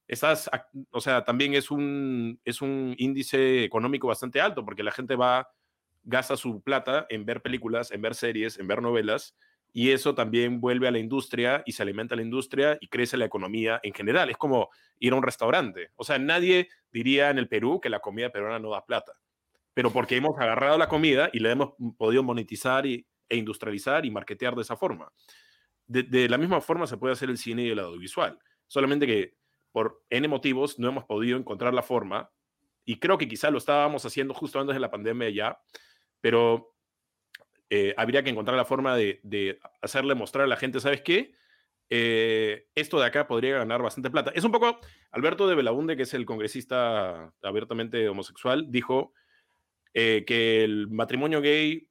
estás 0.09 0.51
o 0.91 1.03
sea, 1.03 1.23
también 1.23 1.53
es 1.53 1.71
un 1.71 2.41
es 2.47 2.63
un 2.63 2.95
índice 2.97 3.63
económico 3.63 4.09
bastante 4.09 4.41
alto 4.41 4.65
porque 4.65 4.83
la 4.83 4.91
gente 4.91 5.17
va 5.17 5.51
gasta 6.03 6.35
su 6.39 6.63
plata 6.63 7.07
en 7.11 7.27
ver 7.27 7.43
películas, 7.43 7.91
en 7.91 8.01
ver 8.01 8.15
series, 8.15 8.59
en 8.59 8.69
ver 8.69 8.81
novelas, 8.81 9.37
y 9.71 9.91
eso 9.91 10.15
también 10.15 10.63
vuelve 10.63 10.89
a 10.89 10.91
la 10.91 10.99
industria 10.99 11.63
y 11.67 11.73
se 11.73 11.83
alimenta 11.83 12.17
la 12.17 12.23
industria 12.23 12.79
y 12.81 12.89
crece 12.89 13.19
la 13.19 13.27
economía 13.27 13.81
en 13.83 13.93
general. 13.93 14.31
Es 14.31 14.39
como 14.39 14.71
ir 14.99 15.13
a 15.13 15.17
un 15.17 15.23
restaurante. 15.23 15.91
O 15.97 16.05
sea, 16.05 16.19
nadie 16.19 16.69
diría 16.91 17.29
en 17.29 17.37
el 17.37 17.49
Perú 17.49 17.81
que 17.83 17.91
la 17.91 18.01
comida 18.01 18.33
peruana 18.33 18.59
no 18.59 18.71
da 18.71 18.87
plata, 18.87 19.13
pero 19.75 19.93
porque 19.93 20.17
hemos 20.17 20.39
agarrado 20.39 20.79
la 20.79 20.89
comida 20.89 21.29
y 21.35 21.41
la 21.41 21.53
hemos 21.53 21.75
podido 21.99 22.23
monetizar 22.23 22.87
y, 22.87 23.07
e 23.29 23.37
industrializar 23.37 24.05
y 24.07 24.11
marketear 24.11 24.55
de 24.57 24.63
esa 24.63 24.77
forma. 24.77 25.13
De, 25.91 26.05
de 26.05 26.29
la 26.29 26.39
misma 26.39 26.61
forma 26.61 26.87
se 26.87 26.97
puede 26.97 27.15
hacer 27.15 27.31
el 27.31 27.39
cine 27.39 27.65
y 27.65 27.71
el 27.71 27.81
audiovisual, 27.81 28.39
solamente 28.69 29.07
que 29.07 29.35
por 29.73 30.05
N 30.09 30.29
motivos 30.29 30.79
no 30.79 30.89
hemos 30.89 31.05
podido 31.05 31.37
encontrar 31.37 31.75
la 31.75 31.83
forma 31.83 32.31
y 32.85 32.99
creo 32.99 33.19
que 33.19 33.29
quizá 33.29 33.51
lo 33.51 33.59
estábamos 33.59 34.05
haciendo 34.05 34.35
justo 34.35 34.61
antes 34.61 34.75
de 34.75 34.81
la 34.81 34.91
pandemia 34.91 35.31
ya, 35.31 35.61
pero 36.21 36.75
eh, 37.69 37.95
habría 37.97 38.23
que 38.23 38.31
encontrar 38.31 38.57
la 38.57 38.65
forma 38.65 38.97
de, 38.97 39.59
hacerle 39.83 40.15
mostrar 40.15 40.45
a 40.45 40.49
la 40.49 40.57
gente, 40.57 40.81
¿sabes 40.81 41.03
qué? 41.03 41.33
Eh, 41.89 42.69
esto 42.75 42.99
de 42.99 43.07
acá 43.07 43.27
podría 43.27 43.59
ganar 43.59 43.83
bastante 43.83 44.11
plata. 44.11 44.33
Es 44.35 44.45
un 44.45 44.53
poco, 44.53 44.81
Alberto 45.11 45.49
de 45.49 45.55
Belaunde, 45.55 45.97
que 45.97 46.05
es 46.05 46.15
el 46.15 46.25
congresista 46.25 47.33
abiertamente 47.43 48.09
homosexual, 48.09 48.67
dijo 48.71 49.13
eh, 49.95 50.25
que 50.27 50.65
el 50.65 50.89
matrimonio 50.89 51.41
gay, 51.41 51.90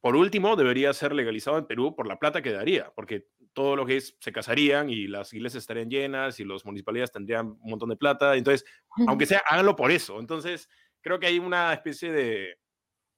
por 0.00 0.16
último, 0.16 0.56
debería 0.56 0.92
ser 0.92 1.14
legalizado 1.14 1.58
en 1.58 1.66
Perú 1.66 1.94
por 1.94 2.06
la 2.06 2.18
plata 2.18 2.42
que 2.42 2.52
daría, 2.52 2.92
porque 2.94 3.26
todos 3.52 3.76
los 3.76 3.86
gays 3.86 4.16
se 4.20 4.32
casarían 4.32 4.90
y 4.90 5.06
las 5.06 5.32
iglesias 5.32 5.62
estarían 5.62 5.88
llenas 5.88 6.40
y 6.40 6.44
las 6.44 6.64
municipalidades 6.64 7.12
tendrían 7.12 7.46
un 7.46 7.70
montón 7.70 7.88
de 7.88 7.96
plata. 7.96 8.36
Entonces, 8.36 8.64
aunque 9.06 9.26
sea, 9.26 9.42
háganlo 9.48 9.76
por 9.76 9.90
eso. 9.90 10.20
Entonces, 10.20 10.68
creo 11.00 11.18
que 11.18 11.26
hay 11.26 11.38
una 11.38 11.72
especie 11.72 12.12
de, 12.12 12.58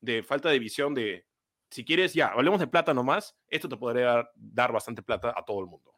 de 0.01 0.23
falta 0.23 0.51
de 0.51 0.59
visión 0.59 0.95
de, 0.95 1.27
si 1.71 1.85
quieres, 1.85 2.15
ya, 2.15 2.29
hablemos 2.29 2.61
de 2.61 2.67
plata 2.67 2.95
nomás, 2.95 3.37
esto 3.49 3.69
te 3.69 3.77
podría 3.77 4.29
dar, 4.35 4.73
bastante 4.73 5.03
plata 5.03 5.35
a 5.37 5.45
todo 5.45 5.61
el 5.61 5.67
mundo. 5.67 5.95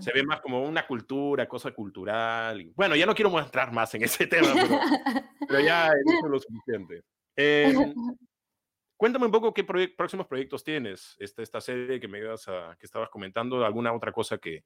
Se 0.00 0.10
ve 0.12 0.22
más 0.22 0.40
como 0.40 0.62
una 0.62 0.86
cultura, 0.86 1.46
cosa 1.46 1.70
cultural. 1.70 2.72
bueno, 2.74 2.96
ya 2.96 3.04
no 3.04 3.14
quiero 3.14 3.28
mostrar 3.28 3.72
más 3.72 3.94
en 3.94 4.04
ese 4.04 4.26
tema, 4.26 4.48
pero, 5.46 5.60
ya 5.60 5.90
dicho 6.04 6.28
lo 6.28 6.38
suficiente. 6.38 7.02
Em, 7.38 7.94
cuéntame 8.96 9.26
un 9.26 9.32
poco 9.32 9.52
qué 9.54 9.64
próximos 9.64 10.26
proyectos 10.26 10.64
tienes, 10.64 11.16
esta, 11.18 11.42
esta 11.42 11.60
serie 11.60 12.00
que 12.00 12.08
me 12.08 12.18
a, 12.18 12.76
que 12.78 12.86
estabas 12.86 13.10
comentando, 13.10 13.64
alguna 13.64 13.92
otra 13.92 14.12
cosa 14.12 14.38
que, 14.38 14.64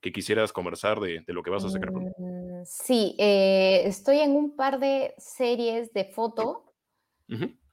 que 0.00 0.12
quisieras 0.12 0.52
conversar 0.52 1.00
de, 1.00 1.20
de, 1.26 1.32
lo 1.32 1.42
que 1.42 1.50
vas 1.50 1.64
a 1.64 1.70
sacar. 1.70 1.92
Mm, 1.92 2.64
sí, 2.64 3.16
eh, 3.18 3.82
estoy 3.84 4.18
en 4.18 4.32
un 4.36 4.56
par 4.56 4.78
de 4.78 5.14
series 5.18 5.92
de 5.92 6.04
foto 6.04 6.64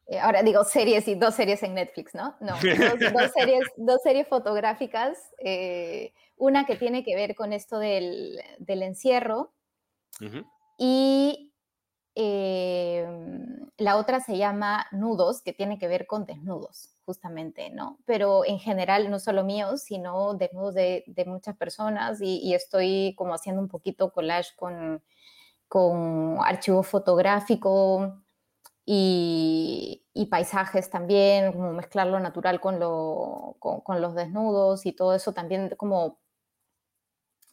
eh, 0.08 0.20
ahora 0.20 0.44
digo 0.44 0.64
series 0.66 1.08
y 1.08 1.16
dos 1.16 1.36
series 1.36 1.64
en 1.64 1.74
Netflix, 1.74 2.14
¿no? 2.14 2.36
No, 2.42 2.54
dos, 2.54 3.32
series, 3.34 3.64
dos 3.78 4.02
series 4.04 4.28
fotográficas. 4.28 5.18
Eh, 5.40 6.14
una 6.36 6.66
que 6.66 6.76
tiene 6.76 7.04
que 7.04 7.16
ver 7.16 7.34
con 7.34 7.54
esto 7.54 7.80
del, 7.80 8.42
del 8.58 8.84
encierro 8.84 9.54
y 10.78 11.51
em, 12.16 13.70
la 13.78 13.98
otra 13.98 14.20
se 14.20 14.38
llama 14.38 14.86
Nudos, 14.92 15.42
que 15.42 15.54
tiene 15.54 15.80
que 15.80 15.88
ver 15.88 16.08
con 16.08 16.26
desnudos, 16.26 16.90
justamente, 17.06 17.70
¿no? 17.72 18.00
Pero 18.06 18.46
en 18.46 18.60
general, 18.60 19.10
no 19.10 19.20
solo 19.20 19.44
míos, 19.44 19.82
sino 19.84 20.34
desnudos 20.36 20.76
de, 20.76 21.04
muchas 21.28 21.58
personas 21.58 22.20
y, 22.22 22.54
estoy 22.54 23.16
como 23.18 23.34
haciendo 23.34 23.62
un 23.62 23.68
poquito 23.70 24.12
collage 24.12 24.52
con, 24.56 25.04
con 25.68 26.38
archivo 26.44 26.84
fotográfico 26.84 28.22
y, 28.86 30.28
paisajes 30.30 30.90
también, 30.90 31.52
como 31.54 31.74
mezclar 31.74 32.08
lo 32.08 32.20
natural 32.20 32.60
con, 32.62 32.80
los 32.80 34.16
desnudos 34.16 34.86
y 34.86 34.94
todo 34.94 35.16
eso 35.16 35.34
también 35.34 35.74
como 35.78 36.20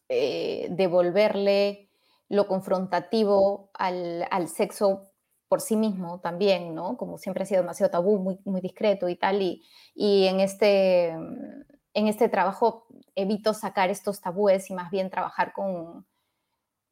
eh, 0.09 0.69
devolverle 0.71 1.88
lo 2.29 2.47
confrontativo 2.47 3.71
al, 3.75 4.27
al, 4.31 4.49
sexo 4.49 5.11
por 5.49 5.61
sí 5.61 5.77
mismo 5.77 6.21
también, 6.21 6.75
¿no? 6.75 6.97
Como 6.97 7.19
siempre 7.19 7.43
ha 7.43 7.47
sido 7.47 7.63
demasiado 7.63 7.91
tabú, 7.91 8.19
muy, 8.19 8.39
muy 8.45 8.61
discreto 8.61 9.09
y 9.09 9.17
tal, 9.17 9.43
y, 9.43 9.65
y 9.95 10.27
en, 10.27 10.41
este, 10.41 11.09
en 11.09 12.07
este 12.09 12.29
trabajo 12.29 12.87
evito 13.15 13.55
sacar 13.55 13.91
estos 13.91 14.21
tabúes 14.21 14.71
y 14.71 14.75
más 14.75 14.91
bien 14.91 15.11
trabajar 15.11 15.53
con, 15.53 16.07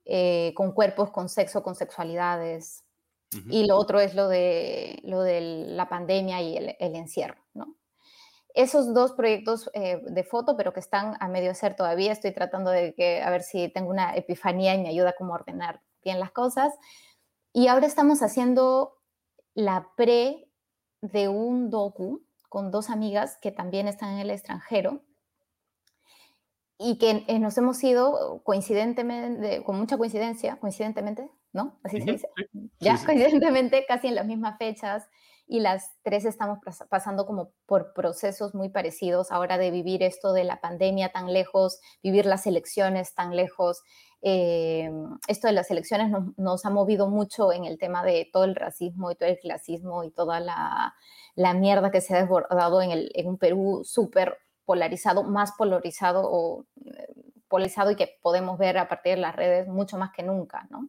eh, 0.04 0.52
con 0.54 0.72
cuerpos, 0.72 1.10
con 1.10 1.28
sexo, 1.28 1.62
con 1.62 1.74
sexualidades, 1.74 2.86
y 3.50 3.66
lo 3.66 3.76
otro 3.76 4.00
es 4.00 4.14
lo 4.14 4.28
de, 4.28 5.00
lo 5.02 5.20
de 5.20 5.40
la 5.40 5.88
pandemia 5.88 6.40
y 6.40 6.56
el, 6.56 6.76
encierro, 6.78 7.36
¿no? 7.54 7.76
Esos 8.56 8.94
dos 8.94 9.12
proyectos 9.12 9.70
eh, 9.74 10.00
de 10.02 10.24
foto, 10.24 10.56
pero 10.56 10.72
que 10.72 10.80
están 10.80 11.14
a 11.20 11.28
medio 11.28 11.50
hacer 11.50 11.76
todavía, 11.76 12.10
estoy 12.10 12.32
tratando 12.32 12.70
de 12.70 12.94
que, 12.94 13.22
a 13.22 13.28
ver 13.28 13.42
si 13.42 13.68
tengo 13.68 13.90
una 13.90 14.16
epifanía 14.16 14.74
y 14.74 14.82
me 14.82 14.88
ayuda 14.88 15.12
como 15.12 15.34
a 15.34 15.40
ordenar 15.40 15.82
bien 16.02 16.18
las 16.18 16.30
cosas. 16.30 16.72
Y 17.52 17.68
ahora 17.68 17.86
estamos 17.86 18.22
haciendo 18.22 18.96
la 19.52 19.90
pre 19.94 20.48
de 21.02 21.28
un 21.28 21.68
docu 21.68 22.24
con 22.48 22.70
dos 22.70 22.88
amigas 22.88 23.36
que 23.42 23.52
también 23.52 23.88
están 23.88 24.14
en 24.14 24.20
el 24.20 24.30
extranjero 24.30 25.02
y 26.78 26.96
que 26.96 27.24
eh, 27.26 27.38
nos 27.38 27.58
hemos 27.58 27.84
ido 27.84 28.40
coincidentemente, 28.42 29.64
con 29.64 29.78
mucha 29.78 29.98
coincidencia, 29.98 30.56
coincidentemente, 30.56 31.30
¿no? 31.52 31.78
Así 31.82 32.00
se 32.00 32.12
dice. 32.12 32.28
Ya, 32.80 32.98
coincidentemente, 33.04 33.84
casi 33.86 34.08
en 34.08 34.14
las 34.14 34.24
mismas 34.24 34.56
fechas 34.56 35.06
y 35.48 35.60
las 35.60 35.92
tres 36.02 36.24
estamos 36.24 36.58
pasando 36.88 37.24
como 37.24 37.52
por 37.66 37.92
procesos 37.92 38.54
muy 38.54 38.68
parecidos 38.68 39.30
ahora 39.30 39.58
de 39.58 39.70
vivir 39.70 40.02
esto 40.02 40.32
de 40.32 40.44
la 40.44 40.60
pandemia 40.60 41.12
tan 41.12 41.32
lejos, 41.32 41.80
vivir 42.02 42.26
las 42.26 42.46
elecciones 42.46 43.14
tan 43.14 43.36
lejos. 43.36 43.82
Eh, 44.22 44.90
esto 45.28 45.46
de 45.46 45.52
las 45.52 45.70
elecciones 45.70 46.10
nos, 46.36 46.66
ha 46.66 46.70
movido 46.70 47.08
mucho 47.08 47.52
en 47.52 47.64
el 47.64 47.78
tema 47.78 48.02
de 48.02 48.28
todo 48.32 48.42
el 48.42 48.56
racismo 48.56 49.12
y 49.12 49.14
todo 49.14 49.28
el 49.28 49.38
clasismo 49.38 50.02
y 50.02 50.10
toda 50.10 50.40
la, 50.40 50.94
mierda 51.54 51.92
que 51.92 52.00
se 52.00 52.14
ha 52.16 52.20
desbordado 52.20 52.82
en, 52.82 52.90
el, 52.90 53.12
un 53.24 53.38
Perú 53.38 53.82
súper 53.84 54.38
polarizado, 54.64 55.22
más 55.22 55.52
polarizado 55.52 56.22
o 56.24 56.64
eh, 56.84 57.14
polarizado 57.46 57.92
y 57.92 57.96
que 57.96 58.18
podemos 58.20 58.58
ver 58.58 58.78
a 58.78 58.88
partir 58.88 59.14
de 59.14 59.20
las 59.20 59.36
redes 59.36 59.68
mucho 59.68 59.96
más 59.96 60.10
que 60.12 60.24
nunca, 60.24 60.66
¿no? 60.70 60.88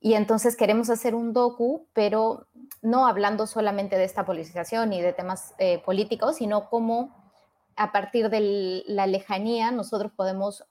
Y 0.00 0.14
entonces 0.14 0.56
queremos 0.56 0.88
hacer 0.88 1.14
un 1.14 1.34
docu, 1.34 1.86
pero 1.92 2.48
no 2.80 3.06
hablando 3.06 3.46
solamente 3.46 3.98
de 3.98 4.04
esta 4.04 4.24
polarización 4.24 4.94
y 4.94 5.02
de 5.02 5.12
temas 5.12 5.54
eh, 5.58 5.78
políticos, 5.84 6.36
sino 6.36 6.70
cómo 6.70 7.14
a 7.76 7.92
partir 7.92 8.30
de 8.30 8.82
la 8.86 9.06
lejanía 9.06 9.70
nosotros 9.70 10.12
podemos 10.12 10.64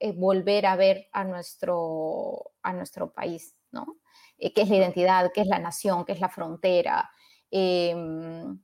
eh, 0.00 0.12
volver 0.12 0.66
a 0.66 0.74
ver 0.74 1.08
a 1.12 1.22
nuestro, 1.24 2.52
a 2.62 2.72
nuestro 2.72 3.12
país, 3.12 3.56
¿no? 3.70 3.96
Eh, 4.38 4.52
¿Qué 4.52 4.62
es 4.62 4.68
la 4.68 4.76
identidad? 4.76 5.30
¿Qué 5.32 5.42
es 5.42 5.46
la 5.46 5.60
nación? 5.60 6.04
¿Qué 6.04 6.12
es 6.12 6.20
la 6.20 6.28
frontera? 6.28 7.10
Em, 7.50 8.60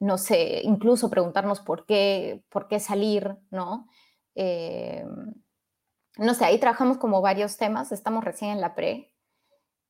no 0.00 0.18
sé, 0.18 0.60
incluso 0.62 1.10
preguntarnos 1.10 1.60
por 1.60 1.84
qué, 1.84 2.44
por 2.48 2.68
qué 2.68 2.78
salir, 2.78 3.36
¿no? 3.50 3.88
Em, 4.36 5.34
no 6.16 6.34
sé, 6.34 6.44
ahí 6.44 6.58
trabajamos 6.58 6.98
como 6.98 7.20
varios 7.20 7.56
temas, 7.56 7.92
estamos 7.92 8.24
recién 8.24 8.52
en 8.52 8.60
la 8.60 8.74
pre, 8.74 9.12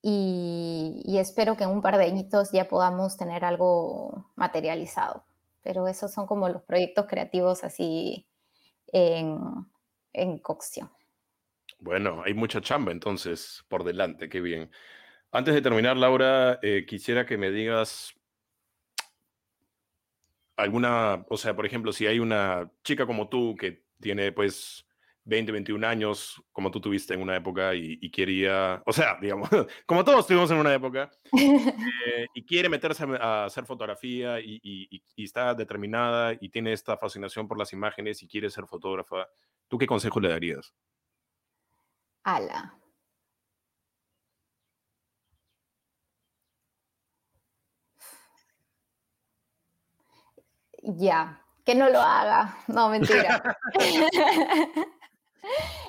y, 0.03 1.17
espero 1.19 1.57
que 1.57 1.65
en 1.65 1.71
un 1.71 1.83
par 1.83 1.99
de 1.99 2.05
añitos 2.05 2.53
ya 2.53 2.69
podamos 2.69 3.17
tener 3.17 3.45
algo 3.45 4.31
materializado. 4.37 5.25
Pero 5.63 5.89
esos 5.89 6.13
son 6.13 6.27
como 6.27 6.49
los 6.49 6.63
proyectos 6.63 7.07
creativos 7.09 7.65
así 7.65 8.27
en, 8.87 9.39
en 10.13 10.39
cocción. 10.39 10.91
Bueno, 11.81 12.23
hay 12.25 12.35
mucha 12.35 12.61
chamba 12.61 12.93
entonces 12.93 13.65
por 13.69 13.85
delante, 13.85 14.29
qué 14.29 14.41
bien. 14.41 14.71
Antes 15.31 15.55
de 15.55 15.63
terminar, 15.63 15.97
Laura, 15.97 16.59
eh, 16.63 16.87
quisiera 16.87 17.27
que 17.27 17.37
me 17.37 17.51
digas 17.51 18.15
alguna, 20.57 21.25
o 21.29 21.37
sea, 21.37 21.55
por 21.55 21.67
ejemplo, 21.67 21.93
si 21.93 22.07
hay 22.07 22.19
una 22.19 22.71
chica 22.83 23.07
como 23.07 23.29
tú 23.29 23.55
que 23.57 23.85
tiene 24.01 24.33
pues 24.33 24.88
20, 25.29 25.53
21 25.53 25.87
años, 25.87 26.43
como 26.53 26.71
tú 26.71 26.81
tuviste 26.81 27.13
en 27.13 27.21
una 27.21 27.37
época 27.37 27.75
y, 27.75 28.11
quería, 28.11 28.83
o 28.87 28.93
sea, 28.93 29.19
digamos, 29.21 29.49
como 29.87 30.03
todos 30.03 30.27
tuvimos 30.27 30.51
en 30.51 30.57
una 30.57 30.73
época, 30.73 31.11
eh, 31.39 32.27
y 32.35 32.47
quiere 32.47 32.71
meterse 32.71 33.05
a, 33.21 33.45
hacer 33.45 33.67
fotografía 33.67 34.41
y, 34.41 35.03
está 35.17 35.55
determinada 35.55 36.33
y 36.41 36.49
tiene 36.49 36.73
esta 36.73 36.97
fascinación 36.97 37.47
por 37.47 37.59
las 37.59 37.73
imágenes 37.75 38.23
y 38.23 38.29
quiere 38.29 38.49
ser 38.49 38.67
fotógrafa, 38.67 39.29
¿tú 39.69 39.77
qué 39.77 39.87
consejo 39.87 40.19
le 40.19 40.31
darías? 40.31 40.75
Ala. 42.25 42.75
Ya, 50.83 51.45
que 51.67 51.75
no 51.75 51.91
lo 51.91 52.01
haga. 52.01 52.57
No, 52.69 52.89
mentira. 52.89 53.43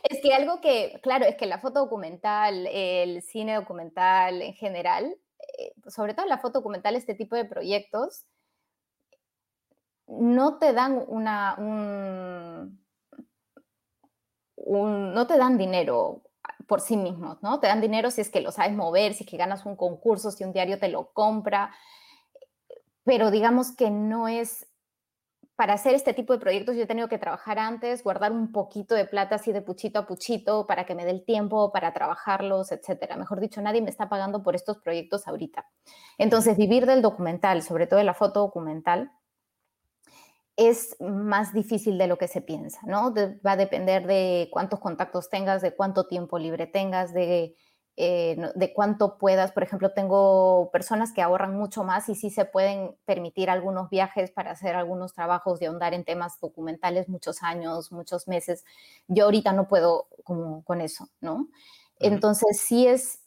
Es 0.03 0.21
que 0.21 0.33
algo 0.33 0.61
que, 0.61 0.99
claro, 1.01 1.25
es 1.25 1.35
que 1.35 1.45
la 1.45 1.59
foto 1.59 1.81
documental, 1.81 2.67
el 2.67 3.21
cine 3.21 3.55
documental 3.55 4.41
en 4.41 4.53
general, 4.53 5.15
eh, 5.57 5.73
sobre 5.87 6.13
todo 6.13 6.25
la 6.25 6.37
foto 6.37 6.59
documental, 6.59 6.95
este 6.95 7.15
tipo 7.15 7.35
de 7.35 7.45
proyectos, 7.45 8.25
no 10.07 10.57
te 10.57 10.73
dan 10.73 11.03
una, 11.07 11.55
no 11.57 12.77
te 15.27 15.37
dan 15.37 15.57
dinero 15.57 16.23
por 16.67 16.81
sí 16.81 16.97
mismos, 16.97 17.41
¿no? 17.41 17.59
Te 17.59 17.67
dan 17.67 17.81
dinero 17.81 18.11
si 18.11 18.21
es 18.21 18.29
que 18.29 18.41
lo 18.41 18.51
sabes 18.51 18.75
mover, 18.75 19.13
si 19.13 19.23
es 19.23 19.29
que 19.29 19.37
ganas 19.37 19.65
un 19.65 19.75
concurso, 19.75 20.31
si 20.31 20.43
un 20.43 20.53
diario 20.53 20.79
te 20.79 20.87
lo 20.87 21.11
compra, 21.11 21.71
pero 23.03 23.31
digamos 23.31 23.75
que 23.75 23.89
no 23.89 24.27
es 24.27 24.68
para 25.59 25.73
hacer 25.73 25.93
este 25.93 26.13
tipo 26.13 26.31
de 26.31 26.39
proyectos 26.39 26.77
yo 26.77 26.83
he 26.83 26.87
tenido 26.87 27.09
que 27.09 27.17
trabajar 27.17 27.59
antes, 27.59 28.01
guardar 28.01 28.31
un 28.31 28.53
poquito 28.53 28.95
de 28.95 29.03
plata 29.03 29.35
así 29.35 29.51
de 29.51 29.61
puchito 29.61 29.99
a 29.99 30.07
puchito 30.07 30.65
para 30.65 30.85
que 30.85 30.95
me 30.95 31.03
dé 31.03 31.11
el 31.11 31.25
tiempo 31.25 31.73
para 31.73 31.91
trabajarlos, 31.91 32.71
etcétera. 32.71 33.17
Mejor 33.17 33.41
dicho, 33.41 33.61
nadie 33.61 33.81
me 33.81 33.89
está 33.89 34.07
pagando 34.07 34.41
por 34.41 34.55
estos 34.55 34.77
proyectos 34.77 35.27
ahorita. 35.27 35.67
Entonces, 36.17 36.55
vivir 36.55 36.85
del 36.85 37.01
documental, 37.01 37.61
sobre 37.61 37.87
todo 37.87 37.97
de 37.97 38.05
la 38.05 38.13
foto 38.13 38.39
documental, 38.39 39.11
es 40.55 40.95
más 41.01 41.51
difícil 41.53 41.97
de 41.97 42.07
lo 42.07 42.17
que 42.17 42.29
se 42.29 42.39
piensa, 42.39 42.79
¿no? 42.85 43.13
va 43.45 43.51
a 43.51 43.57
depender 43.57 44.07
de 44.07 44.47
cuántos 44.53 44.79
contactos 44.79 45.29
tengas, 45.29 45.61
de 45.61 45.75
cuánto 45.75 46.07
tiempo 46.07 46.39
libre 46.39 46.67
tengas, 46.67 47.13
de 47.13 47.57
eh, 48.01 48.37
de 48.55 48.73
cuánto 48.73 49.17
puedas. 49.17 49.51
Por 49.51 49.61
ejemplo, 49.61 49.91
tengo 49.91 50.69
personas 50.71 51.11
que 51.11 51.21
ahorran 51.21 51.57
mucho 51.57 51.83
más 51.83 52.07
y 52.07 52.15
sí 52.15 52.29
se 52.29 52.45
pueden 52.45 52.95
permitir 53.03 53.49
algunos 53.49 53.89
viajes 53.89 54.31
para 54.31 54.51
hacer 54.51 54.77
algunos 54.77 55.13
trabajos 55.13 55.59
de 55.59 55.67
ahondar 55.67 55.93
en 55.93 56.05
temas 56.05 56.39
documentales 56.39 57.09
muchos 57.09 57.43
años, 57.43 57.91
muchos 57.91 58.29
meses. 58.29 58.63
Yo 59.09 59.25
ahorita 59.25 59.51
no 59.51 59.67
puedo 59.67 60.07
como 60.23 60.63
con 60.63 60.79
eso, 60.79 61.09
¿no? 61.19 61.49
Entonces, 61.99 62.61
sí 62.61 62.87
es, 62.87 63.19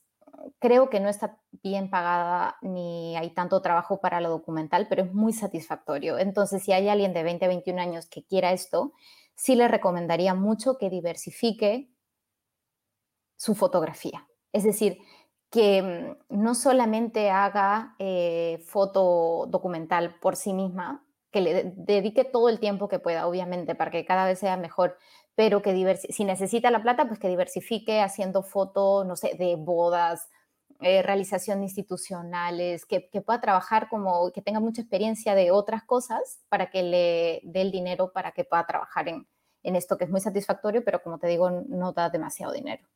creo 0.58 0.88
que 0.88 1.00
no 1.00 1.10
está 1.10 1.38
bien 1.62 1.90
pagada 1.90 2.56
ni 2.62 3.14
hay 3.18 3.28
tanto 3.34 3.60
trabajo 3.60 4.00
para 4.00 4.22
lo 4.22 4.30
documental, 4.30 4.86
pero 4.88 5.02
es 5.02 5.12
muy 5.12 5.34
satisfactorio. 5.34 6.18
Entonces, 6.18 6.62
si 6.62 6.72
hay 6.72 6.88
alguien 6.88 7.12
de 7.12 7.22
20, 7.22 7.46
21 7.46 7.78
años 7.78 8.06
que 8.06 8.24
quiera 8.24 8.52
esto, 8.52 8.94
sí 9.34 9.54
le 9.54 9.68
recomendaría 9.68 10.32
mucho 10.32 10.78
que 10.78 10.88
diversifique 10.88 11.90
su 13.36 13.54
fotografía. 13.54 14.26
Es 14.52 14.64
decir, 14.64 14.98
que 15.50 16.16
mm, 16.30 16.42
no 16.42 16.54
solamente 16.54 17.30
haga 17.30 17.94
eh, 17.98 18.62
foto 18.66 19.46
documental 19.48 20.18
por 20.20 20.36
sí 20.36 20.52
misma, 20.54 21.04
que 21.30 21.40
le 21.40 21.72
dedique 21.76 22.24
todo 22.24 22.48
el 22.48 22.60
tiempo 22.60 22.88
que 22.88 22.98
pueda, 22.98 23.26
obviamente, 23.26 23.74
para 23.74 23.90
que 23.90 24.04
cada 24.04 24.26
vez 24.26 24.38
sea 24.38 24.56
mejor, 24.56 24.96
pero 25.34 25.62
que 25.62 25.96
si 26.10 26.24
necesita 26.24 26.70
la 26.70 26.82
plata, 26.82 27.06
pues 27.08 27.18
que 27.18 27.28
diversifique 27.28 28.00
haciendo 28.00 28.42
fotos, 28.42 29.06
no 29.06 29.16
sé, 29.16 29.34
de 29.38 29.56
bodas, 29.56 30.28
eh, 30.80 31.02
realización 31.02 31.62
institucionales, 31.62 32.86
que, 32.86 33.00
pueda 33.24 33.40
trabajar 33.40 33.88
como, 33.88 34.30
que 34.32 34.42
tenga 34.42 34.60
mucha 34.60 34.82
experiencia 34.82 35.34
de 35.34 35.50
otras 35.50 35.84
cosas 35.84 36.40
para 36.48 36.70
que 36.70 36.82
le 36.82 37.40
dé 37.44 37.62
el 37.62 37.70
dinero 37.70 38.12
para 38.12 38.32
que 38.32 38.44
pueda 38.44 38.66
trabajar 38.66 39.08
en 39.08 39.76
esto 39.76 39.96
que 39.96 40.04
es 40.04 40.10
muy 40.10 40.20
satisfactorio, 40.20 40.84
pero 40.84 41.02
como 41.02 41.18
te 41.18 41.28
digo, 41.28 41.50
no 41.50 41.92
da 41.92 42.10
demasiado 42.10 42.52
dinero. 42.52 42.86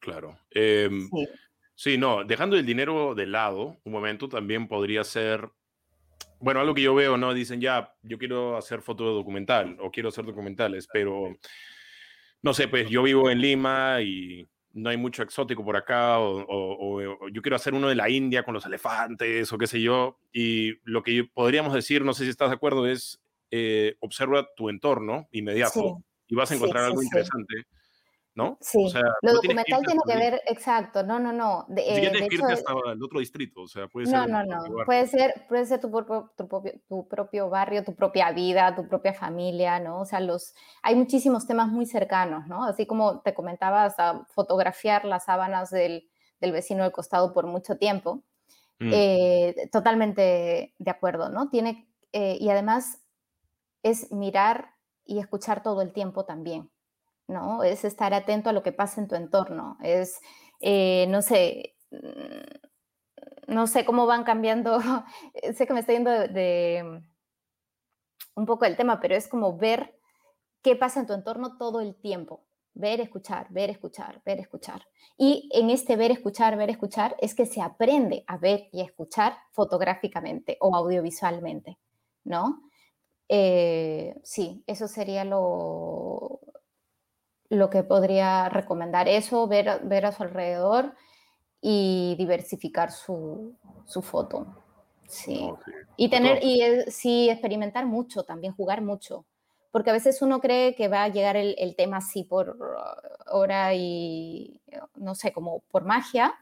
Claro. 0.00 0.38
Em, 0.50 1.08
sí. 1.74 1.98
no, 1.98 2.24
dejando 2.24 2.56
el 2.56 2.66
dinero 2.66 3.14
de 3.14 3.26
lado, 3.26 3.76
un 3.84 3.92
momento 3.92 4.28
también 4.28 4.66
podría 4.66 5.04
ser, 5.04 5.48
bueno, 6.40 6.60
algo 6.60 6.74
que 6.74 6.82
yo 6.82 6.94
veo, 6.94 7.16
¿no? 7.16 7.34
Dicen, 7.34 7.60
ya, 7.60 7.94
yo 8.02 8.18
quiero 8.18 8.56
hacer 8.56 8.80
foto 8.80 9.04
documental 9.04 9.76
o 9.80 9.90
quiero 9.90 10.08
hacer 10.08 10.24
documentales, 10.24 10.88
pero 10.90 11.36
no 12.42 12.54
sé, 12.54 12.66
pues 12.68 12.88
yo 12.88 13.02
vivo 13.02 13.30
en 13.30 13.40
Lima 13.40 14.00
y 14.00 14.48
no 14.72 14.88
hay 14.88 14.96
mucho 14.96 15.22
exótico 15.22 15.64
por 15.64 15.76
acá, 15.76 16.18
o, 16.18 17.28
yo 17.30 17.42
quiero 17.42 17.56
hacer 17.56 17.74
uno 17.74 17.88
de 17.88 17.96
la 17.96 18.08
India 18.08 18.42
con 18.42 18.54
los 18.54 18.64
elefantes, 18.64 19.52
o 19.52 19.58
qué 19.58 19.66
sé 19.66 19.82
yo, 19.82 20.18
y 20.32 20.78
lo 20.84 21.02
que 21.02 21.24
podríamos 21.24 21.74
decir, 21.74 22.04
no 22.04 22.14
sé 22.14 22.24
si 22.24 22.30
estás 22.30 22.50
de 22.50 22.54
acuerdo, 22.54 22.86
es 22.86 23.20
eh, 23.50 23.96
observa 23.98 24.48
tu 24.56 24.68
entorno 24.68 25.28
inmediato 25.32 26.02
y 26.28 26.36
vas 26.36 26.52
a 26.52 26.54
encontrar 26.54 26.84
algo 26.84 27.02
interesante 27.02 27.66
¿no? 28.40 28.58
Sí, 28.60 28.92
lo 29.22 29.32
documental 29.34 29.82
tiene 29.84 30.00
que 30.06 30.16
ver, 30.16 30.42
exacto, 30.46 31.02
no, 31.02 31.18
no, 31.18 31.32
no. 31.32 31.66
De, 31.68 31.82
eh, 31.82 32.10
de 32.10 32.24
hecho, 32.24 32.44
hasta 32.46 32.72
el 32.92 33.02
otro 33.02 33.20
distrito, 33.20 33.62
o 33.62 33.68
sea, 33.68 33.86
puede 33.88 34.06
ser. 34.06 34.16
No, 34.16 34.26
no, 34.26 34.44
no, 34.44 34.84
puede 34.84 35.06
ser, 35.06 35.46
puede 35.48 35.66
ser 35.66 35.80
tu 35.80 35.90
propio, 35.90 36.32
tu, 36.36 36.48
propio, 36.48 36.72
tu 36.88 37.08
propio 37.08 37.50
barrio, 37.50 37.84
tu 37.84 37.94
propia 37.94 38.32
vida, 38.32 38.74
tu 38.74 38.88
propia 38.88 39.12
familia, 39.12 39.78
¿no? 39.78 40.00
O 40.00 40.04
sea, 40.04 40.20
los, 40.20 40.54
hay 40.82 40.94
muchísimos 40.94 41.46
temas 41.46 41.68
muy 41.68 41.86
cercanos, 41.86 42.46
¿no? 42.46 42.64
Así 42.64 42.86
como 42.86 43.20
te 43.20 43.34
comentaba, 43.34 43.84
hasta 43.84 44.24
fotografiar 44.34 45.04
las 45.04 45.24
sábanas 45.24 45.70
del, 45.70 46.08
del 46.40 46.52
vecino 46.52 46.82
del 46.82 46.92
costado 46.92 47.32
por 47.32 47.46
mucho 47.46 47.76
tiempo. 47.76 48.22
Mm. 48.80 48.90
Eh, 48.94 49.68
totalmente 49.70 50.74
de 50.78 50.90
acuerdo, 50.90 51.28
¿no? 51.28 51.50
Tiene, 51.50 51.86
eh, 52.12 52.38
y 52.40 52.48
además 52.48 53.02
es 53.82 54.10
mirar 54.10 54.70
y 55.04 55.18
escuchar 55.18 55.62
todo 55.62 55.82
el 55.82 55.92
tiempo 55.92 56.24
también. 56.24 56.70
¿No? 57.30 57.62
Es 57.62 57.84
estar 57.84 58.12
atento 58.12 58.50
a 58.50 58.52
lo 58.52 58.62
que 58.62 58.72
pasa 58.72 59.00
en 59.00 59.08
tu 59.08 59.14
entorno, 59.14 59.78
es, 59.82 60.20
eh, 60.60 61.06
no 61.08 61.22
sé, 61.22 61.76
mm, 61.90 63.54
no 63.54 63.66
sé 63.66 63.84
cómo 63.84 64.06
van 64.06 64.24
cambiando, 64.24 64.78
sé 65.54 65.66
que 65.66 65.72
me 65.72 65.80
estoy 65.80 65.96
yendo 65.96 66.10
de, 66.10 67.02
un 68.34 68.46
poco 68.46 68.64
del 68.64 68.76
tema, 68.76 69.00
pero 69.00 69.14
es 69.16 69.28
como 69.28 69.56
ver 69.56 69.98
qué 70.62 70.76
pasa 70.76 71.00
en 71.00 71.06
tu 71.06 71.12
entorno 71.14 71.56
todo 71.56 71.80
el 71.80 71.94
tiempo, 71.96 72.46
ver, 72.74 73.00
escuchar, 73.00 73.46
ver, 73.50 73.70
escuchar, 73.70 74.22
ver, 74.24 74.40
escuchar. 74.40 74.82
Y 75.16 75.48
en 75.52 75.70
este 75.70 75.96
ver, 75.96 76.10
escuchar, 76.10 76.56
ver, 76.56 76.70
escuchar 76.70 77.16
es 77.20 77.34
que 77.34 77.46
se 77.46 77.60
aprende 77.60 78.24
a 78.26 78.38
ver 78.38 78.68
y 78.72 78.80
escuchar 78.80 79.36
fotográficamente 79.52 80.56
o 80.60 80.74
audiovisualmente, 80.74 81.78
¿no? 82.24 82.62
Eh, 83.28 84.14
sí, 84.24 84.64
eso 84.66 84.88
sería 84.88 85.24
lo, 85.24 86.40
lo 87.50 87.68
que 87.68 87.82
podría 87.82 88.48
recomendar. 88.48 89.06
Eso, 89.08 89.46
ver, 89.46 89.80
ver 89.84 90.06
a 90.06 90.12
su 90.12 90.22
alrededor 90.22 90.94
y 91.60 92.14
diversificar 92.16 92.90
su, 92.90 93.54
su 93.84 94.00
foto. 94.00 94.46
Sí. 95.06 95.52
Y 95.96 96.08
tener, 96.08 96.42
y 96.42 96.62
sí, 96.90 97.28
experimentar 97.28 97.84
mucho, 97.84 98.22
también 98.22 98.54
jugar 98.54 98.80
mucho 98.80 99.26
porque 99.70 99.90
a 99.90 99.92
veces 99.92 100.20
uno 100.22 100.40
cree 100.40 100.74
que 100.74 100.88
va 100.88 101.04
a 101.04 101.08
llegar 101.08 101.36
el, 101.36 101.74
tema 101.76 101.98
así 101.98 102.24
por 102.24 102.58
hora 103.26 103.74
y, 103.74 104.60
no 104.96 105.14
sé, 105.14 105.32
como 105.32 105.60
por 105.70 105.84
magia, 105.84 106.34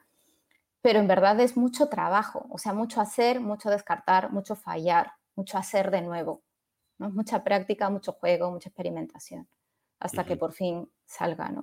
pero 0.80 0.98
en 0.98 1.08
verdad 1.08 1.38
es 1.40 1.56
mucho 1.56 1.88
trabajo, 1.88 2.46
o 2.50 2.58
sea, 2.58 2.72
mucho 2.72 3.00
hacer, 3.00 3.40
mucho 3.40 3.68
descartar, 3.68 4.32
mucho 4.32 4.56
fallar, 4.56 5.12
mucho 5.34 5.58
hacer 5.58 5.90
de 5.90 6.02
nuevo, 6.02 6.42
¿no? 6.98 7.10
Mucha 7.10 7.44
práctica, 7.44 7.90
mucho 7.90 8.12
juego, 8.12 8.50
mucha 8.50 8.70
experimentación, 8.70 9.46
hasta 10.00 10.24
que 10.24 10.36
por 10.36 10.52
fin 10.52 10.90
salga, 11.08 11.48
¿no? 11.48 11.62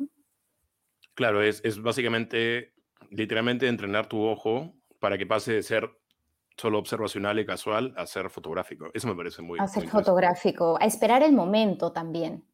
Claro, 1.13 1.41
es, 1.41 1.61
es 1.63 1.81
básicamente, 1.81 2.73
literalmente 3.09 3.67
entrenar 3.67 4.07
tu 4.07 4.21
ojo 4.21 4.73
para 4.99 5.17
que 5.17 5.25
pase 5.25 5.53
de 5.53 5.63
ser 5.63 5.89
solo 6.57 6.79
observacional 6.79 7.39
y 7.39 7.45
casual 7.45 7.93
a 7.97 8.05
ser 8.05 8.29
fotográfico. 8.29 8.89
Eso 8.93 9.07
me 9.07 9.15
parece 9.15 9.41
muy... 9.41 9.59
A 9.59 9.67
ser 9.67 9.87
fotográfico, 9.87 10.77
a 10.81 10.85
esperar 10.85 11.23
el 11.23 11.33
momento 11.33 11.91
también, 11.91 12.45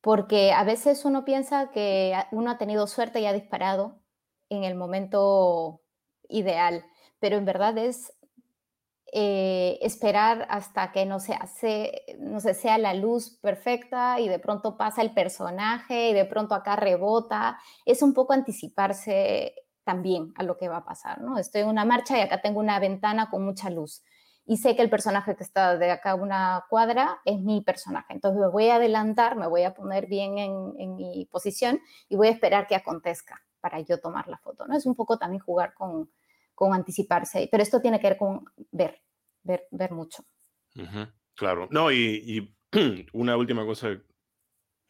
porque 0.00 0.52
a 0.52 0.64
veces 0.64 1.04
uno 1.04 1.24
piensa 1.24 1.70
que 1.70 2.14
uno 2.32 2.50
ha 2.50 2.58
tenido 2.58 2.86
suerte 2.86 3.20
y 3.20 3.26
ha 3.26 3.32
disparado 3.32 4.00
en 4.48 4.64
el 4.64 4.74
momento 4.74 5.82
ideal, 6.28 6.84
pero 7.18 7.36
en 7.36 7.44
verdad 7.44 7.76
es 7.78 8.12
eh, 9.12 9.78
esperar 9.82 10.46
hasta 10.50 10.92
que 10.92 11.06
no 11.06 11.20
se 11.20 11.34
hace, 11.34 12.16
no 12.18 12.40
se 12.40 12.54
sea 12.54 12.78
la 12.78 12.94
luz 12.94 13.38
perfecta 13.40 14.20
y 14.20 14.28
de 14.28 14.38
pronto 14.38 14.76
pasa 14.76 15.02
el 15.02 15.12
personaje 15.12 16.10
y 16.10 16.12
de 16.12 16.24
pronto 16.24 16.54
acá 16.54 16.76
rebota. 16.76 17.58
Es 17.84 18.02
un 18.02 18.14
poco 18.14 18.32
anticiparse 18.32 19.54
también 19.84 20.32
a 20.36 20.42
lo 20.42 20.56
que 20.56 20.68
va 20.68 20.78
a 20.78 20.84
pasar, 20.84 21.20
¿no? 21.20 21.38
Estoy 21.38 21.62
en 21.62 21.68
una 21.68 21.84
marcha 21.84 22.18
y 22.18 22.20
acá 22.20 22.40
tengo 22.40 22.60
una 22.60 22.78
ventana 22.78 23.30
con 23.30 23.44
mucha 23.44 23.70
luz 23.70 24.02
y 24.50 24.56
sé 24.56 24.74
que 24.74 24.82
el 24.82 24.90
personaje 24.90 25.36
que 25.36 25.44
está 25.44 25.76
de 25.78 25.92
acá 25.92 26.16
una 26.16 26.64
cuadra 26.68 27.20
es 27.24 27.40
mi 27.40 27.60
personaje. 27.60 28.14
Entonces 28.14 28.40
me 28.40 28.48
voy 28.48 28.68
a 28.68 28.76
adelantar, 28.76 29.36
me 29.36 29.46
voy 29.46 29.62
a 29.62 29.74
poner 29.74 30.06
bien 30.06 30.38
en, 30.38 30.96
mi 30.96 31.24
posición 31.30 31.80
y 32.08 32.16
voy 32.16 32.26
a 32.26 32.32
esperar 32.32 32.66
que 32.66 32.74
acontezca 32.74 33.40
para 33.60 33.78
yo 33.78 34.00
tomar 34.00 34.26
la 34.26 34.38
foto, 34.38 34.66
¿no? 34.66 34.76
Es 34.76 34.86
un 34.86 34.96
poco 34.96 35.18
también 35.18 35.40
jugar 35.40 35.72
con, 35.74 36.10
con 36.60 36.74
anticiparse, 36.74 37.48
pero 37.50 37.62
esto 37.62 37.80
tiene 37.80 37.98
que 37.98 38.08
ver 38.08 38.18
con 38.18 38.44
ver, 38.70 39.00
ver, 39.42 39.66
ver 39.70 39.92
mucho. 39.92 40.22
claro, 41.34 41.68
no, 41.70 41.90
y, 41.90 42.52
y 42.76 43.06
una 43.14 43.34
última 43.38 43.64
cosa 43.64 43.98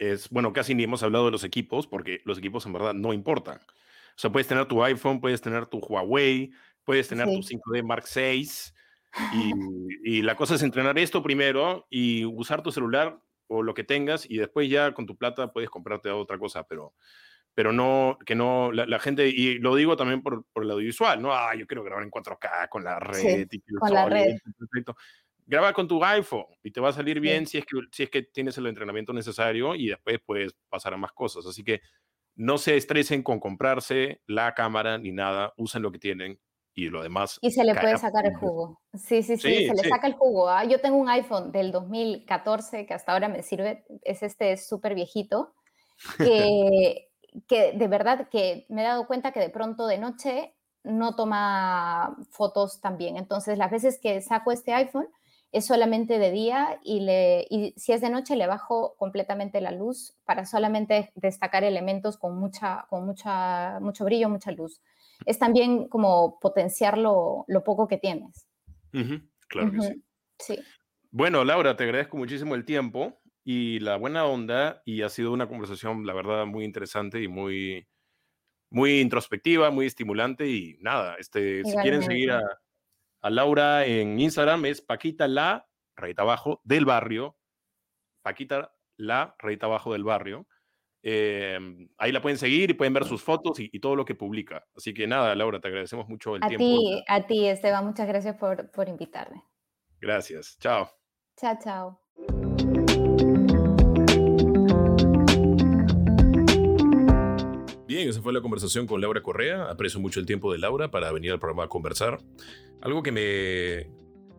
es, 0.00 0.28
bueno, 0.30 0.52
casi 0.52 0.74
ni 0.74 0.82
hemos 0.82 1.04
hablado 1.04 1.26
de 1.26 1.30
los 1.30 1.44
equipos, 1.44 1.86
porque 1.86 2.22
los 2.24 2.38
equipos 2.38 2.66
en 2.66 2.72
verdad 2.72 2.92
no 2.92 3.12
importan. 3.12 3.58
O 3.58 4.18
sea, 4.18 4.32
puedes 4.32 4.48
tener 4.48 4.66
tu 4.66 4.82
iPhone, 4.82 5.20
puedes 5.20 5.40
tener 5.40 5.66
tu 5.66 5.78
Huawei, 5.78 6.50
puedes 6.82 7.06
tener 7.06 7.26
tu 7.26 7.40
5D 7.40 7.84
Mark 7.84 8.04
VI. 8.12 8.50
Y, 10.04 10.22
la 10.22 10.36
cosa 10.36 10.54
es 10.54 10.62
entrenar 10.62 10.96
esto 10.96 11.20
primero 11.20 11.86
y 11.90 12.24
usar 12.24 12.62
tu 12.62 12.70
celular 12.70 13.20
o 13.48 13.62
lo 13.62 13.74
que 13.74 13.82
tengas 13.82 14.28
y 14.28 14.38
después 14.38 14.70
ya 14.70 14.92
con 14.92 15.04
tu 15.04 15.16
plata 15.16 15.52
puedes 15.52 15.68
comprarte 15.68 16.10
otra 16.10 16.38
cosa, 16.38 16.62
pero, 16.68 16.94
pero 17.54 17.72
no, 17.72 18.18
que 18.24 18.34
no, 18.34 18.72
la, 18.72 18.98
gente, 18.98 19.28
y 19.28 19.58
lo 19.58 19.74
digo 19.74 19.96
también 19.96 20.22
por, 20.22 20.44
por, 20.52 20.64
el 20.64 20.70
audiovisual, 20.70 21.20
¿no? 21.20 21.34
Ah, 21.34 21.54
yo 21.54 21.66
quiero 21.66 21.82
grabar 21.82 22.04
en 22.04 22.10
4K 22.10 22.68
con 22.68 22.84
la 22.84 22.98
red. 22.98 23.48
con 23.78 23.92
la 23.92 24.08
red. 24.08 24.36
Perfecto. 24.58 24.96
Graba 25.46 25.72
con 25.72 25.88
tu 25.88 26.02
iPhone 26.04 26.46
y 26.62 26.70
te 26.70 26.80
va 26.80 26.90
a 26.90 26.92
salir 26.92 27.18
bien 27.18 27.46
si, 27.46 27.58
es 27.58 27.66
que, 27.66 27.76
si 27.90 28.04
es 28.04 28.10
que 28.10 28.22
tienes 28.22 28.56
el 28.58 28.66
entrenamiento 28.66 29.12
necesario 29.12 29.74
y 29.74 29.88
después 29.88 30.20
puedes 30.24 30.54
pasar 30.68 30.94
a 30.94 30.96
más 30.96 31.12
cosas. 31.12 31.44
Así 31.44 31.64
que 31.64 31.80
no 32.36 32.56
se 32.56 32.76
estresen 32.76 33.22
con 33.22 33.40
comprarse 33.40 34.22
la 34.26 34.54
cámara 34.54 34.96
ni 34.96 35.10
nada, 35.10 35.52
usen 35.56 35.82
lo 35.82 35.90
que 35.90 35.98
tienen 35.98 36.40
y 36.74 36.88
lo 36.88 37.02
demás. 37.02 37.38
Y 37.42 37.50
se 37.50 37.64
le 37.64 37.74
puede 37.74 37.98
sacar 37.98 38.26
el 38.26 38.36
jugo. 38.36 38.80
Sí, 38.94 39.22
sí, 39.22 39.36
sí, 39.36 39.66
se 39.66 39.74
le 39.74 39.88
saca 39.88 40.06
el 40.06 40.14
jugo. 40.14 40.48
¿ah? 40.48 40.64
Yo 40.64 40.80
tengo 40.80 40.96
un 40.96 41.08
iPhone 41.08 41.52
del 41.52 41.72
2014 41.72 42.86
que 42.86 42.94
hasta 42.94 43.12
ahora 43.12 43.28
me 43.28 43.42
sirve, 43.42 43.84
es 44.02 44.22
este 44.22 44.56
súper 44.56 44.94
viejito, 44.94 45.54
que, 46.18 47.09
que 47.46 47.72
de 47.72 47.88
verdad 47.88 48.28
que 48.28 48.66
me 48.68 48.82
he 48.82 48.84
dado 48.84 49.06
cuenta 49.06 49.32
que 49.32 49.40
de 49.40 49.50
pronto 49.50 49.86
de 49.86 49.98
noche 49.98 50.54
no 50.82 51.14
toma 51.14 52.16
fotos 52.30 52.80
tan 52.80 52.96
bien. 52.96 53.16
Entonces, 53.16 53.58
las 53.58 53.70
veces 53.70 53.98
que 54.00 54.20
saco 54.20 54.52
este 54.52 54.72
iPhone, 54.72 55.08
es 55.52 55.66
solamente 55.66 56.18
de 56.18 56.30
día 56.30 56.78
y, 56.84 57.00
le, 57.00 57.46
y 57.50 57.74
si 57.76 57.92
es 57.92 58.00
de 58.00 58.10
noche 58.10 58.36
le 58.36 58.46
bajo 58.46 58.94
completamente 58.96 59.60
la 59.60 59.72
luz 59.72 60.14
para 60.24 60.46
solamente 60.46 61.10
destacar 61.16 61.64
elementos 61.64 62.16
con, 62.16 62.38
mucha, 62.38 62.86
con 62.88 63.04
mucha, 63.04 63.80
mucho 63.80 64.04
brillo, 64.04 64.28
mucha 64.28 64.52
luz. 64.52 64.80
Es 65.26 65.38
también 65.38 65.88
como 65.88 66.38
potenciar 66.38 66.96
lo, 66.96 67.44
poco 67.64 67.88
que 67.88 67.98
tienes. 67.98 68.46
claro 69.48 69.72
sí. 70.38 70.58
Bueno, 71.10 71.44
Laura, 71.44 71.76
te 71.76 71.84
agradezco 71.84 72.16
muchísimo 72.16 72.54
el 72.54 72.64
tiempo 72.64 73.19
y 73.44 73.80
la 73.80 73.96
buena 73.96 74.24
onda 74.26 74.82
y 74.84 75.02
ha 75.02 75.08
sido 75.08 75.32
una 75.32 75.48
conversación, 75.48 76.06
la 76.06 76.12
verdad, 76.12 76.46
muy 76.46 76.64
interesante 76.64 77.22
y 77.22 77.28
muy, 77.28 77.88
muy 78.70 79.00
introspectiva, 79.00 79.70
muy 79.70 79.86
estimulante 79.86 80.48
y 80.48 80.76
nada, 80.80 81.16
este, 81.18 81.64
si 81.64 81.76
quieren 81.76 82.02
seguir 82.02 82.32
a 82.32 82.42
a 83.22 83.30
Laura 83.30 83.84
en 83.84 84.18
Instagram 84.18 84.64
es 84.66 84.80
Paquita 84.80 85.28
la, 85.28 85.68
rayita 85.96 86.22
abajo, 86.22 86.60
del 86.64 86.84
barrio. 86.84 87.36
Paquita 88.22 88.74
la, 88.96 89.34
rayita 89.38 89.66
abajo 89.66 89.92
del 89.92 90.04
barrio. 90.04 90.46
Em, 91.02 91.88
ahí 91.96 92.12
la 92.12 92.20
pueden 92.20 92.38
seguir 92.38 92.70
y 92.70 92.74
pueden 92.74 92.92
ver 92.92 93.04
sus 93.04 93.22
fotos 93.22 93.58
y, 93.58 93.80
todo 93.80 93.96
lo 93.96 94.04
que 94.04 94.14
publica. 94.14 94.66
Así 94.74 94.92
que 94.92 95.06
nada, 95.06 95.34
Laura, 95.34 95.60
te 95.60 95.68
agradecemos 95.68 96.08
mucho 96.08 96.36
el 96.36 96.44
a 96.44 96.48
tiempo. 96.48 96.64
Ti, 96.64 97.04
a 97.08 97.26
ti, 97.26 97.46
Esteban, 97.46 97.86
muchas 97.86 98.06
gracias 98.06 98.36
por, 98.36 98.70
por 98.70 98.88
invitarme. 98.88 99.42
Gracias. 99.98 100.58
Chao. 100.58 100.90
Chao, 101.36 101.58
chao. 101.62 101.99
Bien, 108.00 108.08
esa 108.08 108.22
fue 108.22 108.32
la 108.32 108.40
conversación 108.40 108.86
con 108.86 109.02
Laura 109.02 109.22
Correa. 109.22 109.64
Aprecio 109.64 110.00
mucho 110.00 110.20
el 110.20 110.26
tiempo 110.26 110.50
de 110.50 110.56
Laura 110.56 110.90
para 110.90 111.12
venir 111.12 111.32
al 111.32 111.38
programa 111.38 111.64
a 111.64 111.68
conversar. 111.68 112.18
Algo 112.80 113.02
que 113.02 113.12
me, 113.12 113.90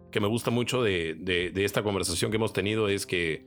que 0.10 0.20
me 0.20 0.26
gusta 0.26 0.50
mucho 0.50 0.82
de, 0.82 1.14
de, 1.20 1.64
esta 1.64 1.84
conversación 1.84 2.32
que 2.32 2.38
hemos 2.38 2.54
tenido 2.54 2.88
es 2.88 3.06
que 3.06 3.46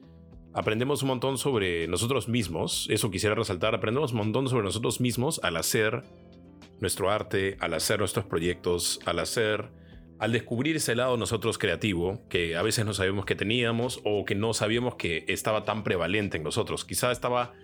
aprendemos 0.52 1.02
un 1.02 1.08
montón 1.08 1.36
sobre 1.36 1.88
nosotros 1.88 2.28
mismos. 2.28 2.86
Eso 2.90 3.10
quisiera 3.10 3.34
resaltar. 3.34 3.74
Aprendemos 3.74 4.12
un 4.12 4.18
montón 4.18 4.48
sobre 4.48 4.62
nosotros 4.62 5.00
mismos 5.00 5.40
al 5.42 5.56
hacer 5.56 6.04
nuestro 6.78 7.10
arte, 7.10 7.56
al 7.58 7.74
hacer 7.74 7.98
nuestros 7.98 8.24
proyectos, 8.24 9.00
al 9.06 9.18
hacer, 9.18 9.68
al 10.20 10.30
descubrir 10.30 10.76
ese 10.76 10.94
lado 10.94 11.16
nosotros 11.16 11.58
creativo 11.58 12.22
que 12.28 12.54
a 12.54 12.62
veces 12.62 12.86
no 12.86 12.94
sabíamos 12.94 13.24
que 13.24 13.34
teníamos 13.34 14.00
o 14.04 14.24
que 14.24 14.36
no 14.36 14.54
sabíamos 14.54 14.94
que 14.94 15.24
estaba 15.26 15.64
tan 15.64 15.82
prevalente 15.82 16.36
en 16.36 16.44
nosotros. 16.44 16.84
Quizá 16.84 17.10
estaba 17.10 17.54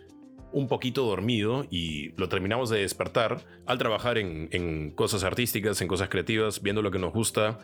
un 0.53 0.69
poquito 0.69 1.05
dormido 1.05 1.67
y 1.71 2.13
lo 2.17 2.29
terminamos 2.29 2.71
de 2.71 2.81
despertar 2.81 3.45
al 3.67 3.79
trabajar 3.79 4.19
en, 4.19 4.91
cosas 4.93 5.25
artísticas, 5.25 5.81
en 5.81 5.89
cosas 5.89 6.09
creativas, 6.09 6.63
viendo 6.63 6.83
lo 6.83 6.91
que 6.91 6.99
nos 6.99 7.13
gusta. 7.13 7.59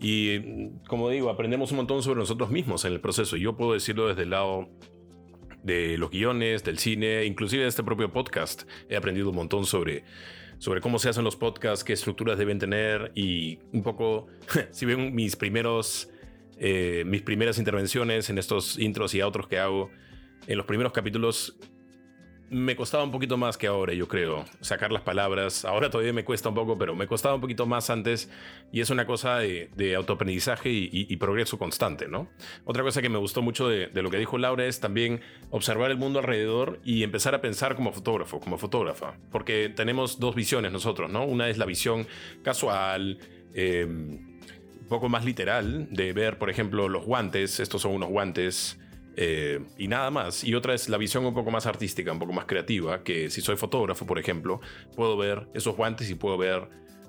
Y 0.00 0.70
como 0.88 1.08
digo, 1.10 1.30
aprendemos 1.30 1.70
un 1.70 1.78
montón 1.78 2.02
sobre 2.02 2.20
nosotros 2.20 2.50
mismos 2.50 2.84
en 2.84 2.92
el 2.92 3.00
proceso. 3.00 3.36
Yo 3.36 3.56
puedo 3.56 3.72
decirlo 3.72 4.08
desde 4.08 4.22
el 4.22 4.30
lado 4.30 4.68
de 5.62 5.96
los 5.96 6.10
guiones, 6.10 6.64
del 6.64 6.78
cine, 6.78 7.24
inclusive 7.24 7.62
de 7.62 7.68
este 7.68 7.82
propio 7.82 8.12
podcast. 8.12 8.64
He 8.88 8.96
aprendido 8.96 9.30
un 9.30 9.36
montón 9.36 9.64
sobre, 9.64 10.04
sobre 10.58 10.80
cómo 10.80 10.98
se 10.98 11.08
hacen 11.08 11.24
los 11.24 11.36
podcasts, 11.36 11.84
qué 11.84 11.92
estructuras 11.92 12.38
deben 12.38 12.58
tener 12.58 13.12
y 13.14 13.60
un 13.72 13.82
poco, 13.82 14.26
si 14.72 14.84
ven 14.84 15.14
mis 15.14 15.36
primeros, 15.36 16.10
eh, 16.58 17.04
mis 17.06 17.22
primeras 17.22 17.58
intervenciones 17.58 18.28
en 18.28 18.38
estos 18.38 18.78
intros 18.78 19.14
y 19.14 19.22
otros 19.22 19.46
que 19.46 19.58
hago, 19.58 19.90
en 20.46 20.58
los 20.58 20.66
primeros 20.66 20.92
capítulos 20.92 21.56
me 22.50 22.76
costaba 22.76 23.02
un 23.04 23.10
poquito 23.10 23.36
más 23.36 23.56
que 23.56 23.66
ahora, 23.66 23.94
yo 23.94 24.06
creo, 24.06 24.44
sacar 24.60 24.92
las 24.92 25.02
palabras. 25.02 25.64
Ahora 25.64 25.90
todavía 25.90 26.12
me 26.12 26.24
cuesta 26.24 26.50
un 26.50 26.54
poco, 26.54 26.76
pero 26.76 26.94
me 26.94 27.06
costaba 27.06 27.34
un 27.34 27.40
poquito 27.40 27.66
más 27.66 27.90
antes 27.90 28.30
y 28.72 28.80
es 28.80 28.90
una 28.90 29.06
cosa 29.06 29.38
de, 29.38 29.94
autoaprendizaje 29.96 30.70
y, 30.70 31.16
progreso 31.16 31.58
constante, 31.58 32.06
¿no? 32.08 32.28
Otra 32.64 32.82
cosa 32.82 33.00
que 33.00 33.08
me 33.08 33.18
gustó 33.18 33.40
mucho 33.40 33.68
de, 33.68 33.90
lo 33.94 34.10
que 34.10 34.18
dijo 34.18 34.36
Laura 34.36 34.66
es 34.66 34.80
también 34.80 35.20
observar 35.50 35.90
el 35.90 35.96
mundo 35.96 36.18
alrededor 36.18 36.80
y 36.84 37.02
empezar 37.02 37.34
a 37.34 37.40
pensar 37.40 37.76
como 37.76 37.92
fotógrafo, 37.92 38.40
como 38.40 38.58
fotógrafa, 38.58 39.16
porque 39.30 39.72
tenemos 39.74 40.18
dos 40.20 40.34
visiones 40.34 40.72
nosotros, 40.72 41.10
¿no? 41.10 41.24
Una 41.24 41.48
es 41.48 41.56
la 41.56 41.64
visión 41.64 42.06
casual, 42.42 43.18
em, 43.54 44.34
un 44.80 44.88
poco 44.88 45.08
más 45.08 45.24
literal, 45.24 45.88
de 45.90 46.12
ver, 46.12 46.38
por 46.38 46.50
ejemplo, 46.50 46.88
los 46.88 47.04
guantes, 47.06 47.58
estos 47.58 47.82
son 47.82 47.92
unos 47.92 48.10
guantes 48.10 48.78
Eh, 49.16 49.60
y 49.78 49.88
nada 49.88 50.10
más. 50.10 50.44
Y 50.44 50.54
otra 50.54 50.74
es 50.74 50.88
la 50.88 50.98
visión 50.98 51.24
un 51.24 51.34
poco 51.34 51.50
más 51.50 51.66
artística, 51.66 52.12
un 52.12 52.18
poco 52.18 52.32
más 52.32 52.46
creativa, 52.46 53.02
que 53.02 53.30
si 53.30 53.40
soy 53.40 53.56
fotógrafo, 53.56 54.06
por 54.06 54.18
ejemplo, 54.18 54.60
puedo 54.96 55.16
ver 55.16 55.48
esos 55.54 55.76
guantes 55.76 56.10
y 56.10 56.14
puedo 56.14 56.36
ver 56.36 56.68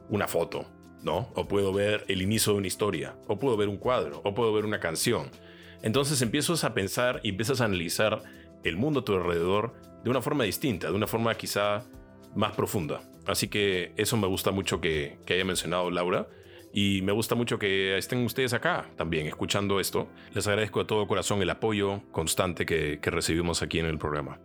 una 0.10 0.28
foto, 0.28 0.66
¿no? 1.04 1.32
O 1.36 1.48
puedo 1.48 1.74
ver 1.74 2.06
el 2.08 2.22
inicio 2.22 2.54
de 2.54 2.60
una 2.60 2.68
historia, 2.68 3.16
o 3.28 3.40
puedo 3.40 3.58
ver 3.58 3.70
un 3.70 3.78
cuadro, 3.78 4.22
o 4.24 4.34
puedo 4.34 4.54
ver 4.54 4.66
una 4.66 4.80
canción. 4.80 5.30
Entonces 5.82 6.22
empiezas 6.22 6.64
a 6.64 6.74
pensar 6.74 7.20
y 7.24 7.30
empiezas 7.30 7.62
a 7.62 7.66
analizar 7.66 8.24
el 8.64 8.78
mundo 8.78 9.02
a 9.02 9.06
tu 9.06 9.14
alrededor 9.14 9.74
de 10.04 10.10
una 10.10 10.22
forma 10.22 10.44
distinta, 10.44 10.88
de 10.88 10.94
una 10.94 11.08
forma 11.08 11.36
quizá 11.36 11.84
más 12.36 12.56
profunda. 12.56 13.02
Así 13.26 13.48
que 13.48 13.94
eso 13.98 14.18
me 14.18 14.28
gusta 14.28 14.52
mucho 14.52 14.82
que, 14.82 15.18
que 15.26 15.36
haya 15.36 15.46
mencionado 15.46 15.90
Laura. 15.90 16.28
Y 16.78 17.02
me 17.04 17.14
gusta 17.14 17.36
mucho 17.36 17.58
que 17.58 17.98
estén 17.98 18.26
ustedes 18.26 18.52
acá 18.52 18.92
también 18.98 19.28
escuchando 19.28 19.80
esto. 19.80 20.10
Les 20.34 20.46
agradezco 20.46 20.80
de 20.80 20.86
todo 20.86 21.08
corazón 21.08 21.42
el 21.42 21.50
apoyo 21.50 22.02
constante 22.12 22.66
que, 22.66 23.00
recibimos 23.02 23.62
aquí 23.62 23.80
en 23.80 23.86
el 23.86 23.98
programa. 23.98 24.42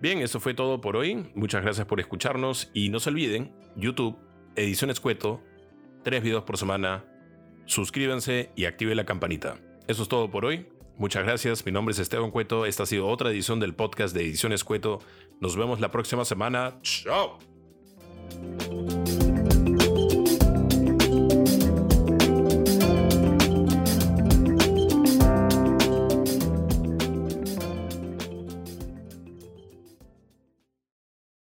Bien, 0.00 0.18
eso 0.18 0.40
fue 0.40 0.54
todo 0.54 0.80
por 0.80 0.96
hoy. 0.96 1.30
Muchas 1.36 1.62
gracias 1.62 1.86
por 1.86 2.00
escucharnos 2.00 2.68
y 2.74 2.88
no 2.88 2.98
se 2.98 3.10
olviden, 3.10 3.52
YouTube, 3.76 4.18
Ediciones 4.56 4.98
Cueto, 4.98 5.40
tres 6.02 6.24
videos 6.24 6.42
por 6.42 6.58
semana. 6.58 7.04
Suscríbanse 7.66 8.50
y 8.56 8.64
active 8.64 8.96
la 8.96 9.04
campanita. 9.04 9.60
Eso 9.86 10.02
es 10.02 10.08
todo 10.08 10.32
por 10.32 10.44
hoy. 10.44 10.66
Muchas 10.98 11.22
gracias. 11.22 11.64
Mi 11.64 11.70
nombre 11.70 11.92
es 11.92 12.00
Esteban 12.00 12.32
Cueto. 12.32 12.66
Esta 12.66 12.82
ha 12.82 12.86
sido 12.86 13.06
otra 13.06 13.30
edición 13.30 13.60
del 13.60 13.76
podcast 13.76 14.16
de 14.16 14.22
Ediciones 14.22 14.64
Cueto. 14.64 14.98
Nos 15.40 15.54
vemos 15.54 15.78
la 15.78 15.92
próxima 15.92 16.24
semana. 16.24 16.80
¡Chao! 16.82 17.38